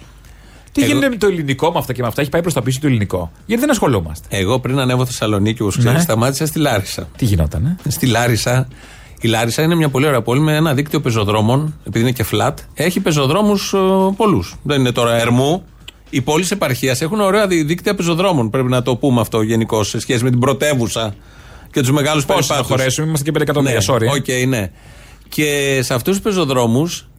Τι 0.72 0.82
Εγώ- 0.82 0.92
γίνεται 0.92 1.10
με 1.10 1.16
το 1.16 1.28
ελληνικό 1.28 1.72
με 1.72 1.80
αυτά 1.80 1.94
και 1.94 2.02
με 2.02 2.08
αυτά; 2.08 2.22
Έχει 2.22 2.30
πάει 2.30 2.42
προς 2.42 2.54
τα 2.54 2.62
πίσω 2.62 2.80
το 2.80 2.88
ελληνικό. 2.88 3.32
Γιατί 3.46 3.62
δεν 3.62 3.72
ασχολούμαστε. 3.72 4.28
Εγώ 4.38 4.60
πριν 4.60 4.80
ανέβω 4.80 5.06
Θεσσαλονίκη, 5.06 5.62
όπως 5.62 5.78
ξέρεις, 5.78 5.98
Ναι. 5.98 6.04
σταμάτησα 6.04 6.46
στη 6.46 6.60
Λάρισα. 6.60 7.08
Τι 7.18 7.26
γινότανε; 7.26 7.76
Στη 7.88 8.06
Λάρισα. 8.06 8.68
Η 9.22 9.28
Λάρισα 9.28 9.62
είναι 9.62 9.76
μια 9.76 9.90
πολύ 9.90 10.06
ωραία 10.06 10.22
πόλη 10.22 10.40
με 10.40 10.56
ένα 10.56 10.74
δίκτυο 10.74 11.00
πεζοδρόμων, 11.02 11.76
επειδή 11.88 12.00
είναι 12.04 12.12
και 12.12 12.26
flat. 12.32 12.54
Έχει 12.74 13.00
πεζοδρόμους 13.00 13.74
πολλούς. 14.16 14.56
Δεν 14.64 14.80
είναι 14.80 14.92
τώρα 14.92 15.16
ερμού. 15.16 15.64
Οι 16.10 16.22
πόλεις 16.22 16.52
επαρχίας 16.52 17.02
έχουν 17.02 17.20
ωραία 17.22 17.48
δι- 17.48 17.66
δίκτυα 17.68 17.96
πεζοδρόμων. 17.96 18.50
Πρέπει 18.50 18.68
να 18.70 18.82
το 18.82 18.96
πούμε 18.96 19.22
αυτό 19.22 19.42
γενικώς 19.42 19.90
σε 19.90 20.00
σχέση 20.00 20.24
με 20.24 20.30
την 20.30 20.40
πρωτεύουσα 20.40 21.14
και 21.72 21.80
τους 21.80 21.92
μεγάλους 21.92 22.26
Πώς 22.26 22.44
θα 22.44 22.56
χωρέσουμε, 22.64 23.08
είμαστε 23.08 23.32
και 23.32 23.38
5 23.38 23.42
εκατομμύρια, 23.42 23.80
ναι, 23.88 23.96
sorry. 23.96 24.08
OK, 24.16 24.48
ναι. 24.48 24.72
Και 25.30 25.80
σε 25.84 25.94
αυτούς 25.94 26.14
τους 26.14 26.24
πεζοδρόμους, 26.24 27.10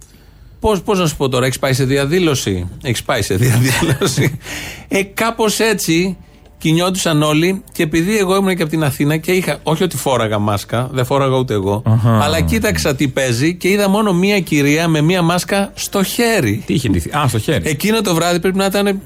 πώς 0.61 0.83
πώς 0.83 0.99
να 0.99 1.07
σου 1.07 1.17
πω 1.17 1.29
τώρα, 1.29 1.47
έχεις 1.47 1.59
πάει 1.59 1.73
σε 1.73 1.85
διαδήλωση; 1.85 2.69
Έχεις 2.83 3.03
πάει 3.03 3.23
σε 3.23 3.35
διαδήλωση. 3.35 4.39
ε, 4.89 5.03
Κάπως 5.03 5.59
έτσι 5.59 6.17
κινιόντουσαν 6.59 7.23
όλοι 7.23 7.63
και 7.73 7.83
επειδή 7.83 8.19
εγώ 8.19 8.37
ήμουν 8.37 8.57
και 8.57 8.63
από 8.63 8.71
την 8.71 8.85
Αθήνα 8.85 9.17
και 9.17 9.33
είχα. 9.33 9.59
Όχι 9.63 9.83
ότι 9.83 9.97
φόραγα 9.97 10.39
μάσκα, 10.39 10.89
δεν 10.93 11.05
φόραγα 11.05 11.37
ούτε 11.37 11.55
εγώ. 11.55 11.83
Αχα. 11.87 12.23
Αλλά 12.23 12.41
κοίταξα 12.41 12.95
τι 12.95 13.09
παίζει 13.09 13.55
και 13.55 13.69
είδα 13.69 13.89
μόνο 13.89 14.13
μία 14.13 14.41
κυρία 14.41 14.89
με 14.89 15.01
μία 15.01 15.23
μάσκα 15.23 15.73
στο 15.75 16.03
χέρι. 16.03 16.63
Τι 16.67 16.75
είχε 16.75 16.89
ντυθεί; 16.89 17.11
Α, 17.17 17.29
στο 17.29 17.39
χέρι. 17.39 17.69
Εκείνο 17.69 18.01
το 18.01 18.15
βράδυ 18.15 18.41
πρέπει 18.41 18.57
να 18.57 18.65
ήταν 18.65 19.01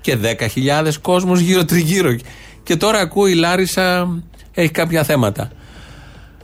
και 0.00 0.18
10.000 0.84 0.92
κόσμος 1.00 1.40
γύρω 1.40 1.64
τριγύρω. 1.64 2.16
Και 2.62 2.76
τώρα 2.76 2.98
ακούω 2.98 3.26
η 3.26 3.34
Λάρισα 3.34 4.08
έχει 4.54 4.70
κάποια 4.70 5.04
θέματα. 5.04 5.50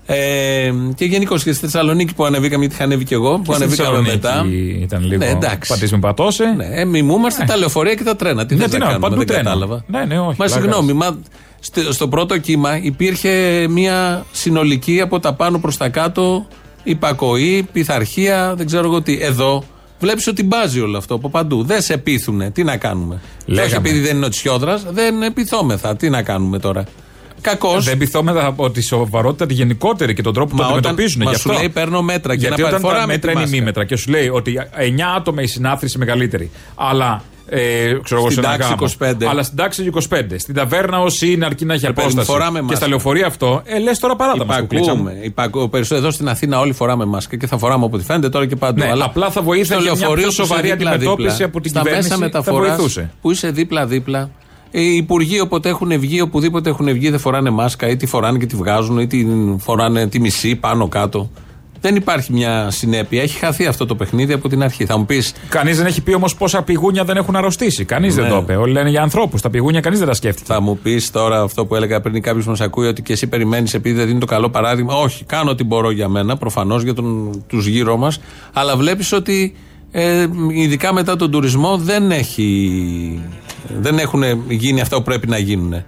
Ε, 0.07 0.73
και 0.95 1.05
γενικώ 1.05 1.35
και 1.35 1.53
στη 1.53 1.55
Θεσσαλονίκη 1.55 2.15
που 2.15 2.25
ανεβήκαμε, 2.25 2.61
γιατί 2.61 2.75
είχα 2.75 2.85
ανέβει 2.85 3.05
και 3.05 3.15
εγώ, 3.15 3.37
που 3.39 3.43
Και 3.43 3.53
στη 3.53 3.63
ανεβήκαμε 3.63 4.01
μετά. 4.01 4.31
Θεσσαλονίκη 4.31 4.79
Ήταν 4.83 5.05
λίγο. 5.05 5.25
Ναι, 5.25 5.31
εντάξει. 5.31 5.73
Πατήσουμε 5.73 6.01
πατώσε. 6.01 6.45
Ναι, 6.45 6.67
ε, 6.67 6.85
μιμούμαστε 6.85 7.45
τα 7.45 7.57
λεωφορεία 7.57 7.95
και 7.95 8.05
τα 8.05 8.17
τρένα. 8.17 8.47
Τι 8.47 8.55
Ναι, 8.55 8.61
θες 8.61 8.71
τι 8.71 8.79
να 8.79 8.85
να, 8.85 8.91
κάνουμε, 8.91 9.09
παντού 9.09 9.19
δεν 9.19 9.27
τρένα. 9.27 9.43
κατάλαβα. 9.43 9.85
Ναι, 9.87 10.05
ναι, 10.05 10.19
όχι, 10.19 10.27
Μα 10.27 10.35
πλάκα 10.35 10.53
συγγνώμη, 10.53 10.93
μα 10.93 11.19
στο, 11.61 11.93
στο 11.93 12.09
πρώτο 12.09 12.39
κύμα 12.39 12.79
υπήρχε 12.83 13.67
μια 13.71 14.25
συνολική 14.33 15.01
από 15.01 15.21
τα 15.21 15.35
πάνω 15.35 15.59
προς 15.59 15.77
τα 15.77 15.89
κάτω 15.89 16.47
υπακοή, 16.83 17.69
πειθαρχία, 17.73 18.55
δεν 18.57 18.67
ξέρω 18.67 18.85
εγώ 18.85 19.03
τι. 19.03 19.19
Εδώ 19.21 19.65
Βλέπεις 20.01 20.27
ότι 20.27 20.43
μπάζει 20.43 20.81
όλο 20.81 20.99
αυτό 20.99 21.15
από 21.15 21.29
παντού. 21.31 21.65
Δεν 21.65 21.83
σε 21.83 21.97
πείθουνε. 21.99 22.51
Τι 22.51 22.65
να 22.65 22.77
κάνουμε. 22.77 23.21
Και 23.39 23.53
Λέγαμε. 23.53 23.67
Όχι 23.67 23.77
επειδή 23.77 24.01
δεν 24.01 24.17
είναι 24.17 24.27
ο 24.27 24.29
Τσιόδρας, 24.29 24.85
δεν 24.91 25.23
επιθόμεθα. 25.23 25.97
Τι 25.97 26.11
να 26.11 26.23
κάνουμε 26.23 26.59
τώρα. 26.59 26.85
Κακώ. 27.41 27.81
Δεν 27.81 27.99
πειθόμεθα 27.99 28.47
από 28.47 28.71
τη 28.71 28.81
σοβαρότητα 28.83 29.47
τη 29.47 29.55
γενικότερη 29.55 30.15
και 30.15 30.23
τον 30.23 30.33
τρόπο 30.35 30.51
που 30.51 30.57
Μα 30.57 30.63
το 30.63 30.69
όταν- 30.69 30.79
αντιμετωπίζουν. 30.79 31.23
μας 31.23 31.33
Γι' 31.35 31.41
σου 31.41 31.49
αυτό. 31.49 31.61
λέει, 31.61 31.71
παίρνω 31.71 32.03
μέτρα 32.03 32.33
και 32.35 32.41
Γιατί 32.47 32.61
να 32.63 32.69
όταν 32.69 32.81
τα 32.81 32.89
φοράμε 32.89 33.07
μέτρα 33.07 33.21
τη 33.21 33.31
είναι 33.31 33.41
μάσκα. 33.41 33.57
ημίμετρα 33.57 33.85
και 33.85 33.97
σου 33.97 34.11
λέει 34.11 34.29
ότι 34.29 34.59
9 34.77 35.15
άτομα 35.17 35.43
η 35.43 35.47
συνάθρηση 35.47 35.99
μεγαλύτερη. 35.99 36.51
Αλλά. 36.75 37.23
Ε, 37.51 37.61
ξέρω 38.05 38.21
εγώ, 38.21 38.31
Στην 38.31 38.43
σε 38.43 38.49
ένα 38.49 38.59
τάξη 38.59 38.69
γάμο. 38.69 39.15
25. 39.23 39.27
Αλλά 39.31 39.43
στην 39.43 39.57
τάξη 39.57 39.85
25. 39.85 40.39
Στην 40.39 40.55
ταβέρνα 40.55 41.01
όσοι 41.01 41.33
είναι 41.33 41.45
αρκεί 41.45 41.65
να 41.65 41.75
έχει 41.75 41.83
παιδί 41.83 41.95
μου, 41.97 42.03
απόσταση. 42.03 42.27
φοράμε 42.31 42.59
Και 42.59 42.63
μάσκα. 42.65 42.77
στα 42.77 42.89
λεωφορεία 42.89 43.27
αυτό, 43.27 43.63
ε, 43.65 43.79
λες 43.79 43.99
τώρα 43.99 44.17
παράτα 44.17 44.45
μας 44.45 44.59
Υπακούμε. 44.59 45.19
Υπακούμε. 45.23 45.69
Περισσότερο 45.69 46.01
εδώ 46.03 46.11
στην 46.11 46.29
Αθήνα 46.29 46.59
όλοι 46.61 46.73
φοράμε 46.73 47.05
μάσκα 47.05 47.37
και 47.37 47.47
θα 47.47 47.59
φοράμε 47.59 47.85
από 47.85 47.97
ό,τι 47.97 48.05
φαίνεται 48.05 48.29
τώρα 48.29 48.47
και 48.47 48.57
παντού. 48.57 48.81
Ναι, 48.85 48.93
απλά 49.03 49.31
θα 49.31 49.43
βοήθησε 49.43 49.73
στο 49.73 49.83
μια 49.83 49.91
λεωφορείο 49.91 50.15
πιο 50.15 50.23
που 50.25 50.33
είσαι 50.33 50.43
σοβαρή 50.43 50.71
δίπλα-δίπλα, 50.71 50.91
αντιμετώπιση 51.13 51.43
από 51.43 51.61
την 51.61 51.71
στα 51.71 51.81
κυβέρνηση, 51.81 52.09
μέσα 52.09 52.21
θα 52.21 52.25
μεταφοράς 52.27 52.69
βοηθούσε. 52.77 53.11
Που 53.21 53.31
είσαι 53.31 53.51
δίπλα-δίπλα. 53.51 54.31
Οι 54.71 54.97
υπουργοί 54.97 55.41
όποτε 55.41 55.69
έχουν 55.69 55.99
βγει, 56.01 56.21
οπουδήποτε 56.21 56.71
έχουν 56.71 56.93
βγει, 56.93 57.11
δεν 57.11 57.19
φοράνε 57.19 57.51
μάσκα 57.51 57.89
ή 57.89 57.97
τη 57.97 58.07
φοράνε 58.07 58.39
και 58.39 58.47
τη 58.47 58.57
βγάζουν 58.57 58.99
ή 58.99 59.07
την 59.07 59.59
φοράνε 59.59 60.07
τη 60.07 60.21
μισή 60.21 60.57
πάνω 60.57 60.89
κάτω. 60.89 61.31
Δεν 61.81 61.97
υπάρχει 61.97 62.33
μια 62.33 62.71
συνέπεια. 62.71 63.23
Έχει 63.23 63.39
χαθεί 63.39 63.67
αυτό 63.67 63.87
το 63.87 63.95
παιχνίδι 63.95 64.33
από 64.33 64.49
την 64.49 64.63
αρχή. 64.63 64.85
Θα 64.85 64.99
μου 64.99 65.07
πει. 65.07 65.23
Κανείς 65.49 65.77
δεν 65.77 65.87
έχει 65.87 66.03
πει 66.03 66.15
όμως 66.15 66.35
πόσα 66.35 66.63
πηγούνια 66.63 67.05
δεν 67.05 67.17
έχουν 67.17 67.37
αρρωστήσει. 67.37 67.85
Κανείς 67.85 68.15
δεν 68.15 68.25
Ναι. 68.25 68.31
το 68.31 68.37
είπε. 68.37 68.57
Όλοι 68.57 68.73
λένε 68.73 68.91
για 68.91 69.03
ανθρώπους. 69.03 69.41
Τα 69.41 69.51
πηγούνια 69.51 69.81
κανείς 69.81 69.99
δεν 69.99 70.09
τα 70.09 70.15
σκέφτηκε. 70.15 70.53
Θα 70.53 70.61
μου 70.61 70.79
πεις 70.83 71.11
τώρα 71.11 71.41
αυτό 71.43 71.67
που 71.67 71.75
έλεγα 71.75 72.01
πριν 72.01 72.23
κάποιος 72.23 72.47
μας 72.47 72.61
ακούει 72.61 72.87
ότι 72.87 73.03
και 73.03 73.13
εσύ 73.13 73.27
περιμένεις 73.27 73.75
επειδή 73.75 73.95
δεν 73.97 74.07
δίνει 74.07 74.21
το 74.21 74.27
καλό 74.27 74.51
παράδειγμα. 74.51 74.95
Όχι, 74.95 75.25
κάνω 75.25 75.51
ό,τι 75.51 75.65
μπορώ 75.65 75.91
για 75.91 76.09
μένα, 76.09 76.37
προφανώς 76.37 76.83
για 76.83 76.95
τους 77.47 77.67
γύρω 77.67 77.97
μας. 77.97 78.21
Αλλά 78.53 78.77
βλέπεις 78.77 79.13
ότι 79.13 79.55
ε, 79.91 80.27
ειδικά 80.53 80.93
μετά 80.93 81.17
τον 81.17 81.31
τουρισμό 81.31 81.77
δεν, 81.77 82.11
έχει, 82.11 83.23
δεν 83.81 83.99
έχουν 83.99 84.23
γίνει 84.49 84.81
αυτά 84.81 84.97
που 84.97 85.03
πρέπει 85.03 85.29
να 85.29 85.39
γίνουν. 85.39 85.85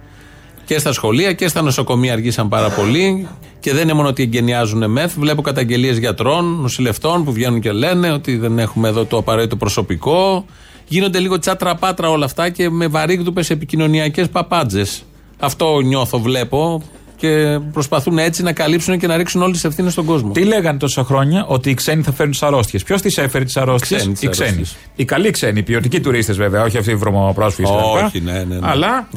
Και 0.65 0.79
στα 0.79 0.93
σχολεία 0.93 1.33
και 1.33 1.47
στα 1.47 1.61
νοσοκομεία 1.61 2.13
αργήσαν 2.13 2.47
πάρα 2.47 2.69
πολύ. 2.69 3.27
Και 3.59 3.73
δεν 3.73 3.83
είναι 3.83 3.93
μόνο 3.93 4.07
ότι 4.07 4.23
εγκαινιάζουν 4.23 4.91
μεθ. 4.91 5.13
Βλέπω 5.17 5.41
καταγγελίες 5.41 5.97
γιατρών, 5.97 6.45
νοσηλευτών 6.61 7.23
που 7.23 7.31
βγαίνουν 7.31 7.59
και 7.59 7.71
λένε 7.71 8.11
ότι 8.11 8.37
δεν 8.37 8.59
έχουμε 8.59 8.87
εδώ 8.87 9.05
το 9.05 9.17
απαραίτητο 9.17 9.55
προσωπικό. 9.55 10.45
Γίνονται 10.87 11.19
λίγο 11.19 11.39
τσάτρα 11.39 11.75
πάτρα 11.75 12.09
όλα 12.09 12.25
αυτά 12.25 12.49
και 12.49 12.69
με 12.69 12.87
βαρύγδουπες 12.87 13.49
επικοινωνιακές 13.49 14.29
παπάντζες. 14.29 15.03
Αυτό 15.39 15.79
νιώθω, 15.79 16.19
βλέπω. 16.19 16.81
Και 17.21 17.59
προσπαθούν 17.73 18.17
έτσι 18.17 18.43
να 18.43 18.53
καλύψουν 18.53 18.99
και 18.99 19.07
να 19.07 19.17
ρίξουν 19.17 19.41
όλες 19.41 19.53
τις 19.55 19.63
ευθύνες 19.63 19.91
στον 19.91 20.05
κόσμο. 20.05 20.31
Τι 20.31 20.43
λέγανε 20.43 20.77
τόσα 20.77 21.03
χρόνια 21.03 21.45
ότι 21.47 21.69
οι 21.69 21.73
ξένοι 21.73 22.01
θα 22.03 22.11
φέρουν 22.11 22.31
τις 22.31 22.43
αρρώστιες. 22.43 22.83
Ποιος 22.83 23.01
τις 23.01 23.17
έφερε 23.17 23.43
τις 23.43 23.57
αρρώστιες, 23.57 23.99
Ξένοι 23.99 24.13
τις 24.13 24.23
οι 24.23 24.27
ξένοι. 24.29 24.49
αρρώστιες. 24.49 24.77
Οι 24.95 25.05
καλοί 25.05 25.31
ξένοι, 25.31 25.59
οι 25.59 25.63
ποιοτικοί 25.63 25.99
τουρίστες 25.99 26.37
βέβαια, 26.37 26.63
όχι 26.63 26.77
αυτοί 26.77 26.91
οι 26.91 26.95
βρωμοπρόσφυγες. 26.95 27.71
Όχι, 28.05 28.19
ναι, 28.21 28.31
ναι, 28.31 28.43
ναι. 28.43 28.59
Αλλά 28.61 29.07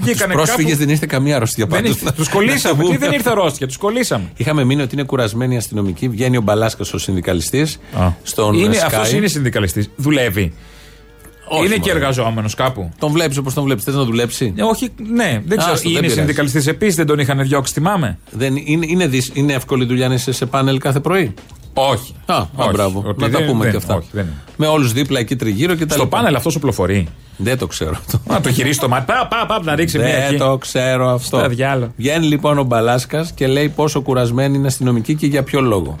βγήκανε 0.00 0.32
Πρόσφυγες 0.32 0.70
κάπου. 0.72 0.84
δεν 0.84 0.88
είστε 0.94 1.06
καμία 1.06 1.36
αρρώστια 1.36 1.66
Δεν 1.66 1.80
πάντως. 1.82 1.96
ήρθε- 1.96 2.14
Τους 2.14 2.28
κολλήσαμε. 2.28 2.84
Τι 2.84 2.96
δεν 2.96 3.12
ήρθε 3.12 3.30
αρρώστια, 3.30 3.66
τους 3.66 3.76
κολλήσαμε. 3.76 4.24
Είχαμε 4.36 4.64
μείνει 4.64 4.82
ότι 4.82 4.94
είναι 4.94 5.04
κουρασμένοι 5.04 5.54
οι 5.54 5.56
αστυνομικοί. 5.56 6.08
Βγαίνει 6.08 6.36
ο 6.36 6.40
Μπαλάσκας 6.40 6.92
ο 6.94 6.98
συνδικαλιστής 6.98 7.78
στον 8.22 8.54
Είναι, 8.54 8.76
Sky. 8.76 8.84
αυτός 8.86 9.12
είναι 9.12 9.26
συνδικαλιστής. 9.26 9.90
Δουλεύει. 9.96 10.52
Όχι, 11.52 11.64
είναι 11.66 11.74
και 11.74 11.80
μωρέ. 11.80 11.92
εργαζόμενος 11.92 12.54
κάπου. 12.54 12.90
Τον 12.98 13.12
βλέπεις 13.12 13.36
όπως 13.36 13.54
τον 13.54 13.64
βλέπεις. 13.64 13.84
Θες 13.84 13.94
να 13.94 14.04
δουλέψει; 14.04 14.52
Ε, 14.56 14.62
όχι, 14.62 14.88
ναι, 15.14 15.42
δεν 15.46 15.58
ξέρω. 15.58 15.72
Άστο, 15.72 15.82
δεν 15.82 15.90
είναι 15.90 16.00
πειράζει. 16.00 16.14
συνδικαλιστής 16.18 16.66
επίσης, 16.66 16.94
δεν 16.94 17.06
τον 17.06 17.18
είχαν 17.18 17.42
διώξει, 17.42 17.72
θυμάμαι. 17.72 18.18
Δεν, 18.30 18.56
είναι, 18.64 18.86
είναι, 18.88 19.06
δυσ- 19.06 19.36
είναι 19.36 19.52
εύκολη 19.52 19.84
δουλειά 19.84 20.08
να 20.08 20.14
είσαι 20.14 20.32
σε 20.32 20.46
πάνελ 20.46 20.78
κάθε 20.78 21.00
πρωί; 21.00 21.34
Όχι. 21.74 22.14
Α, 22.26 22.34
α, 22.36 22.46
Όχι. 22.56 22.70
μπράβο. 22.72 23.02
Ότι 23.06 23.20
να 23.22 23.30
τα 23.30 23.38
δεν- 23.38 23.46
πούμε 23.46 23.62
δεν- 23.62 23.70
και 23.70 23.76
αυτά. 23.76 23.94
όχι, 23.94 24.08
δεν 24.12 24.22
είναι. 24.24 24.34
Με 24.56 24.66
όλους 24.66 24.92
δίπλα 24.92 25.18
εκεί 25.20 25.36
τριγύρω 25.36 25.74
και 25.74 25.86
τα 25.86 25.94
Στο 25.94 26.02
λοιπά. 26.02 26.16
πάνελ 26.16 26.34
αυτό 26.34 26.50
οπλοφορεί. 26.56 27.06
Δεν 27.36 27.58
το 27.58 27.66
ξέρω 27.66 27.90
αυτό. 27.90 28.20
Να 28.26 28.40
το 28.40 28.52
χειρίσει 28.52 28.80
το 28.80 28.88
μάτι. 28.88 29.04
Πά, 29.12 29.26
πά, 29.30 29.46
πά, 29.46 29.62
να 29.64 29.74
ρίξει 29.74 29.98
μία 29.98 30.06
Δεν 30.06 30.22
εκεί. 30.28 30.36
το 30.36 30.56
ξέρω 30.58 31.08
αυτό. 31.08 31.36
Στα 31.38 31.48
διάλο. 31.48 31.92
Βγαίνει 31.96 32.26
λοιπόν 32.26 32.58
ο 32.58 32.62
Μπαλάσκας 32.62 33.32
και 33.32 33.46
λέει 33.46 33.68
πόσο 33.68 34.00
κουρασμένοι 34.00 34.56
είναι 34.56 34.66
αστυνομικοί 34.66 35.14
και 35.14 35.26
για 35.26 35.42
ποιο 35.42 35.60
λόγο. 35.60 35.96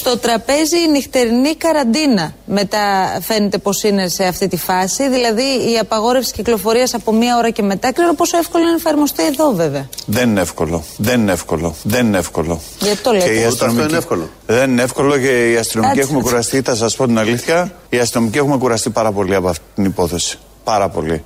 Στο 0.00 0.18
τραπέζι 0.18 0.76
η 0.86 0.90
νυχτερινή 0.90 1.54
καραντίνα 1.56 2.34
μετά 2.46 2.78
φαίνεται 3.22 3.58
πως 3.58 3.82
είναι 3.82 4.08
σε 4.08 4.24
αυτή 4.24 4.48
τη 4.48 4.56
φάση, 4.56 5.08
δηλαδή 5.08 5.42
η 5.42 5.78
απαγόρευση 5.80 6.32
κυκλοφορίας 6.32 6.94
από 6.94 7.12
μία 7.12 7.36
ώρα 7.36 7.50
και 7.50 7.62
μετά. 7.62 7.92
Ξέρω 7.92 8.14
πόσο 8.14 8.36
εύκολο 8.36 8.62
είναι 8.62 8.70
να 8.72 8.76
εφαρμοστεί 8.78 9.26
εδώ 9.26 9.50
βέβαια. 9.52 9.88
Δεν 10.06 10.28
είναι 10.30 10.40
εύκολο. 10.40 10.84
Δεν 10.96 11.20
είναι 11.20 11.32
εύκολο. 11.32 11.74
Δεν 11.82 12.06
είναι 12.06 12.18
εύκολο. 12.18 12.60
Γιατί 12.80 13.02
το 13.02 13.12
λέτε; 13.12 13.24
Και 13.24 13.30
οι 13.32 13.36
Ούτε 13.36 13.46
αυτό 13.46 13.64
αστυνομικοί- 13.64 13.88
είναι 13.88 13.98
εύκολο. 13.98 14.28
Δεν 14.46 14.70
είναι 14.70 14.82
εύκολο 14.82 15.18
και 15.18 15.50
οι 15.52 15.56
αστυνομικοί 15.56 15.96
Κάτσε. 15.98 16.10
έχουμε 16.12 16.28
κουραστεί. 16.28 16.60
Θα 16.60 16.74
σας 16.74 16.96
πω 16.96 17.06
την 17.06 17.18
αλήθεια. 17.18 17.72
Οι 17.88 17.98
αστυνομικοί 17.98 18.38
έχουμε 18.38 18.56
κουραστεί 18.56 18.90
πάρα 18.90 19.12
πολύ 19.12 19.34
από 19.34 19.48
αυτή 19.48 19.64
την 19.74 19.84
υπόθεση. 19.84 20.38
Πάρα 20.64 20.88
πολύ. 20.88 21.24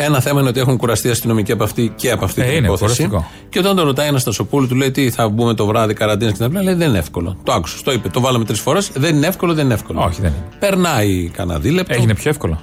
Ένα 0.00 0.20
θέμα 0.20 0.40
είναι 0.40 0.48
ότι 0.48 0.60
έχουν 0.60 0.76
κουραστεί 0.76 1.08
οι 1.08 1.10
αστυνομικοί 1.10 1.52
από 1.52 1.64
αυτή 1.64 1.92
και 1.96 2.10
από 2.10 2.24
αυτή 2.24 2.40
Ε, 2.40 2.44
την 2.44 2.54
είναι 2.56 2.66
υπόθεση. 2.66 3.06
κουραστικό. 3.06 3.30
Και 3.48 3.58
όταν 3.58 3.76
τον 3.76 3.84
ρωτάει 3.84 4.08
ένας 4.08 4.20
Στασοπούλου, 4.20 4.66
του 4.68 4.74
λέει 4.74 4.90
τι 4.90 5.10
θα 5.10 5.28
μπούμε 5.28 5.54
το 5.54 5.66
βράδυ 5.66 5.94
καραντίνας 5.94 6.32
και 6.32 6.38
τα 6.38 6.46
λοιπά, 6.46 6.62
λέει 6.62 6.74
δεν 6.74 6.88
είναι 6.88 6.98
εύκολο. 6.98 7.36
Το 7.42 7.52
άκουσα, 7.52 7.76
το 7.84 7.92
είπε, 7.92 8.08
το 8.08 8.20
βάλαμε 8.20 8.44
τρεις 8.44 8.60
φορές. 8.60 8.90
Δεν 8.94 9.16
είναι 9.16 9.26
εύκολο, 9.26 9.54
δεν 9.54 9.64
είναι 9.64 9.74
εύκολο. 9.74 10.02
Όχι, 10.06 10.20
δεν 10.20 10.30
είναι. 10.30 10.44
Περνάει 10.58 11.30
κανένα 11.32 11.58
δίλεπτο. 11.58 11.94
Έγινε 11.94 12.14
πιο 12.14 12.30
εύκολο. 12.30 12.60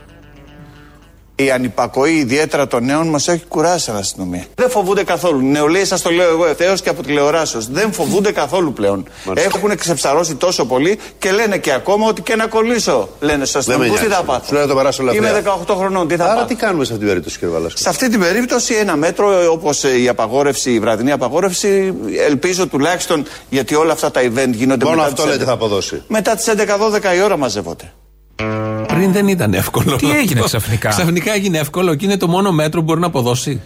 Η 1.38 1.52
ανυπακοή 1.52 2.12
ιδιαίτερα 2.14 2.68
των 2.68 2.86
νέων 2.86 3.08
μας 3.08 3.28
έχει 3.28 3.44
κουράσει 3.48 3.84
σαν 3.84 3.96
αστυνομία. 3.96 4.46
Δεν 4.56 4.70
φοβούνται 4.70 5.04
καθόλου. 5.04 5.40
Νεολαίοι, 5.48 5.86
σας 5.86 6.02
το 6.02 6.10
λέω 6.10 6.30
εγώ 6.30 6.46
ευθέως 6.46 6.82
και 6.82 6.90
από 6.90 7.04
τηλεοράσεως. 7.04 7.68
Δεν 7.72 7.94
φοβούνται 7.94 8.32
καθόλου 8.32 8.74
πλέον. 8.74 9.06
Έχουν 9.34 9.76
ξεψαρώσει 9.78 10.36
τόσο 10.36 10.66
πολύ 10.66 11.00
και 11.20 11.32
λένε 11.32 11.58
και 11.58 11.74
ακόμα 11.74 12.08
ότι 12.08 12.22
και 12.22 12.36
να 12.36 12.48
κολλήσω. 12.48 13.10
Λένε 13.20 13.46
στου 13.46 13.62
Δεν 13.62 13.78
με 13.80 13.86
αστυνομικού 13.86 13.96
τι 13.96 14.02
θα 14.02 14.08
νοιάζει. 14.08 14.26
πάθω; 14.26 14.46
Σου 14.48 14.54
λέω 14.54 14.62
να 14.62 14.68
το 14.68 14.76
περάσω 14.76 15.02
Είμαι 15.02 15.28
ελαφριά. 15.28 15.56
18 15.68 15.76
χρονών, 15.78 16.08
τι 16.08 16.16
θα 16.16 16.24
Άρα 16.24 16.34
πάθω; 16.34 16.46
τι 16.48 16.56
κάνουμε 16.56 16.86
σε 16.86 16.92
αυτή 16.92 17.04
την 17.04 17.08
περίπτωση, 17.14 17.40
κύριε 17.40 17.54
Βαλάσκο; 17.54 17.80
Σε 17.80 17.90
αυτή 17.90 18.10
την 18.10 18.20
περίπτωση 18.20 18.74
ένα 18.74 18.96
μέτρο 18.96 19.52
όπως 19.52 19.84
η 19.84 20.08
απαγόρευση, 20.08 20.72
η 20.72 20.80
βραδινή 20.80 21.12
απαγόρευση, 21.12 21.94
ελπίζω 22.28 22.68
τουλάχιστον 22.68 23.26
γιατί 23.50 23.76
όλα 23.76 23.92
αυτά 23.92 24.12
τα 24.12 24.22
event 24.22 24.52
γίνονται 24.52 24.86
Μόνο 24.86 24.96
μετά 24.98 25.08
αυτό 25.08 25.22
τις 25.22 25.32
λέτε 25.32 25.44
11. 25.44 25.48
θα 25.48 25.54
αποδώσει. 25.54 26.04
Μετά 26.08 26.36
τις 26.36 26.48
11-12 26.48 27.16
η 27.16 27.22
ώρα 27.22 27.38
μαζεύονται. 27.38 27.94
Πριν 28.96 29.12
δεν 29.12 29.28
ήταν 29.28 29.54
εύκολο. 29.54 29.96
Τι 29.96 30.06
έγινε 30.12 30.40
Αυτό. 30.40 30.44
ξαφνικά; 30.44 30.90
Ξαφνικά 30.90 31.34
έγινε 31.34 31.58
εύκολο 31.58 31.96
και 31.96 32.06
είναι 32.06 32.18
το 32.18 32.28
μόνο 32.28 32.52
μέτρο 32.52 32.80
που 32.80 32.86
μπορεί 32.86 33.00
να 33.00 33.08
αποδώσει. 33.08 33.62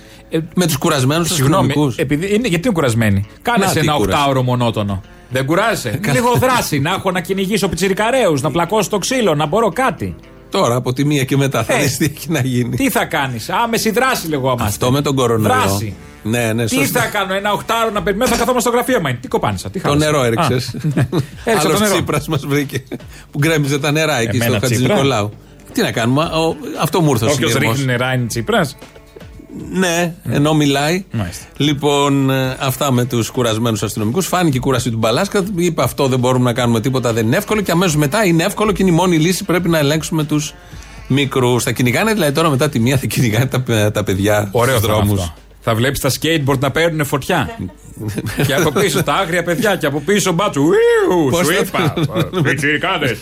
με 0.55 0.65
τους 0.65 0.77
κουρασμένους 0.77 1.27
Συγγνώμη, 1.33 1.65
αστυνομικούς. 1.65 1.97
επειδή 1.97 2.25
είναι, 2.25 2.47
γιατί 2.47 2.67
είναι 2.67 2.73
κουρασμένοι; 2.73 3.25
Κάνε 3.41 3.65
Να, 3.65 3.71
τι 3.71 3.79
ένα 3.79 3.93
κούραση. 3.93 4.11
οκτάωρο 4.17 4.43
μονότονο. 4.43 5.01
Δεν 5.29 5.45
κουράζεσαι. 5.45 5.99
Λίγο 6.13 6.33
δράση. 6.35 6.79
Να 6.79 6.89
έχω 6.93 7.11
να 7.11 7.21
κυνηγήσω 7.21 7.67
πιτσιρικαρέους, 7.67 8.41
να 8.41 8.51
πλακώσω 8.51 8.89
το 8.89 8.97
ξύλο, 8.97 9.35
να 9.35 9.45
μπορώ 9.45 9.69
κάτι. 9.69 10.15
Τώρα 10.49 10.75
από 10.75 10.93
τη 10.93 11.05
μία 11.05 11.23
και 11.23 11.37
μετά 11.37 11.63
θα 11.63 11.73
Ε, 11.73 11.81
δεις 11.81 11.97
τι 11.97 12.05
έχει 12.05 12.29
να 12.31 12.39
γίνει. 12.39 12.75
Τι 12.75 12.89
θα 12.89 13.05
κάνεις; 13.05 13.49
Άμεση 13.49 13.91
δράση 13.91 14.27
λεγόμαστε. 14.27 14.63
Αυτό 14.67 14.91
με 14.91 15.01
τον 15.01 15.15
κορονοϊό. 15.15 15.53
Δράση. 15.53 15.93
Ναι, 16.23 16.53
ναι, 16.53 16.65
Τι 16.65 16.75
σωστά. 16.75 16.99
θα 17.01 17.05
κάνω, 17.07 17.33
ένα 17.33 17.51
οχτάωρο 17.51 17.89
να 17.91 18.03
περιμένω, 18.03 18.29
θα 18.29 18.37
καθόμαστε 18.37 18.69
στο 18.69 18.77
γραφείο 18.77 19.01
μα. 19.01 19.13
Τι 19.13 19.27
κοπάνισα, 19.27 19.69
τι 19.69 19.79
Το 19.79 19.87
χάλασα. 19.89 20.05
νερό 20.11 20.19
Α, 20.21 20.25
έριξες. 20.25 20.73
Έριξα 21.45 21.67
το 21.67 21.69
Άλλο 21.69 21.79
νερό. 21.79 21.93
Τσίπρας 21.93 22.27
μας 22.27 22.45
βρήκε. 22.45 22.83
Που 23.31 23.37
γκρέμιζε 23.39 23.79
τα 23.79 23.91
νερά 23.91 24.19
εκεί 24.19 24.35
Εμένα 24.35 24.51
στο 24.51 24.59
Χατζη 24.59 24.75
Τσίπρα; 24.75 24.93
Νικολάου. 24.93 25.31
Τι 25.73 25.81
να 25.81 25.91
κάνουμε, 25.91 26.23
ο- 26.23 26.55
αυτό 26.81 27.01
μου 27.01 27.09
ήρθε 27.11 27.25
ο 27.25 27.29
Όποιος 27.31 27.51
συνειρμός. 27.51 27.75
ρίχνει 27.77 27.91
νερά 27.91 28.13
είναι 28.13 28.25
Τσίπρας. 28.27 28.77
Ναι, 29.71 30.13
ενώ 30.23 30.53
μιλάει. 30.53 31.05
Μάλιστα. 31.11 31.45
Λοιπόν, 31.57 32.29
ε, 32.29 32.57
αυτά 32.59 32.91
με 32.91 33.05
τους 33.05 33.29
κουρασμένους 33.29 33.83
αστυνομικούς. 33.83 34.27
Φάνηκε 34.27 34.57
η 34.57 34.59
κούραση 34.59 34.91
του 34.91 34.97
Μπαλάσκα. 34.97 35.43
Είπε 35.55 35.83
αυτό 35.83 36.07
δεν 36.07 36.19
μπορούμε 36.19 36.43
να 36.43 36.53
κάνουμε 36.53 36.81
τίποτα, 36.81 37.13
δεν 37.13 37.25
είναι 37.25 37.37
εύκολο. 37.37 37.61
Και 37.61 37.71
αμέσως 37.71 37.95
μετά 37.95 38.25
είναι 38.25 38.43
εύκολο 38.43 38.71
και 38.71 38.81
είναι 38.81 38.91
η 38.91 38.95
μόνη 38.95 39.17
λύση. 39.17 39.43
Πρέπει 39.43 39.69
να 39.69 39.77
ελέγξουμε 39.77 40.23
τους 40.23 40.53
μικρούς. 41.07 41.63
Θα 41.63 41.71
κυνηγάνε 41.71 42.13
δηλαδή 42.13 42.31
τώρα 42.31 42.49
μετά 42.49 42.69
τη 42.69 42.79
μία 42.79 42.97
θα 42.97 43.05
κυνηγάνε 43.05 43.45
τα, 43.45 43.91
τα 43.91 44.03
παιδιά 44.03 44.49
Ωραίο 44.51 44.77
στους 44.77 44.87
θα 44.87 44.95
είναι 44.95 45.05
δρόμου. 45.05 45.33
Αυτό. 45.59 45.71
Θα 45.71 45.75
βλέπεις 45.75 45.99
τα 45.99 46.09
skateboard 46.09 46.59
να 46.59 46.71
παίρνουν 46.71 47.05
φωτιά. 47.05 47.57
και 48.47 48.53
από 48.53 48.71
πίσω 48.71 49.03
τα 49.03 49.13
άγρια 49.13 49.43
παιδιά 49.43 49.75
και 49.75 49.85
από 49.85 49.99
πίσω 49.99 50.31
μπάτσου. 50.31 50.61
Ιου, 50.63 51.29
Πώς 51.29 51.45
Σου 51.45 51.53
θα- 51.53 51.93
είπα. 52.03 52.41
Πιτσιρικάδες. 52.41 53.17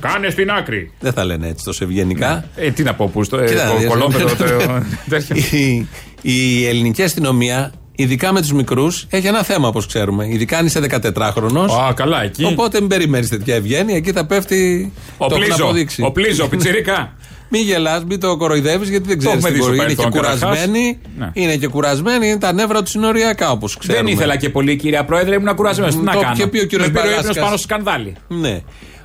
Κάνε 0.00 0.30
στην 0.30 0.50
άκρη. 0.50 0.90
Δεν 1.00 1.12
θα 1.12 1.24
λένε 1.24 1.48
έτσι 1.48 1.64
τόσο 1.64 1.84
ευγενικά. 1.84 2.44
Ε, 2.56 2.70
τι 2.70 2.82
να 2.82 2.94
πω, 2.94 3.08
πού 3.12 3.24
στο. 3.24 3.44
Κοίτα, 3.44 3.72
ε, 3.72 3.76
δεις, 3.78 3.86
Κολόπεδο. 3.88 4.24
ναι. 4.24 4.34
το- 4.34 4.82
τέτοιο. 5.08 5.36
η, 5.58 5.88
η 6.22 6.66
ελληνική 6.66 7.02
αστυνομία, 7.02 7.72
ειδικά 7.96 8.32
με 8.32 8.40
τους 8.40 8.52
μικρούς, 8.52 9.06
έχει 9.10 9.26
ένα 9.26 9.42
θέμα 9.42 9.68
όπως 9.68 9.86
ξέρουμε. 9.86 10.26
Ειδικά 10.28 10.58
αν 10.58 10.66
είσαι 10.66 10.80
14χρονο. 10.80 11.66
Α, 11.88 11.92
καλά, 11.94 12.22
εκεί. 12.22 12.44
Οπότε 12.44 12.80
μην 12.80 12.88
περιμένεις 12.88 13.28
τέτοια 13.28 13.54
ευγένεια. 13.54 13.96
Εκεί 13.96 14.12
θα 14.12 14.26
πέφτει. 14.26 14.92
Ο 15.18 15.26
το 15.26 15.34
έχουν 15.34 15.46
Πλίζο. 15.46 15.64
αποδείξει. 15.64 16.02
Ο 16.02 16.10
Πλίζο, 16.12 16.48
πιτσιρικά. 16.48 17.12
Μην 17.54 17.62
γελάς, 17.62 18.04
μην 18.04 18.20
το 18.20 18.36
κοροϊδεύεις 18.36 18.88
γιατί 18.88 19.08
δεν 19.08 19.18
ξέρεις 19.18 19.36
έχουμε 19.36 19.50
τι 19.50 19.54
δει 19.56 19.62
στο 19.62 19.70
μπορεί. 19.72 19.82
Είναι 19.82 19.88
και 19.94 19.94
παρελθόν, 20.02 20.22
καταρχάς. 20.22 20.40
κουρασμένοι. 20.48 20.98
Ναι. 21.18 21.30
Είναι 21.32 21.56
και 21.56 21.66
κουρασμένοι, 21.68 22.26
είναι 22.28 22.38
τα 22.38 22.52
νεύρα 22.52 22.82
τους 22.82 22.90
συνοριακά 22.90 23.50
όπως 23.50 23.76
ξέρουμε. 23.76 24.04
Δεν 24.04 24.12
ήθελα 24.12 24.36
και 24.36 24.48
πολύ, 24.48 24.76
κυρία 24.76 25.04
Πρόεδρε, 25.04 25.34
ήμουν 25.34 25.54
κουρασμένος. 25.54 25.94
Τι 25.96 26.02
να 26.02 26.12
Το 26.12 26.20
κάνω; 26.20 26.32
είχε 26.36 26.46
πει 26.46 26.58
ο 26.58 26.64
κύριος 26.66 26.86
Με 26.88 26.92
πήρε 26.92 27.06
ο 27.06 27.08
ύπνος 27.10 27.22
Μπαλάσκας. 27.24 27.44
πάνω 27.44 27.56
στο 27.56 27.66
σκανδάλι. 27.68 28.14
Ναι. 28.28 28.60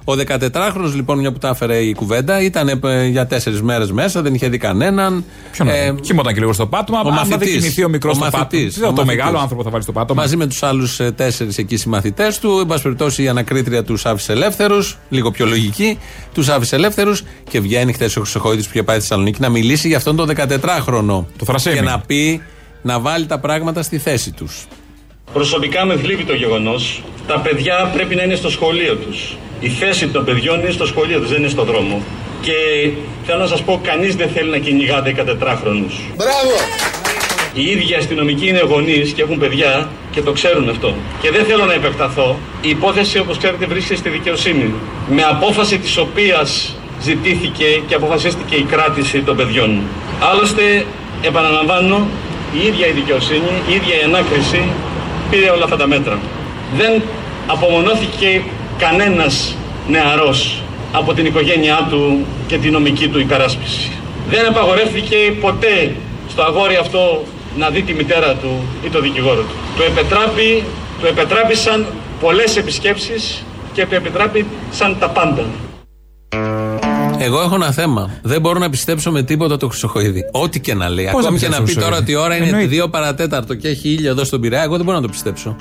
Ο 0.10 0.14
14χρονο 0.28 0.91
λοιπόν, 0.95 1.20
μια 1.20 1.32
που 1.32 1.38
τα 1.38 1.47
έφερε 1.49 1.78
η 1.78 1.93
κουβέντα, 1.93 2.41
ήταν 2.41 2.68
ε, 2.84 3.05
για 3.05 3.28
τέσσερις 3.28 3.62
μέρες 3.62 3.91
μέσα, 3.91 4.22
δεν 4.22 4.34
είχε 4.34 4.47
δει 4.49 4.58
κανέναν. 4.58 5.24
Ποιον 5.51 5.68
ε, 5.68 5.95
Κοιμόταν 6.01 6.34
και 6.34 6.39
λίγο 6.39 6.53
στο 6.53 6.68
πάτωμα. 6.68 6.97
ο 6.99 7.08
άμα 7.08 7.12
μαθητής. 7.16 7.38
δεν 7.38 7.47
κοιμηθεί 7.60 7.84
ο 7.84 7.89
μικρός 7.89 8.12
Ο 8.12 8.16
στο 8.16 8.24
πάτωμα. 8.26 8.43
μαθητής. 8.43 8.74
Τι 8.74 8.80
θα, 8.80 8.88
Ο 8.88 8.89
Το 8.89 8.95
μαθητής. 8.95 9.18
μεγάλο 9.18 9.38
άνθρωπο 9.39 9.64
θα 9.64 9.70
βάλει 9.70 9.84
στο 9.84 9.91
πάτωμα. 9.91 10.22
Μαζί 10.22 10.36
με 10.38 10.47
τους 10.47 10.64
άλλους 10.64 10.99
τέσσερις 11.16 11.58
εκεί 11.58 11.78
συμμαθητές 11.78 12.39
του. 12.39 12.58
Εν 12.60 12.66
πάση 12.66 12.82
περιπτώσει, 12.84 13.24
η 13.24 13.28
ανακρίτρια 13.28 13.84
τους 13.84 14.05
άφησε 14.05 14.32
ελεύθερους, 14.32 14.97
λίγο 15.10 15.32
πιο 15.32 15.45
λογική, 15.45 15.97
τους 16.34 16.49
άφησε 16.49 16.76
ελεύθερους 16.76 17.24
και 17.49 17.60
βγαίνει 17.60 17.93
χθες 17.93 18.16
ο 18.18 18.22
Χρυσοχοίδης 18.22 18.66
που 18.66 18.72
είχε 18.74 18.84
πάει 18.84 18.97
στη 18.99 19.08
Θεσσαλονίκη 19.08 19.41
να 19.41 19.49
μιλήσει 19.49 19.88
για 19.88 19.97
αυτόν 19.97 20.16
τον 20.16 20.30
14χρονο. 20.36 21.26
Το 21.38 21.45
θρασέμι. 21.45 21.76
Και 21.76 21.82
να 21.82 21.99
πει, 21.99 22.41
να 22.82 22.99
βάλει 22.99 23.26
τα 23.26 23.39
πράγματα 23.39 23.82
στη 23.82 23.97
θέση 23.97 24.32
τους. 24.32 24.66
Προσωπικά 25.34 25.86
με 25.86 25.97
θλίβει 25.97 26.24
το 26.24 26.34
γεγονός. 26.34 27.03
Τα 27.28 27.39
παιδιά 27.39 27.91
πρέπει 27.93 28.16
να 28.16 28.24
είναι 28.24 28.36
στο 28.36 28.49
σχολείο 28.49 28.95
τους. 28.95 29.38
Η 29.60 29.70
θέση 29.70 30.08
των 30.08 30.26
παιδιών 30.26 30.60
είναι 30.60 30.72
στο 30.72 30.86
σχολείο 30.86 31.20
τους, 31.20 31.30
δεν 31.30 31.39
είναι 31.39 31.49
στο 31.49 31.64
δρόμο. 31.64 32.01
Και 32.41 32.53
θέλω 33.26 33.39
να 33.39 33.47
σας 33.47 33.62
πω, 33.62 33.80
κανείς 33.84 34.16
δεν 34.16 34.30
θέλει 34.30 34.49
να 34.49 34.58
κυνηγά 34.58 35.03
14χρονου. 35.03 35.89
Μπράβο! 36.16 36.55
Οι 37.53 37.62
ίδιοι 37.62 37.93
αστυνομικοί 37.93 38.47
είναι 38.47 38.64
γονείς 38.70 39.12
και 39.12 39.22
έχουν 39.22 39.38
παιδιά 39.39 39.89
και 40.12 40.22
το 40.22 40.32
ξέρουν 40.32 40.70
αυτό. 40.70 40.95
Και 41.22 41.32
δεν 41.32 41.45
θέλω 41.45 41.66
να 41.66 41.74
επεκταθώ. 41.74 42.39
Η 42.62 42.70
υπόθεση, 42.70 43.20
όπως 43.20 43.38
ξέρετε, 43.38 43.66
βρίσκεται 43.66 43.99
στη 43.99 44.10
δικαιοσύνη. 44.10 44.74
Με 45.10 45.24
απόφαση 45.24 45.78
της 45.78 45.97
οποίας 45.97 46.76
ζητήθηκε 47.01 47.82
και 47.88 47.95
αποφασίστηκε 47.95 48.55
η 48.55 48.64
κράτηση 48.64 49.22
των 49.22 49.36
παιδιών. 49.36 49.82
Άλλωστε, 50.32 50.86
επαναλαμβάνω, 51.22 52.08
η 52.53 52.68
ίδια 52.68 52.88
η 52.88 52.91
δικαιοσύνη, 52.91 53.51
η 53.70 53.74
ίδια 53.74 53.95
η 53.95 54.03
ανάκριση 54.03 54.62
πήρε 55.30 55.49
όλα 55.49 55.64
αυτά 55.64 55.78
τα 55.78 55.88
μέτρα. 55.88 56.20
Δεν 56.78 57.01
απομονώθηκε 57.47 58.41
κανένας 58.78 59.55
νεαρός 59.88 60.61
από 60.91 61.13
την 61.13 61.25
οικογένειά 61.25 61.88
του 61.89 62.25
και 62.47 62.57
την 62.57 62.71
νομική 62.71 63.07
του 63.07 63.19
υπεράσπιση. 63.19 63.91
Δεν 64.30 64.47
απαγορεύτηκε 64.47 65.15
ποτέ 65.41 65.95
στο 66.30 66.41
αγόρι 66.41 66.75
αυτό 66.75 67.23
να 67.57 67.69
δει 67.69 67.82
τη 67.82 67.93
μητέρα 67.93 68.34
του 68.34 68.63
ή 68.86 68.89
το 68.89 69.01
δικηγόρο 69.01 69.41
του. 69.41 69.55
Του 69.75 69.84
επετράπη, 69.84 70.63
του 70.99 71.05
επετράπησαν 71.05 71.86
πολλές 72.21 72.57
επισκέψεις 72.57 73.43
και 73.73 73.86
του 73.86 73.95
επιτράπησαν 73.95 74.97
τα 74.99 75.09
πάντα. 75.09 75.45
Εγώ 77.19 77.41
έχω 77.41 77.55
ένα 77.55 77.71
θέμα. 77.71 78.19
Δεν 78.21 78.41
μπορώ 78.41 78.59
να 78.59 78.69
πιστέψω 78.69 79.11
με 79.11 79.23
τίποτα 79.23 79.57
το 79.57 79.67
Χρυσοχοίδη. 79.67 80.23
Ό,τι 80.32 80.59
και 80.59 80.73
να 80.73 80.89
λέει. 80.89 81.09
Πώς 81.11 81.25
Ακόμη 81.25 81.39
να 81.39 81.39
και 81.39 81.47
να 81.47 81.57
πει 81.57 81.63
πιστέψεις, 81.63 81.89
τώρα 81.89 82.01
ότι 82.01 82.11
η 82.11 82.15
ώρα 82.15 82.36
είναι 82.36 82.45
Εννοείται. 82.45 82.84
2 82.86 82.89
παρατέταρτο 82.89 83.55
και 83.55 83.67
έχει 83.67 83.89
ήλιο 83.89 84.11
εδώ 84.11 84.23
στον 84.23 84.41
Πειραιά, 84.41 84.63
εγώ 84.63 84.75
δεν 84.75 84.86
μπορώ 84.86 84.97
να 84.97 85.03
το 85.03 85.09
πιστέψω. 85.09 85.55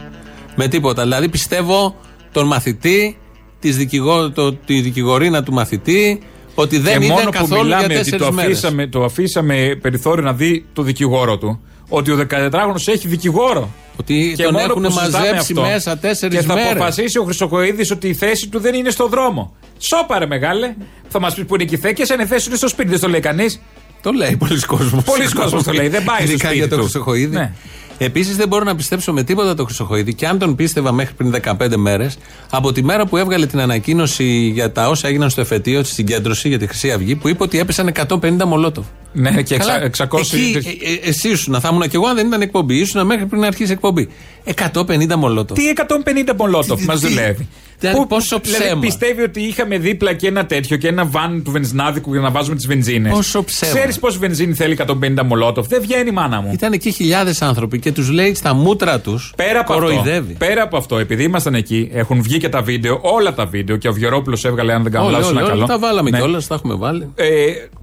Με 0.55 0.69
τίποτα. 0.69 1.03
Δηλαδή 1.03 1.29
πιστεύω 1.29 1.97
τον 2.37 2.47
μαθητή, 2.47 3.17
της 3.61 3.77
δικηγό, 3.77 4.31
το, 4.31 4.53
τη 4.53 4.81
δικηγορίνα 4.81 5.43
του 5.43 5.53
μαθητή, 5.53 6.21
ότι 6.55 6.79
δεν 6.79 6.99
και 6.99 7.05
είδε 7.05 7.15
μόνο 7.15 7.25
που 7.25 7.31
καθόλου 7.31 7.67
για 7.67 7.77
μιλάμε 7.77 7.85
ότι 7.85 8.11
το 8.11 8.19
τέσσερις 8.19 8.35
μέρες. 8.35 8.53
αφήσαμε, 8.53 8.87
το 8.87 9.05
αφήσαμε 9.05 9.79
περιθώριο 9.83 10.25
να 10.25 10.33
δει 10.33 10.67
το 10.73 10.83
δικηγόρο 10.83 11.39
του. 11.39 11.61
Ότι 11.89 12.11
ο 12.11 12.27
14χρονο 12.31 12.77
έχει 12.87 13.09
δικηγόρο. 13.09 13.71
Ότι 14.01 14.33
και 14.37 14.43
τον 14.43 14.53
μόνο 14.53 14.65
έχουν 14.65 14.83
που 14.83 14.91
συζητάμε 14.91 15.25
μαζέψει 15.25 15.53
αυτό, 15.53 15.61
μέσα 15.71 15.99
τέσσερις 15.99 16.39
Και 16.39 16.45
θα 16.45 16.55
μέρες. 16.55 16.71
αποφασίσει 16.71 17.19
ο 17.19 17.25
Χρυσοκοίδης 17.25 17.91
ότι 17.91 18.09
η 18.09 18.15
θέση 18.15 18.49
του 18.49 18.59
δεν 18.59 18.75
είναι 18.75 18.91
στο 18.91 19.07
δρόμο. 19.09 19.55
Σώπαρε 19.79 20.27
μεγάλε. 20.27 20.75
Θα 21.09 21.21
μας 21.21 21.35
πεις 21.35 21.45
που 21.45 21.55
είναι 21.55 21.65
και 21.65 21.75
η 21.75 21.79
θέση 21.79 21.95
και 21.95 22.13
αν 22.13 22.21
η 22.21 22.27
θέση 22.27 22.43
του 22.43 22.49
είναι 22.49 22.57
στο 22.57 22.69
σπίτι. 22.69 22.89
Δεν 22.89 23.01
το 23.01 23.09
λέει 23.09 23.21
κανείς. 23.21 23.61
Το 24.03 24.11
λέει 24.13 24.37
πολλοί 24.37 24.61
κόσμος. 24.61 25.05
Πολλοί 25.05 25.29
κόσμος 25.33 25.63
το 25.63 25.73
λέει. 25.73 25.89
Δεν 25.89 26.05
πάει 26.05 26.17
στο 26.17 26.25
Ειδικά 26.25 26.47
σπίτι 26.47 26.57
για 26.57 26.69
τον 26.69 26.79
του. 26.79 26.85
Χρυσοχοίδη. 26.85 27.37
Ναι. 27.37 27.53
Επίσης 27.99 28.37
δεν 28.37 28.49
μπορώ 28.49 28.65
να 28.65 28.75
πιστέψω 28.77 29.13
με 29.13 29.23
τίποτα 29.23 29.55
τον 29.55 29.67
Χρυσοχοίδη 29.67 30.15
και 30.15 30.27
αν 30.27 30.39
τον 30.39 30.55
πίστευα 30.55 30.93
μέχρι 30.93 31.15
πριν 31.15 31.35
15 31.43 31.77
μέρες, 31.77 32.19
από 32.51 32.73
τη 32.73 32.83
μέρα 32.85 33.07
που 33.07 33.17
έβγαλε 33.17 33.47
την 33.47 33.61
ανακοίνωση 33.61 34.25
για 34.25 34.73
τα 34.73 34.89
όσα 34.89 35.09
έγιναν 35.09 35.31
στο 35.31 35.41
εφετείο 35.41 35.83
τη 35.83 35.89
συγκέντρωση 35.89 36.49
για 36.49 36.59
τη 36.59 36.67
Χρυσή 36.67 36.91
Αυγή, 36.93 37.15
που 37.15 37.29
είπε 37.29 37.43
ότι 37.43 37.59
έπεσαν 37.59 37.93
150 38.09 38.45
μολότοφ. 38.47 38.85
Ναι, 39.13 39.43
και 39.43 39.57
Καλά, 39.57 39.83
εξα- 39.83 40.05
600. 40.05 40.21
Εκεί, 40.57 40.79
ε, 40.83 41.07
ε, 41.07 41.09
εσύ 41.09 41.29
ήσουν, 41.29 41.61
θα 41.61 41.69
ήμουν 41.73 41.89
κι 41.89 41.97
εγώ 41.97 42.07
αν 42.07 42.17
δεν 42.17 42.27
ήταν 42.27 42.41
εκπομπή. 42.41 42.75
Ήσουν 42.77 43.07
μέχρι 43.07 43.27
πριν 43.27 43.45
αρχίσει 43.45 43.73
εκπομπή. 43.73 44.09
150 44.45 45.17
μολότοφ. 45.17 45.59
Τι 45.59 45.69
150 45.69 46.35
μολότοφ 46.39 46.81
Τι- 46.81 46.87
μας 46.87 47.01
τι- 47.01 47.07
δουλεύει; 47.09 47.49
δηλαδή, 47.79 48.07
πόσο 48.07 48.41
ψέμα. 48.41 48.59
Δηλαδή 48.59 48.81
πιστεύει 48.87 49.23
ότι 49.23 49.41
είχαμε 49.43 49.79
δίπλα 49.79 50.13
και 50.13 50.27
ένα 50.27 50.47
τέτοιο 50.47 50.77
και 50.77 50.89
ένα 50.89 51.05
βαν 51.05 51.43
του 51.45 51.51
βενζινάδικου 51.51 52.13
για 52.13 52.21
να 52.23 52.31
βάζουμε 52.31 52.57
τις 52.57 52.67
βενζίνες; 52.67 53.13
Πόσο 53.13 53.45
ψέμα. 53.45 53.73
Ξέρεις 53.73 53.99
πόση 53.99 54.19
βενζίνη 54.19 54.55
θέλει 54.55 54.73
150 54.73 55.23
μολότοφ; 55.25 55.67
Δεν 55.67 55.81
βγαίνει 55.83 56.09
η 56.09 56.13
μάνα 56.13 56.41
μου. 56.41 56.51
Ήταν 56.53 56.73
εκεί 56.73 56.91
χιλιάδες 56.91 57.43
άνθρωποι 57.43 57.79
και 57.87 57.93
τους 57.93 58.11
λέει 58.11 58.35
στα 58.35 58.55
μούτρα 58.55 59.01
τους. 59.01 59.33
Πέρα 59.37 59.61
από, 59.61 59.73
αυτό, 59.73 59.87
κοροϊδεύει. 59.87 60.33
πέρα 60.33 60.63
από 60.63 60.77
αυτό, 60.77 60.99
επειδή 60.99 61.23
ήμασταν 61.23 61.55
εκεί, 61.55 61.91
έχουν 61.93 62.23
βγει 62.23 62.39
και 62.39 62.49
τα 62.49 62.63
βίντεο, 62.63 62.99
όλα 63.03 63.35
τα 63.35 63.47
βίντεο 63.47 63.77
και 63.77 63.89
ο 63.89 63.93
Βιερόπουλος 63.93 64.45
έβγαλε, 64.45 64.73
αν 64.73 64.83
δεν 64.83 64.93
κάνω 64.93 65.05
Όλοι, 65.05 65.15
λάθος, 65.15 65.29
όλοι, 65.29 65.39
ένα 65.39 65.47
όλοι, 65.47 65.55
καλό. 65.61 65.67
τα 65.67 65.79
βάλαμε 65.79 66.11
Ναι. 66.11 66.19
κιόλας, 66.19 66.47
τα 66.47 66.55
έχουμε 66.55 66.75
βάλει. 66.75 67.09
Ε, 67.15 67.27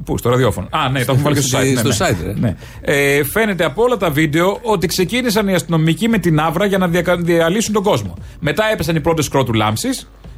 πού, 0.06 0.18
στο 0.18 0.30
ραδιόφωνο. 0.30 0.68
Α, 0.72 0.90
ναι, 0.90 1.06
το 1.06 1.12
έχουμε 1.12 1.22
βάλει 1.24 1.36
και 1.36 1.42
στο 1.42 1.58
site. 1.60 1.78
Στο 1.78 2.04
ναι, 2.06 2.10
ναι. 2.12 2.18
site, 2.20 2.26
ρε. 2.26 2.34
Ναι. 2.40 2.56
Ε, 2.82 3.24
φαίνεται 3.24 3.64
από 3.66 3.84
όλα 3.84 3.98
τα 3.98 4.10
βίντεο 4.10 4.60
ότι 4.62 4.88
ξεκίνησαν 4.88 5.48
οι 5.48 5.54
αστυνομικοί 5.54 6.08
με 6.10 6.18
την 6.18 6.40
άβρα 6.40 6.66
για 6.66 6.78
να 6.78 6.88
δια- 6.88 7.18
διαλύσουν 7.20 7.74
τον 7.74 7.84
κόσμο. 7.84 8.14
Μετά 8.40 8.64
έπεσαν 8.74 8.96
οι 8.96 9.00
πρώτες 9.02 9.28
κρότου 9.28 9.54
λάμψη 9.54 9.90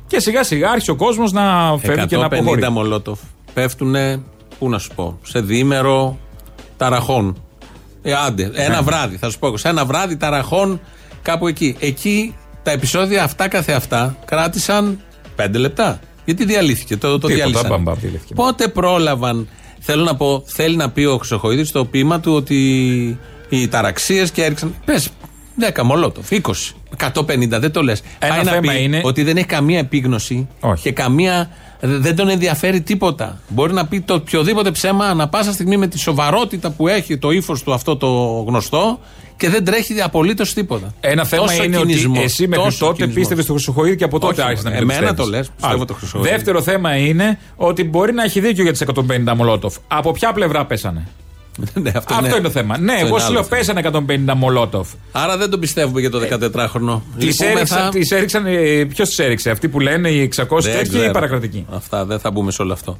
και 0.07 0.19
σιγά 0.19 0.43
σιγά 0.43 0.69
άρχισε 0.69 0.91
ο 0.91 0.95
κόσμος 0.95 1.31
να 1.31 1.77
φεύγει 1.81 2.05
και 2.05 2.17
να 2.17 2.25
150 2.25 2.37
αποχωρεί. 2.39 2.71
μολότοφ. 2.71 3.19
Πέφτουνε, 3.53 4.21
πού 4.59 4.69
να 4.69 4.77
σου 4.77 4.89
πω, 4.95 5.19
σε 5.23 5.39
διήμερο 5.39 6.17
ταραχών. 6.77 7.37
Ε, 8.07 8.13
άντε, 8.25 8.51
ένα 8.53 8.75
Ναι. 8.75 8.81
βράδυ, 8.81 9.17
θα 9.17 9.29
σου 9.29 9.39
πω. 9.39 9.57
Σε 9.57 9.67
ένα 9.69 9.85
βράδυ 9.85 10.17
ταραχών 10.17 10.81
κάπου 11.21 11.47
εκεί. 11.47 11.75
Εκεί 11.79 12.35
τα 12.63 12.71
επεισόδια 12.71 13.23
αυτά 13.23 13.47
καθεαυτά 13.47 14.17
κράτησαν 14.25 14.99
5 15.35 15.57
λεπτά. 15.59 15.99
Γιατί 16.25 16.45
διαλύθηκε, 16.45 16.97
το, 16.97 17.07
το 17.19 17.27
Τίποτα, 17.27 17.35
διάλυσαν. 17.35 17.69
μπαμ, 17.69 17.81
μπαμ, 17.83 17.95
διαλύθηκε. 17.99 18.33
Πότε 18.33 18.67
πρόλαβαν. 18.67 19.47
Θέλω 19.79 20.03
να 20.03 20.15
πω, 20.15 20.43
θέλει 20.45 20.75
να 20.75 20.89
πει 20.89 21.03
ο 21.03 21.17
Χρυσοχοίδης 21.17 21.67
στο 21.69 21.85
ποίημα 21.85 22.19
του 22.19 22.33
ότι 22.33 22.57
οι 23.49 23.67
ταραξίες 23.67 24.31
και 24.31 24.43
έριξαν. 24.43 24.75
Πες 24.85 25.09
10 25.59 25.83
μολότοφ, 25.83 26.31
20, 26.31 26.75
150, 26.97 27.59
δεν 27.59 27.71
το 27.71 27.81
λες. 27.83 28.01
Ένα 28.19 28.35
Πάει 28.35 28.43
να 28.43 28.51
θέμα 28.51 28.71
πει 28.73 28.83
είναι- 28.83 29.01
ότι 29.03 29.23
δεν 29.23 29.37
έχει 29.37 29.45
καμία 29.45 29.79
επίγνωση 29.79 30.47
Όχι. 30.59 30.81
και 30.83 30.91
καμία. 30.91 31.49
Δεν 31.79 32.15
τον 32.15 32.29
ενδιαφέρει 32.29 32.81
τίποτα. 32.81 33.39
Μπορεί 33.47 33.73
να 33.73 33.85
πει 33.85 34.01
το 34.01 34.13
οποιοδήποτε 34.13 34.71
ψέμα 34.71 35.05
ανα 35.05 35.27
πάσα 35.29 35.51
στιγμή 35.53 35.77
με 35.77 35.87
τη 35.87 35.99
σοβαρότητα 35.99 36.69
που 36.71 36.87
έχει 36.87 37.17
το 37.17 37.31
ύφος 37.31 37.63
του 37.63 37.73
αυτό 37.73 37.97
το 37.97 38.07
γνωστό 38.47 38.99
και 39.37 39.49
δεν 39.49 39.65
τρέχει 39.65 40.01
απολύτως 40.01 40.53
τίποτα. 40.53 40.93
Ένα 40.99 41.25
θέμα 41.25 41.45
Τόσο 41.45 41.63
είναι 41.63 41.77
κινησμός, 41.77 42.15
ότι 42.17 42.25
εσύ 42.25 42.47
μέχρι 42.47 42.63
τόσο 42.65 42.79
τότε 42.79 42.93
κινησμός. 42.93 43.17
πίστευες 43.19 43.43
στο 43.43 43.53
Χρυσοχοίδη 43.53 43.95
και 43.95 44.03
από 44.03 44.19
τότε 44.19 44.33
Όχι, 44.33 44.41
άρχισε 44.49 44.63
να 44.63 44.69
μην 44.69 44.79
εμένα 44.79 44.99
πιστεύεις. 44.99 45.23
το 45.23 45.29
λες, 45.29 45.49
πιστεύω 45.55 45.73
Άλλο. 45.75 45.85
το 45.85 45.93
Χρυσοχοίδη. 45.93 46.29
Δεύτερο 46.29 46.61
θέμα 46.61 46.95
είναι 46.95 47.39
ότι 47.55 47.83
μπορεί 47.83 48.13
να 48.13 48.23
έχει 48.23 48.39
δίκιο 48.39 48.63
για 48.63 48.73
τι 48.73 48.85
150 49.29 49.33
μολότοφ. 49.35 49.75
Από 49.87 50.11
ποια 50.11 50.31
πλευρά 50.33 50.65
πέσανε; 50.65 51.07
Ναι, 51.83 51.91
αυτό 51.95 52.13
Αυτό 52.13 52.25
είναι, 52.25 52.35
είναι 52.35 52.43
το 52.43 52.49
θέμα. 52.49 52.77
Ναι, 52.77 52.91
αυτό 52.93 53.05
εγώ 53.05 53.09
είναι 53.15 53.19
σου 53.19 53.25
άλλο 53.25 53.33
λέω 53.33 53.43
θέμα. 53.43 53.57
πέσανε 53.83 54.31
150 54.33 54.37
μολότοφ. 54.37 54.87
Άρα 55.11 55.37
δεν 55.37 55.49
τον 55.49 55.59
πιστεύουμε 55.59 55.99
για 55.99 56.09
το 56.09 56.19
14χρονο. 56.29 57.01
Τις 57.17 57.39
έριξαν, 57.39 57.89
τις 57.89 58.11
έριξαν 58.11 58.43
ποιος 58.87 59.09
τις 59.09 59.19
έριξε, 59.19 59.49
αυτοί 59.49 59.67
που 59.67 59.79
λένε 59.79 60.09
οι 60.09 60.21
600 60.35 60.45
Δεν 60.61 60.73
τέτοιοι 60.73 60.85
ή 60.85 60.89
ξέρω. 60.89 61.05
οι 61.05 61.11
παρακρατικοί; 61.11 61.65
Αυτά 61.75 62.05
δεν 62.05 62.19
θα 62.19 62.31
μπούμε 62.31 62.51
σε 62.51 62.61
όλο 62.61 62.73
αυτό. 62.73 62.97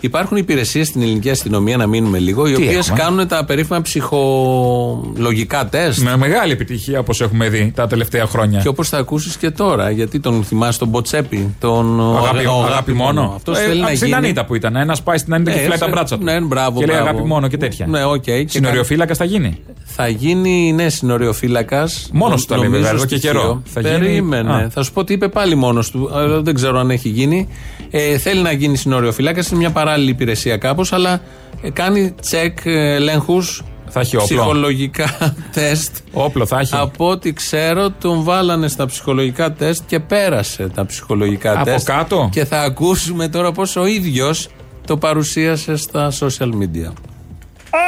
Υπάρχουν 0.00 0.36
υπηρεσίες 0.36 0.86
στην 0.86 1.02
ελληνική 1.02 1.30
αστυνομία, 1.30 1.76
να 1.76 1.86
μείνουμε 1.86 2.18
λίγο, 2.18 2.46
οι 2.46 2.52
Τι 2.52 2.62
οποίες 2.62 2.88
έχουμε; 2.88 2.98
κάνουν 3.02 3.26
τα 3.28 3.44
περίφημα 3.44 3.82
ψυχολογικά 3.82 5.66
τεστ. 5.68 6.02
Με 6.02 6.16
μεγάλη 6.16 6.52
επιτυχία 6.52 6.98
όπως 6.98 7.20
έχουμε 7.20 7.48
δει 7.48 7.72
τα 7.74 7.86
τελευταία 7.86 8.26
χρόνια. 8.26 8.60
Και 8.60 8.68
όπως 8.68 8.88
θα 8.88 8.98
ακούσεις 8.98 9.36
και 9.36 9.50
τώρα, 9.50 9.90
γιατί 9.90 10.20
τον 10.20 10.44
θυμάσαι 10.44 10.78
τον 10.78 10.88
Μποτσέπη, 10.88 11.54
τον 11.60 12.00
ο- 12.00 12.16
Αγάπη, 12.16 12.46
ο- 12.46 12.64
αγάπη 12.70 12.92
μόνο. 12.92 13.32
Αυτός 13.36 13.58
Ε, 13.58 13.62
θέλει 13.62 13.80
να 13.80 13.86
στην 13.86 14.00
γίνει. 14.06 14.14
Ανίτα 14.14 14.44
που 14.44 14.54
ήταν. 14.54 14.76
Ένας 14.76 15.02
πάει 15.02 15.18
στην 15.18 15.34
Ανίτα 15.34 15.50
Ναι, 15.50 15.56
και 15.56 15.62
φυλάει 15.62 15.78
τα 15.78 15.84
σε- 15.84 15.90
μπράτσα 15.90 16.18
του. 16.18 16.24
ναι, 16.24 16.40
μπράβο, 16.40 16.78
και 16.78 16.86
λέει 16.86 16.94
μπράβο. 16.96 17.10
αγάπη 17.10 17.28
μόνο 17.28 17.48
και 17.48 17.56
τέτοια. 17.56 17.86
Ναι, 17.98 18.04
οκ. 18.04 18.22
Και 18.22 18.46
Συνοριοφύλακας 18.48 19.16
θα 19.18 19.24
γίνει. 19.24 19.58
Θα 19.84 20.08
γίνει, 20.08 20.72
ναι, 20.72 20.88
συνοριοφύλακας. 20.88 22.08
Μόνος 22.12 22.40
του 22.40 22.46
τα 22.54 22.58
λέει, 22.58 22.68
βέβαια, 22.68 22.90
εδώ 22.90 23.04
και 23.04 23.18
καιρό. 23.18 23.62
Θα 23.64 23.80
γίνει- 23.80 23.98
Περίμενε. 23.98 24.52
Α. 24.54 24.68
Θα 24.70 24.82
σου 24.82 24.92
πω 24.92 25.00
ότι 25.00 25.12
είπε 25.12 25.28
πάλι 25.28 25.54
μόνος 25.54 25.90
του. 25.90 26.10
αλλά 26.14 26.40
δεν 26.42 26.54
ξέρω 26.54 26.78
αν 26.78 26.90
έχει 26.90 27.08
γίνει. 27.08 27.48
Ε, 27.90 28.18
θέλει 28.18 28.40
να 28.42 28.52
γίνει 28.52 28.76
συνοριοφύλακας. 28.76 29.48
Είναι 29.48 29.58
μια 29.58 29.70
παράλληλη 29.70 30.10
υπηρεσία 30.10 30.56
κάπως, 30.56 30.92
αλλά 30.92 31.20
ε, 31.62 31.70
κάνει 31.70 32.14
τσεκ 32.20 32.58
ελέγχους. 32.64 33.62
Θα 33.88 34.00
έχει 34.00 34.16
όπλο. 34.16 34.26
Ψυχολογικά 34.38 35.34
τεστ. 35.54 35.96
Όπλο 36.12 36.46
θα 36.46 36.58
έχει. 36.58 36.72
Από 36.76 37.08
ό,τι 37.10 37.32
ξέρω, 37.32 37.90
τον 37.90 38.22
βάλανε 38.22 38.68
στα 38.68 38.86
ψυχολογικά 38.86 39.52
τεστ 39.52 39.82
και 39.86 40.00
πέρασε 40.00 40.68
τα 40.74 40.86
ψυχολογικά 40.86 41.52
Από 41.52 41.64
τεστ. 41.64 41.86
κάτω; 41.86 42.28
Και 42.32 42.44
θα 42.44 42.60
ακούσουμε 42.60 43.28
τώρα 43.28 43.52
πώς 43.52 43.76
ο 43.76 43.86
ίδιος 43.86 44.48
το 44.86 44.96
παρουσίασε 44.96 45.76
στα 45.76 46.12
social 46.20 46.48
media. 46.48 46.92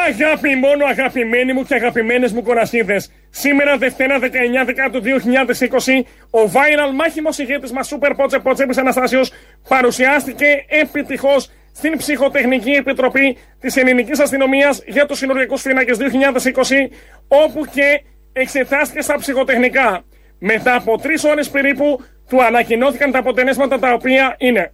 Αγάπη 0.06 0.54
μόνο 0.54 0.84
αγαπημένοι 0.84 1.52
μου 1.52 1.64
και 1.64 1.74
αγαπημένες 1.74 2.32
μου 2.32 2.42
κορασίδες. 2.42 3.10
Σήμερα 3.30 3.76
Δευτέρα 3.76 4.18
19 4.18 4.24
Δεκάτου 4.64 5.02
2020 5.02 6.02
ο 6.30 6.50
viral 6.52 6.94
μάχημος 6.94 7.38
ηγέτης 7.38 7.72
μας 7.72 7.86
Σούπερ 7.86 8.14
Πότσε 8.14 8.38
Ποτσέπης 8.38 8.78
Αναστάσιος 8.78 9.32
παρουσιάστηκε 9.68 10.64
επιτυχώς 10.68 11.50
στην 11.74 11.96
Ψυχοτεχνική 11.96 12.70
Επιτροπή 12.70 13.36
της 13.60 13.76
Ελληνικής 13.76 14.20
Αστυνομίας 14.20 14.82
για 14.86 15.06
τους 15.06 15.18
συνοριακούς 15.18 15.62
φύλακες 15.62 15.98
2020 15.98 16.90
όπου 17.28 17.64
και 17.64 18.02
εξετάστηκε 18.32 19.00
στα 19.00 19.18
ψυχοτεχνικά. 19.18 20.04
Μετά 20.38 20.74
από 20.74 20.98
τρεις 20.98 21.24
ώρες 21.24 21.48
περίπου 21.48 22.04
του 22.28 22.42
ανακοινώθηκαν 22.42 23.10
τα 23.10 23.18
αποτελέσματα 23.18 23.78
τα 23.78 23.92
οποία 23.92 24.34
είναι 24.38 24.72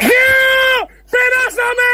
Yeah! 0.00 0.51
Περάσαμε! 1.62 1.90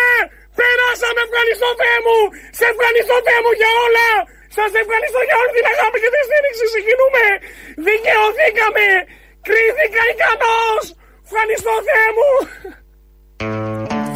Περάσαμε! 0.59 1.21
Ευχαριστώ 1.29 1.69
Θεέ 1.81 1.99
μου! 2.07 2.19
Σε 2.59 2.65
ευχαριστώ 2.73 3.15
Θεέ 3.27 3.39
μου 3.45 3.53
για 3.61 3.71
όλα! 3.87 4.09
Σας 4.57 4.71
ευχαριστώ 4.83 5.21
για 5.29 5.37
όλη 5.41 5.53
την 5.59 5.67
αγάπη 5.75 5.99
και 6.03 6.11
τη 6.15 6.21
στήριξη. 6.29 6.65
Συγκινούμε! 6.75 7.25
Δικαιωθήκαμε! 7.89 8.87
Κρίθηκα 9.49 10.03
ικανός! 10.13 10.83
Ευχαριστώ 11.27 11.73
Θεέ 11.87 12.09
μου! 12.17 12.31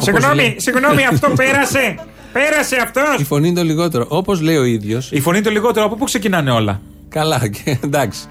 Συγγνώμη, 0.05 0.47
συγγνώμη, 0.65 1.03
αυτό 1.05 1.27
πέρασε. 1.41 1.85
Πέρασε 2.33 2.75
αυτός. 2.85 3.15
Η 3.19 3.23
φωνή 3.23 3.47
είναι 3.47 3.59
το 3.59 3.65
λιγότερο. 3.65 4.05
Όπως 4.09 4.41
λέει 4.41 4.57
ο 4.57 4.63
ίδιο. 4.63 5.01
Η 5.09 5.19
φωνή 5.19 5.37
είναι 5.37 5.45
το 5.45 5.51
λιγότερο. 5.51 5.85
Από 5.85 5.95
πού 5.95 6.05
ξεκινάνε 6.05 6.51
όλα; 6.51 6.81
Καλά, 7.09 7.47
και, 7.47 7.77
εντάξει. 7.83 8.21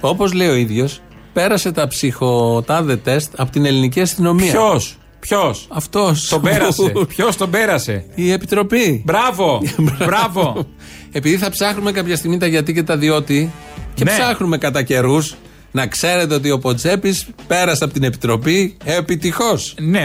Όπως 0.00 0.32
λέει 0.32 0.48
ο 0.48 0.54
ίδιος, 0.54 1.00
πέρασε 1.32 1.72
τα 1.72 1.88
ψυχοτάδε 1.88 2.96
τεστ 2.96 3.32
από 3.36 3.50
την 3.50 3.64
ελληνική 3.64 4.00
αστυνομία. 4.00 4.52
Ποιος, 4.52 4.98
ποιος; 5.26 5.66
Αυτός. 5.70 6.28
Τον 6.28 6.40
πέρασε. 6.40 6.92
Ποιος 7.08 7.36
τον 7.36 7.50
πέρασε; 7.50 8.04
Η 8.14 8.32
Επιτροπή. 8.32 9.02
Μπράβο. 9.06 9.62
Μπράβο. 10.06 10.66
Επειδή 11.12 11.36
θα 11.36 11.50
ψάχνουμε 11.50 11.92
κάποια 11.92 12.16
στιγμή 12.16 12.38
τα 12.38 12.46
γιατί 12.46 12.72
και 12.72 12.82
τα 12.82 12.96
διότι 12.96 13.50
και 13.94 14.04
Ναι. 14.04 14.10
ψάχνουμε 14.10 14.58
κατά 14.58 14.82
καιρούς 14.82 15.34
να 15.70 15.86
ξέρετε 15.86 16.34
ότι 16.34 16.50
ο 16.50 16.58
Ποτσέπης 16.58 17.26
πέρασε 17.46 17.84
από 17.84 17.92
την 17.92 18.02
Επιτροπή 18.02 18.76
επιτυχώς. 18.84 19.74
Ναι, 19.80 20.04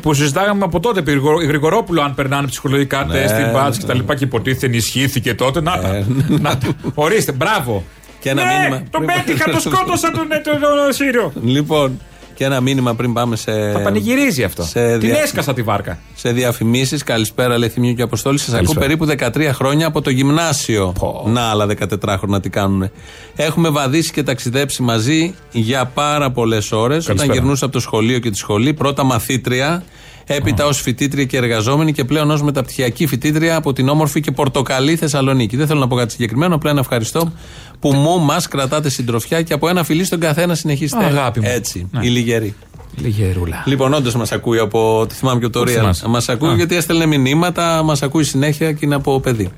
που 0.00 0.14
συζητάγαμε 0.14 0.64
από 0.64 0.80
τότε 0.80 0.98
επί 0.98 1.10
Γρηγο- 1.10 1.44
Γρηγορόπουλο 1.46 2.02
αν 2.02 2.14
περνάνε 2.14 2.46
ψυχολογικά 2.46 3.04
Ναι, 3.04 3.12
τεστ, 3.12 3.34
την 3.34 3.50
μπάτζ 3.52 3.76
ναι. 3.76 3.80
και 3.82 3.86
τα 3.88 3.94
λοιπά 3.94 4.14
και 4.14 4.24
υποτίθεται 4.24 4.66
ενισχύθηκε 4.66 5.34
τότε. 5.34 5.60
Να 5.60 5.78
τα. 5.78 6.04
να 6.28 6.58
τα. 6.58 6.68
Ορίστε, 6.94 7.32
μπράβο. 7.32 7.84
Και 8.20 8.30
ένα 8.30 8.44
ναι, 8.44 8.52
μήνυμα. 8.58 8.82
τον 8.90 9.04
πέτυχα, 9.06 9.50
τον 9.50 9.60
σκότωσα 9.60 10.10
τον, 10.10 10.28
τον, 10.28 10.60
τον 10.60 10.92
Σύριο. 10.92 11.32
Λοιπόν, 11.44 12.00
και 12.34 12.44
ένα 12.44 12.60
μήνυμα 12.60 12.94
πριν 12.94 13.12
πάμε 13.12 13.36
σε. 13.36 13.70
Θα 13.72 13.78
πανηγυρίζει 13.80 14.42
αυτό. 14.44 14.62
σε 14.62 14.98
Την 14.98 15.08
δια- 15.08 15.20
έσκασα 15.22 15.54
τη 15.54 15.62
βάρκα. 15.62 15.98
Σε 16.14 16.32
διαφημίσεις, 16.32 17.02
καλησπέρα, 17.02 17.58
λέει 17.58 17.68
Θημίου 17.68 17.94
και 17.94 18.02
Αποστόλη. 18.02 18.38
Σας 18.38 18.48
ακούω 18.54 18.74
Καλησπέρα. 18.74 18.86
περίπου 18.86 19.06
13 19.50 19.52
χρόνια 19.54 19.86
από 19.86 20.00
το 20.02 20.10
γυμνάσιο. 20.10 20.92
Να, 21.26 21.40
άλλα 21.42 21.66
14 21.66 22.16
χρόνια 22.18 22.40
τι 22.40 22.48
κάνουν. 22.48 22.90
Έχουμε 23.36 23.68
βαδίσει 23.68 24.12
και 24.12 24.22
ταξιδέψει 24.22 24.82
μαζί 24.82 25.34
για 25.52 25.84
πάρα 25.84 26.30
πολλές 26.30 26.72
ώρες. 26.72 26.96
Όταν 27.04 27.06
Καλησπέρα. 27.16 27.34
γυρνούσα 27.34 27.64
από 27.64 27.74
το 27.74 27.80
σχολείο 27.80 28.18
και 28.18 28.30
τη 28.30 28.36
σχολή, 28.36 28.74
πρώτα 28.74 29.02
μαθήτρια, 29.04 29.82
έπειτα 30.26 30.66
ως 30.66 30.80
φοιτήτρια 30.80 31.24
και 31.24 31.36
εργαζόμενη 31.36 31.92
και 31.92 32.04
πλέον 32.04 32.30
ως 32.30 32.42
μεταπτυχιακή 32.42 33.06
φοιτήτρια 33.06 33.56
από 33.56 33.72
την 33.72 33.88
όμορφη 33.88 34.20
και 34.20 34.30
πορτοκαλή 34.30 34.96
Θεσσαλονίκη. 34.96 35.56
Δεν 35.56 35.66
θέλω 35.66 35.80
να 35.80 35.88
πω 35.88 35.96
κάτι 35.96 36.12
συγκεκριμένο, 36.12 36.54
απλά 36.54 36.70
ένα 36.70 36.80
ευχαριστώ 36.80 37.32
που 37.80 37.92
μου 37.92 38.20
μας 38.20 38.48
κρατάτε 38.48 38.88
συντροφιά 38.88 39.42
και 39.42 39.52
από 39.52 39.68
ένα 39.68 39.84
φιλί 39.84 40.04
στον 40.04 40.20
καθένα 40.20 40.54
συνεχίστε. 40.54 41.04
Αγάπη 41.04 41.40
μου. 41.40 41.46
Έτσι, 41.50 41.88
Ναι. 41.90 42.06
η 42.06 42.08
λιγερή. 42.08 42.54
Λιγερούλα. 42.96 43.62
Λοιπόν, 43.66 43.94
όντως 43.94 44.14
μας 44.14 44.32
ακούει 44.32 44.58
από. 44.58 45.06
Τη 45.08 45.14
θυμάμαι 45.14 45.38
και 45.40 45.44
από 45.44 45.54
το 45.58 45.64
Πού 45.64 45.70
Real. 45.70 45.74
θυμάσαι; 45.74 46.08
Μας 46.08 46.28
ακούει 46.28 46.48
Α. 46.50 46.54
γιατί 46.54 46.76
έστελνε 46.76 47.06
μηνύματα, 47.06 47.82
μας 47.82 48.02
ακούει 48.02 48.24
συνέχεια 48.24 48.72
και 48.72 48.78
είναι 48.84 48.94
από 48.94 49.20
παιδί. 49.20 49.50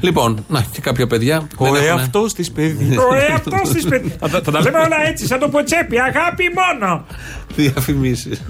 Λοιπόν, 0.00 0.44
να 0.48 0.64
και 0.72 0.80
κάποια 0.80 1.06
παιδιά. 1.06 1.46
Ο 1.56 1.64
δεν 1.64 1.74
έχουνε- 1.74 1.98
εαυτός 1.98 2.34
της 2.34 2.50
παιδί. 2.50 2.96
Ο 2.96 3.14
εαυτός 3.30 3.68
της 3.72 3.84
παιδί. 3.84 4.14
Θα 4.20 4.28
τα- 4.28 4.40
θα 4.44 4.50
τα 4.50 4.60
λέμε 4.60 4.78
όλα 4.78 4.96
έτσι, 5.08 5.26
σαν 5.26 5.38
το 5.38 5.48
ποτσέπι. 5.48 5.96
Αγάπη 5.98 6.44
μόνο. 6.54 7.04
Διαφημίσεις. 7.56 8.42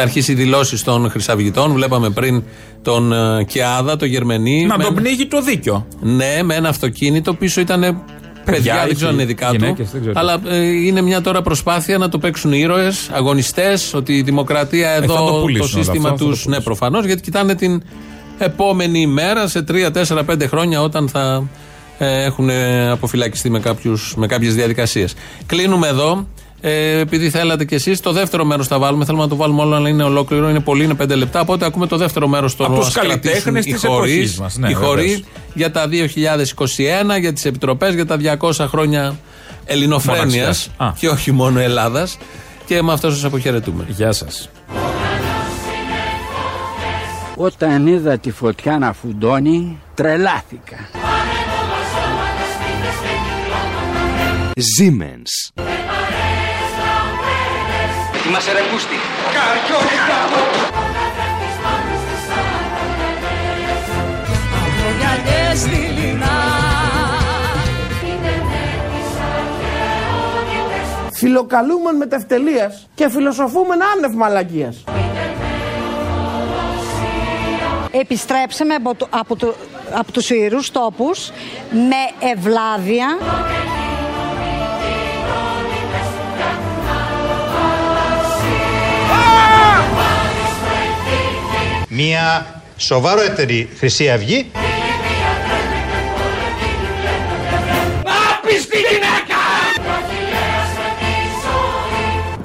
Αρχίσει 0.00 0.32
οι 0.32 0.34
δηλώσεις 0.34 0.82
των 0.82 1.10
Χρυσαυγητών. 1.10 1.72
Βλέπαμε 1.72 2.10
πριν 2.10 2.42
τον 2.82 3.12
ε, 3.12 3.44
Κιάδα, 3.44 3.96
το 3.96 4.04
Γερμενή. 4.04 4.64
Να 4.66 4.76
με- 4.78 4.84
τον 4.84 4.94
πνίγει 4.94 5.26
το 5.26 5.42
δίκιο. 5.42 5.86
Ναι, 6.00 6.42
με 6.42 6.54
ένα 6.54 6.68
αυτοκίνητο. 6.68 7.34
Πίσω 7.34 7.60
ήταν 7.60 8.02
παιδιά, 8.44 8.74
δεν 8.74 8.84
είχε, 8.84 8.94
ξέρω 8.94 9.08
αν 9.10 9.14
είναι 9.16 9.24
δικά 9.24 9.50
γυναίκες, 9.50 9.86
του. 9.86 9.92
δεν 9.92 10.00
ξέρω. 10.00 10.14
Αλλά 10.18 10.40
ε, 10.48 10.66
είναι 10.66 11.00
μια 11.00 11.20
τώρα 11.20 11.42
προσπάθεια 11.42 11.98
να 11.98 12.08
το 12.08 12.18
παίξουν 12.18 12.52
ήρωες, 12.52 13.08
αγωνιστές, 13.12 13.94
ότι 13.94 14.16
η 14.16 14.22
δημοκρατία 14.22 14.88
Ε, 14.90 14.96
θα 14.98 15.02
εδώ, 15.04 15.14
το 15.14 15.32
το, 15.32 15.40
πουλήσουν 15.40 15.70
όλο 15.74 15.84
σύστημα 15.84 16.08
αυτό, 16.08 16.18
θα 16.18 16.24
το 16.24 16.30
τους. 16.30 16.46
Ναι, 16.46 16.60
προφανώς, 16.60 17.04
γιατί 17.04 17.22
κοιτάνε 17.22 17.54
την 17.54 17.82
επόμενη 18.38 19.00
ημέρα, 19.00 19.48
σε 19.48 19.64
3, 19.68 19.90
4, 19.90 20.24
5 20.24 20.46
χρόνια, 20.48 20.82
όταν 20.82 21.08
θα 21.08 21.48
ε, 21.98 22.24
έχουν 22.24 22.48
ε, 22.48 22.90
αποφυλακιστεί 22.90 23.50
με, 23.50 23.60
κάποιους, 23.60 24.14
με 24.16 24.26
κάποιες 24.26 24.54
διαδικασίες. 24.54 25.14
Κλείνουμε 25.46 25.88
εδώ. 25.88 26.26
Ε, 26.60 26.98
επειδή 26.98 27.30
θέλατε 27.30 27.64
κι 27.64 27.74
εσείς, 27.74 28.00
το 28.00 28.12
δεύτερο 28.12 28.44
μέρος 28.44 28.66
θα 28.66 28.78
βάλουμε. 28.78 29.04
Θέλουμε 29.04 29.22
να 29.22 29.28
το 29.28 29.36
βάλουμε 29.36 29.62
όλο, 29.62 29.74
αλλά 29.74 29.88
είναι 29.88 30.02
ολόκληρο. 30.02 30.48
Είναι 30.48 30.60
πολύ, 30.60 30.84
είναι 30.84 30.94
5 30.94 31.14
λεπτά. 31.16 31.40
Οπότε 31.40 31.64
ακούμε 31.64 31.86
το 31.86 31.96
δεύτερο 31.96 32.28
μέρος 32.28 32.56
των 32.56 32.66
Από 32.66 32.74
τους 32.74 32.86
ας 32.86 32.92
κρατήσουν 32.92 33.20
καλλιτέχνες 33.20 33.66
οι 33.66 33.72
της 33.72 33.84
χωρείς, 33.84 34.12
εποχής 34.14 34.38
μας. 34.38 34.56
Ναι, 34.56 34.70
οι 34.70 34.72
χωροί 34.72 35.02
βεβαίως. 35.02 35.22
για 35.54 35.70
τα 35.70 35.86
2021, 35.88 37.18
για 37.18 37.32
τις 37.32 37.44
επιτροπές, 37.44 37.94
για 37.94 38.06
τα 38.06 38.16
200 38.16 38.66
χρόνια 38.66 39.16
ελληνοφρένειας 39.64 40.26
Μοναξιάς. 40.28 40.70
Α. 40.76 40.92
και 40.98 41.08
όχι 41.08 41.32
μόνο 41.32 41.60
Ελλάδας. 41.60 42.18
Και 42.66 42.82
με 42.82 42.92
αυτό 42.92 43.10
σας 43.10 43.24
αποχαιρετούμε. 43.24 43.84
Γεια 43.88 44.12
σας. 44.12 44.48
Όταν 47.36 47.86
είδα 47.86 48.18
τη 48.18 48.30
φωτιά 48.30 48.78
να 48.78 48.92
φουντώνει, 48.92 49.78
τρελάθηκα. 49.94 50.76
Siemens. 54.76 55.62
Είμαστε 58.30 58.52
ρε 58.52 58.58
πούστη. 58.72 58.94
Φιλοκαλούμεν 71.12 71.96
με 71.96 72.06
τευτελείας 72.06 72.88
και 72.94 73.08
φιλοσοφούμεν 73.10 73.78
άνευ 73.96 74.14
μαλακίας. 74.14 74.84
Επιστρέψαμε 77.90 78.74
από, 78.74 78.94
το, 78.94 79.06
από, 79.10 79.36
το, 79.36 79.54
από 79.92 80.12
τους 80.12 80.30
ιερούς 80.30 80.70
τόπους 80.70 81.30
με 81.70 82.28
ευλάβεια. 82.30 83.18
Μια 92.02 92.62
σοβαρότερη 92.76 93.68
Χρυσή 93.78 94.10
Αυγή 94.10 94.50
Άπιστη 98.32 98.76
γυναίκα! 98.78 99.40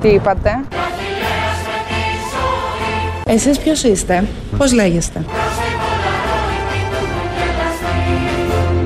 Τι 0.02 0.08
είπατε; 0.08 0.60
Εσείς 3.26 3.58
ποιος 3.58 3.84
είστε, 3.84 4.28
πώς 4.58 4.72
λέγεστε; 4.72 5.26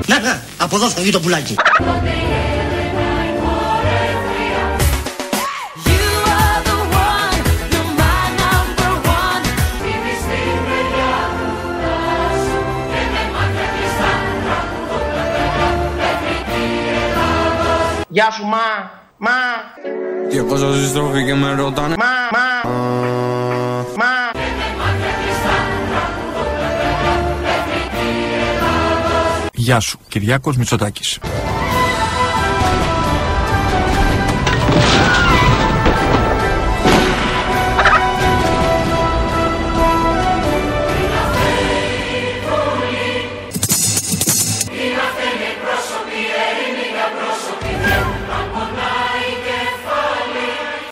Να, 0.06 0.20
να, 0.20 0.42
από 0.56 0.76
εδώ 0.76 0.88
θα 0.88 1.00
βγει 1.00 1.10
το 1.10 1.20
πουλάκι. 1.20 1.54
Γεια 18.20 18.30
σου 18.30 18.44
μα, 18.44 18.90
μα, 19.18 19.30
Και 20.30 20.42
πόσο 20.42 20.74
συστροφή 20.74 21.24
και 21.24 21.34
με 21.34 21.54
ρωτάνε 21.54 21.94
μα, 21.98 22.04
μα, 22.38 22.70
μα. 23.96 24.40
Γεια 29.52 29.80
σου, 29.80 29.98
Κυριάκος 30.08 30.56
Μητσοτάκης. 30.56 31.18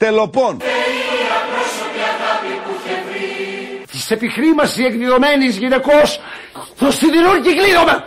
Τελοπών. 0.08 0.56
Της 3.90 4.10
επιχρήμαση 4.10 4.82
εκδηλωμένης 4.82 5.56
γυναικός 5.56 6.20
το 6.78 6.90
σιδηρούν 6.90 7.42
και 7.42 7.50
κλείνομαι. 7.54 8.04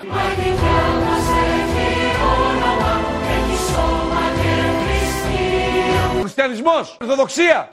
Χριστιανισμός. 6.19 6.97
Ορθοδοξία. 7.01 7.71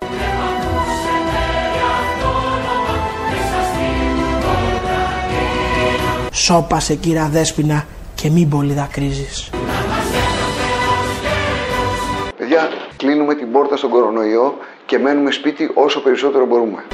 Σώπασε 6.33 6.95
κύρα 6.95 7.29
Δέσποινα 7.29 7.87
και 8.15 8.31
μην 8.31 8.49
πολύ 8.49 8.73
δακρύζεις. 8.73 9.51
Κλείνουμε 12.99 13.35
την 13.35 13.53
πόρτα 13.53 13.77
στον 13.77 13.91
κορονοϊό 13.91 14.59
και 14.87 14.99
μένουμε 14.99 15.31
σπίτι 15.31 15.71
όσο 15.75 16.03
περισσότερο 16.03 16.47
μπορούμε. 16.47 16.85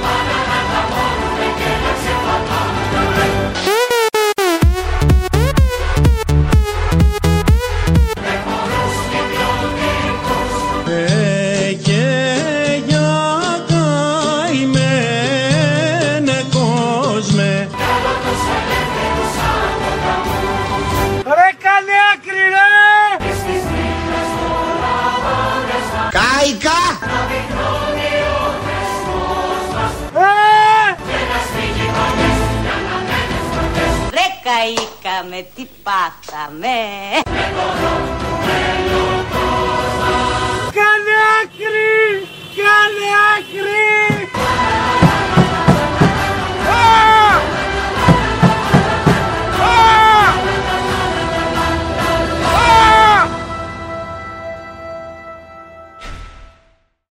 βρήκαμε, 35.05 35.47
τι 35.55 35.65
πάθαμε. 35.83 36.77
Κάνε 40.77 41.15
άκρη, 41.41 42.27
κάνε 42.55 43.09
άκρη. 43.37 44.14